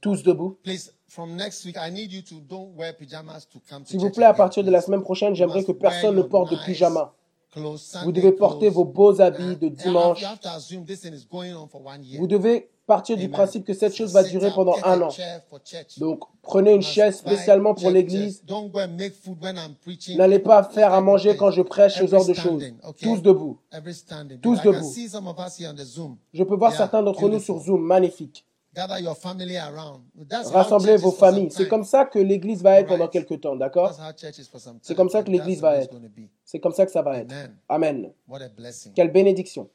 [0.00, 0.58] Tous debout.
[3.84, 6.56] S'il vous plaît, à partir de la semaine prochaine, j'aimerais que personne ne porte de
[6.64, 7.14] pyjama.
[8.02, 10.24] Vous devez porter vos beaux habits de dimanche.
[12.18, 15.08] Vous devez partir du principe que cette chose va durer pendant un an.
[15.98, 18.42] Donc, prenez une chaise spécialement pour l'église.
[20.16, 22.64] N'allez pas faire à manger quand je prêche ce genre de choses.
[23.00, 23.58] Tous debout.
[24.42, 24.92] Tous debout.
[26.32, 27.82] Je peux voir certains d'entre nous sur Zoom.
[27.82, 28.44] Magnifique.
[30.52, 31.50] Rassemblez vos familles.
[31.50, 33.92] C'est comme ça que l'Église va être pendant quelques temps, d'accord?
[34.82, 35.96] C'est comme ça que l'Église va être.
[36.44, 37.34] C'est comme ça que ça va être.
[37.68, 38.12] Amen.
[38.94, 39.68] Quelle bénédiction.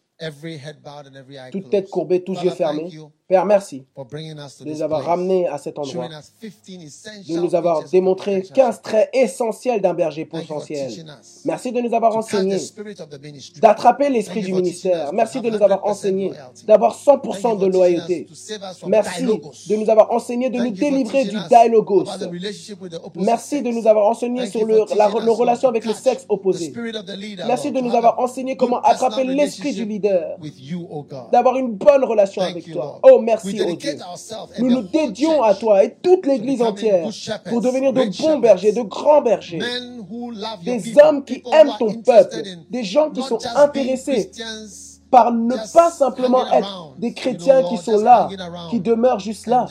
[1.51, 2.89] Toute tête courbée, tous yeux fermés.
[3.29, 9.11] Père, merci de nous avoir ramenés à cet endroit, de nous avoir démontré 15 traits
[9.13, 10.91] essentiels d'un berger potentiel.
[11.45, 12.57] Merci de nous avoir enseigné
[13.61, 15.13] d'attraper l'esprit du ministère.
[15.13, 16.31] Merci de nous avoir enseigné
[16.65, 18.25] d'avoir 100% de loyauté.
[18.87, 22.05] Merci de nous avoir enseigné de nous délivrer du dialogos.
[23.13, 26.73] Merci de nous avoir enseigné sur le, la, nos relations avec le sexe opposé.
[27.45, 30.35] Merci de nous avoir enseigné comment attraper l'esprit du leader,
[31.31, 32.99] d'avoir une bonne relation avec toi.
[33.03, 33.97] Oh, merci, oh Dieu.
[34.59, 37.09] Nous nous dédions à toi et toute l'Église entière
[37.45, 39.59] pour devenir de bons bergers, de grands bergers.
[40.63, 44.31] Des hommes qui aiment ton peuple, des gens qui sont intéressés
[45.11, 48.29] par ne pas simplement être des chrétiens qui sont là,
[48.69, 49.65] qui demeurent juste là.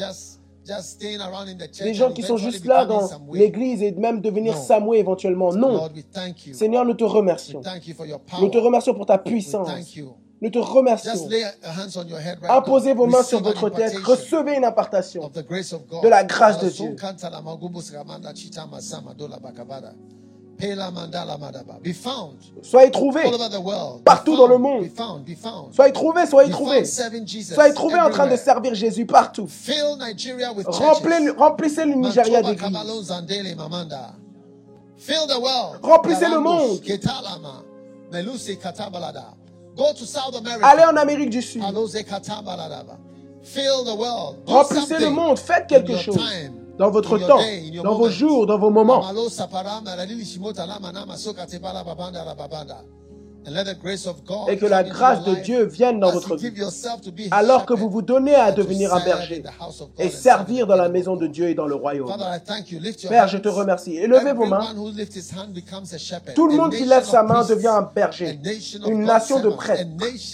[1.80, 5.52] Des gens qui sont juste là dans l'église et même devenir Samoué éventuellement.
[5.52, 5.88] Non.
[6.52, 7.62] Seigneur, nous te remercions.
[8.40, 9.68] Nous te remercions pour ta puissance.
[10.40, 11.28] Nous te remercions.
[12.48, 13.97] Imposez vos mains sur votre tête.
[14.05, 16.97] Recevez une impartation de la grâce de Dieu.
[22.62, 23.31] Soyez trouvés
[24.05, 24.86] partout dans le monde.
[25.73, 26.85] Soyez trouvés, soyez trouvés.
[26.85, 29.48] Soyez trouvés en train de servir Jésus partout.
[31.36, 32.77] Remplissez le Nigeria d'église.
[35.82, 36.81] Remplissez le monde.
[40.62, 41.62] Allez en Amérique du Sud.
[44.46, 45.38] Remplissez le monde.
[45.38, 46.16] Faites quelque chose
[46.78, 47.40] dans votre temps,
[47.82, 49.02] dans vos jours, dans vos moments.
[54.48, 56.52] Et que la grâce de Dieu vienne dans votre vie.
[57.30, 59.42] Alors que vous vous donnez à devenir un berger
[59.98, 62.12] et servir dans la maison de Dieu et dans le royaume.
[63.08, 63.96] Père, je te remercie.
[63.96, 64.66] Élevez vos mains.
[66.34, 68.38] Tout le monde qui lève sa main devient un berger.
[68.86, 69.90] Une nation de prêtres.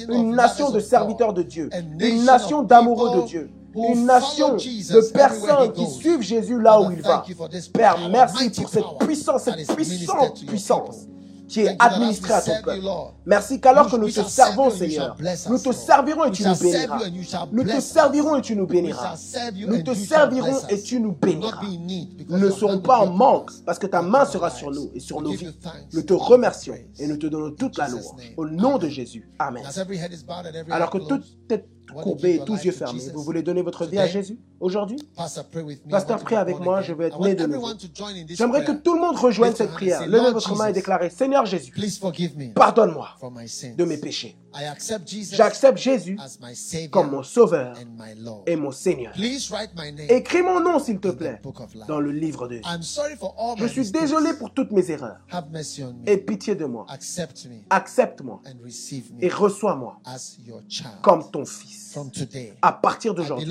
[0.09, 1.71] Une nation de serviteurs de Dieu.
[2.01, 7.03] Une nation d'amoureux de Dieu une nation de personnes qui suivent Jésus là où il
[7.03, 7.25] va.
[7.73, 11.07] Père, merci pour cette puissance, cette puissante puissance
[11.49, 12.81] qui est administrée à ton peuple.
[13.27, 15.17] Merci qu'alors que nous te servons, Seigneur,
[15.49, 16.99] nous te servirons et tu nous béniras.
[17.53, 19.17] Nous te servirons et tu nous béniras.
[19.67, 21.61] Nous te servirons et tu nous béniras.
[22.29, 25.21] Nous ne serons pas en manque parce que ta main sera sur nous et sur
[25.21, 25.55] nos vies.
[25.93, 28.05] Nous te remercions et nous te donnons toute la louange.
[28.37, 29.29] Au nom de Jésus.
[29.39, 29.65] Amen.
[30.71, 31.69] Alors que toute tête
[32.03, 33.11] courbés tous yeux fermés.
[33.13, 34.39] Vous voulez donner votre vie à Jésus?
[34.61, 34.99] Aujourd'hui?
[35.17, 37.69] Pasteur, prie avec moi, je veux être né de nouveau.
[38.29, 40.07] J'aimerais que tout le monde rejoigne cette prière.
[40.07, 41.73] Levez votre main et déclarez, Seigneur Jésus,
[42.55, 43.09] pardonne-moi
[43.77, 44.37] de mes péchés.
[45.33, 46.19] J'accepte Jésus
[46.91, 47.77] comme mon sauveur
[48.47, 49.13] et mon Seigneur.
[50.09, 51.41] Écris mon nom, s'il te plaît,
[51.89, 52.63] dans le livre de vie.
[53.59, 55.19] Je suis désolé pour toutes mes erreurs.
[56.07, 56.87] Et pitié de moi.
[57.71, 58.41] Accepte-moi
[59.21, 60.01] et reçois-moi
[61.03, 61.84] comme ton fils.
[62.63, 63.49] À partir d'aujourd'hui,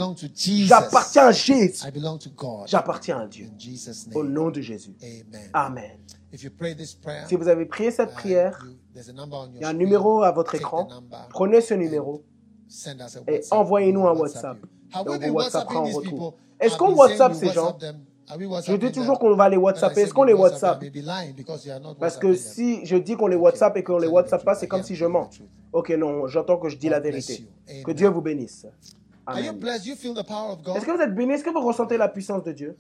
[0.66, 1.84] j'appartiens à Jésus.
[2.66, 3.50] J'appartiens à Dieu.
[4.14, 4.96] Au nom de Jésus.
[5.54, 5.98] Amen.
[7.28, 8.66] Si vous avez prié cette prière,
[8.96, 10.88] il y a un numéro à votre écran.
[11.30, 12.24] Prenez ce numéro
[13.28, 14.58] et envoyez-nous un WhatsApp.
[14.94, 16.36] Vous WhatsAppera en retour.
[16.60, 17.78] Est-ce qu'on WhatsApp ces gens?
[18.28, 19.98] Je dis toujours qu'on va les WhatsApp.
[19.98, 20.84] Est-ce qu'on les WhatsApp
[22.00, 24.84] Parce que si je dis qu'on les WhatsApp et qu'on les WhatsApp pas, c'est comme
[24.84, 25.30] si je mens.
[25.72, 27.48] Ok, non, j'entends que je dis la vérité.
[27.84, 28.68] Que Dieu vous bénisse.
[29.28, 32.76] Est-ce que vous êtes bénis Est-ce que vous ressentez la puissance de Dieu?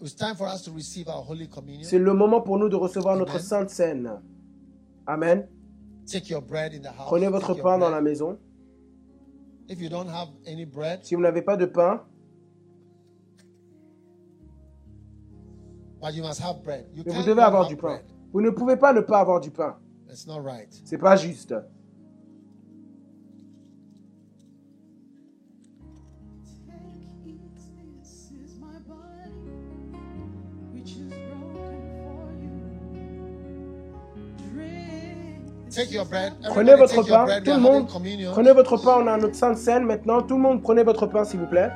[1.82, 4.20] C'est le moment pour nous de recevoir notre sainte scène.
[5.07, 5.48] Amen.
[7.06, 8.38] Prenez votre pain dans la maison.
[11.02, 12.03] Si vous n'avez pas de pain,
[16.03, 17.99] mais vous devez avoir du pain.
[18.34, 19.77] Vous ne pouvez pas ne pas avoir du pain.
[20.09, 20.69] It's not right.
[20.85, 21.55] C'est pas juste.
[35.73, 36.34] Take your bread.
[36.43, 37.23] Prenez votre pain.
[37.23, 37.43] bread.
[37.43, 38.97] Tout le monde, prenez votre pain.
[39.03, 40.21] On a notre sainte scène maintenant.
[40.21, 41.71] Tout le monde, prenez votre pain, s'il vous plaît.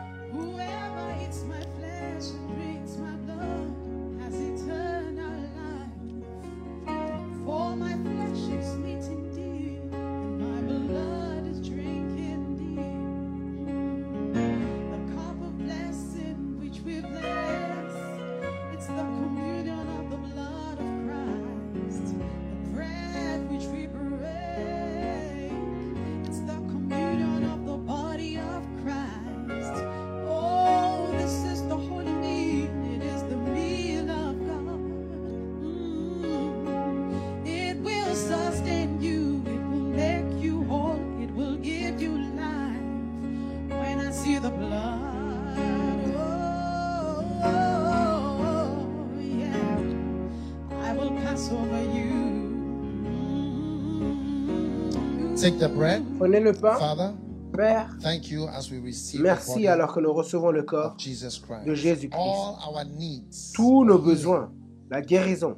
[56.37, 56.75] Prenez le pain.
[56.75, 57.09] Father,
[57.53, 60.99] Père, thank you as we receive the merci alors que nous recevons le corps, of
[60.99, 61.65] Jesus Christ.
[61.65, 63.53] de Jésus-Christ.
[63.55, 64.51] Tous nos besoins,
[64.91, 65.57] la guérison,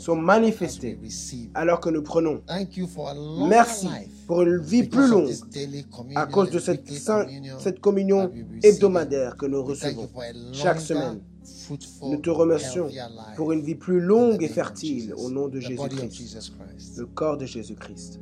[0.00, 0.98] sont manifestés
[1.54, 2.42] alors que nous prenons.
[3.48, 3.88] Merci
[4.26, 5.32] pour une vie plus longue
[6.14, 6.90] à cause de cette,
[7.58, 8.30] cette communion
[8.62, 10.08] hebdomadaire que nous recevons
[10.52, 11.20] chaque semaine.
[12.02, 12.88] Nous te remercions
[13.36, 18.20] pour une vie plus longue et fertile au nom de Jésus-Christ, le corps de Jésus-Christ.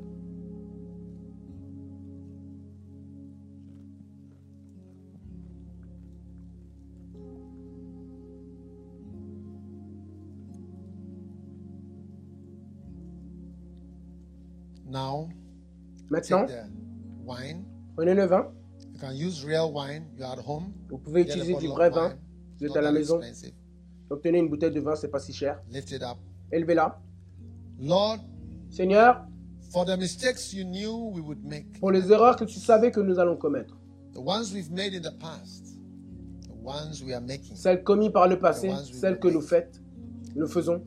[14.90, 15.28] Now,
[16.10, 17.64] Maintenant, take the wine.
[17.96, 18.46] prenez le vin.
[18.92, 20.06] You can use real wine.
[20.16, 20.72] You're at home.
[20.88, 22.08] Vous pouvez Get a utiliser du bottle vrai of vin.
[22.08, 22.18] wine.
[22.58, 23.20] Vous êtes à la that maison.
[23.20, 23.54] expensive.
[24.10, 25.60] Obtenez une bouteille de vin, c'est pas si cher.
[25.70, 26.18] Lift it up.
[26.50, 27.00] Élevez-la.
[27.78, 28.18] Lord,
[28.68, 29.24] Seigneur,
[29.72, 33.00] for the mistakes you knew we would make, pour les erreurs que tu savais que
[33.00, 33.78] nous allons commettre,
[34.12, 35.76] the ones we've made in the past,
[36.48, 39.80] the ones we are making, celles commises par le passé, celles que nous faites,
[40.34, 40.82] nous faisons,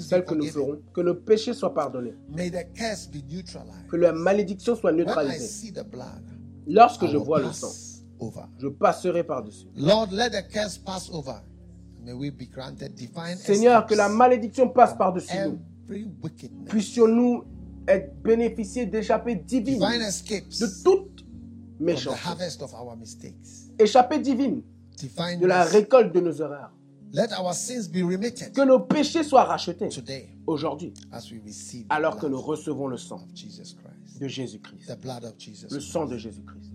[0.00, 3.86] celles que nous ferons, que nos péchés soient pardonnés, May the curse be neutralized.
[3.90, 5.72] que la malédiction soit neutralisée.
[6.66, 7.72] Lorsque je vois le sang,
[8.58, 9.66] je passerai par-dessus.
[9.76, 11.42] Lord, let the curse pass over.
[12.04, 15.58] May we be granted divine Seigneur, que la malédiction passe par-dessus nous.
[16.66, 17.44] Puissions-nous
[17.86, 20.00] être bénéficiés d'échappées divines Divine
[20.60, 21.24] de toute
[21.78, 23.34] méchanceté.
[24.22, 24.62] divines
[24.96, 26.72] Divine de la récolte de nos erreurs.
[27.14, 29.88] Let our sins be remitted Que nos péchés soient rachetés
[30.46, 30.94] aujourd'hui,
[31.90, 34.18] alors que nous recevons le sang of Jesus Christ.
[34.18, 34.86] de Jésus-Christ.
[34.86, 36.72] The blood of Jesus Le sang de Jésus-Christ.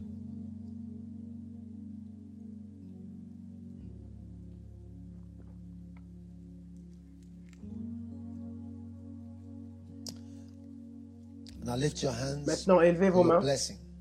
[12.46, 13.42] Maintenant, élevez vos mains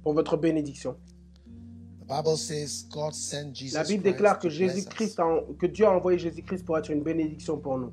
[0.02, 0.96] pour votre bénédiction.
[2.08, 5.18] La Bible déclare que Jésus-Christ,
[5.58, 7.92] que Dieu a envoyé Jésus-Christ pour être une bénédiction pour nous.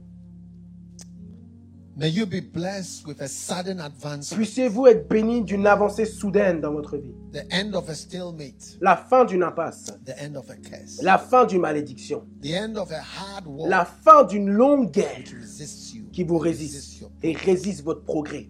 [1.95, 6.73] May you be blessed with a sudden advancement, Puissiez-vous être bénis d'une avancée soudaine dans
[6.73, 7.13] votre vie.
[7.31, 9.93] the end of a stalemate, La fin d'une impasse.
[10.03, 12.23] the end of a curse, La fin d'une malédiction.
[12.41, 17.03] the end of a hard war La fin d'une longue guerre you, qui vous résiste
[17.21, 18.49] et résiste votre progrès.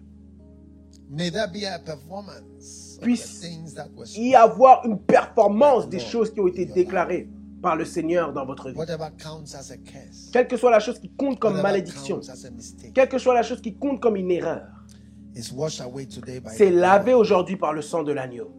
[1.10, 3.46] May there be a performance Puisse
[4.16, 7.28] y avoir une performance des choses qui ont été déclarées
[7.62, 8.78] par le Seigneur dans votre vie.
[10.32, 12.20] Quelle que soit la chose qui compte comme malédiction,
[12.94, 14.66] quelle que soit la chose qui compte comme une erreur,
[16.56, 18.50] c'est lavé aujourd'hui par le sang de l'agneau.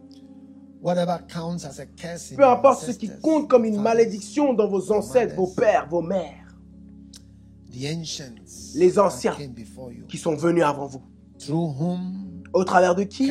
[0.82, 6.46] Peu importe ce qui compte comme une malédiction dans vos ancêtres, vos pères, vos mères,
[7.72, 8.34] the ancients
[8.74, 9.36] les anciens
[10.08, 11.02] qui sont venus avant vous,
[12.56, 13.30] au travers de qui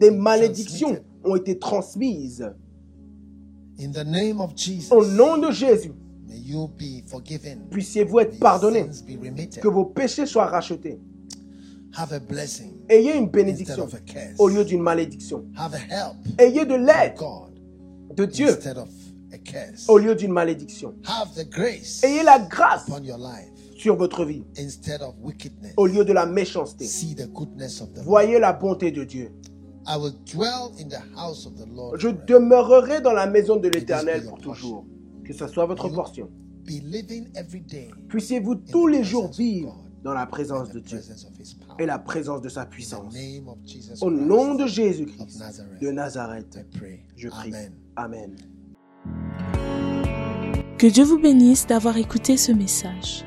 [0.00, 2.50] des malédictions ont été transmises.
[3.78, 5.92] in the name of Jesus, Au nom de Jésus,
[7.70, 8.86] puissiez-vous être pardonnés,
[9.60, 10.98] que vos péchés soient rachetés.
[11.96, 13.86] have a blessing Ayez une bénédiction
[14.38, 15.44] au lieu d'une malédiction.
[15.56, 17.14] have a help Ayez de l'aide
[18.16, 18.88] de Dieu instead of
[19.32, 20.94] a curse, au lieu d'une malédiction.
[21.04, 23.50] have the grace Ayez la grâce upon your life
[23.84, 25.74] sur votre vie instead of wickedness.
[25.76, 26.86] au lieu de la méchanceté.
[26.86, 28.06] See the goodness of the Lord.
[28.06, 29.30] Voyez la bonté de Dieu.
[29.86, 31.98] I will dwell in the house of the Lord.
[31.98, 32.24] Je forever.
[32.26, 34.86] demeurerai dans la maison de l'Éternel pour toujours.
[35.22, 36.30] Que ce soit votre portion.
[36.64, 40.96] Be living every day Puissiez-vous tous les jours vivre dans la présence de the Dieu
[40.98, 41.76] presence of His power.
[41.78, 43.12] et la présence de sa In the puissance.
[43.14, 47.00] name of Jesus Au Christ nom de of Jésus-Christ Nazareth, de Nazareth, I pray.
[47.16, 47.50] je prie.
[47.52, 47.72] Amen.
[47.96, 48.36] Amen.
[50.78, 53.26] Que Dieu vous bénisse d'avoir écouté ce message.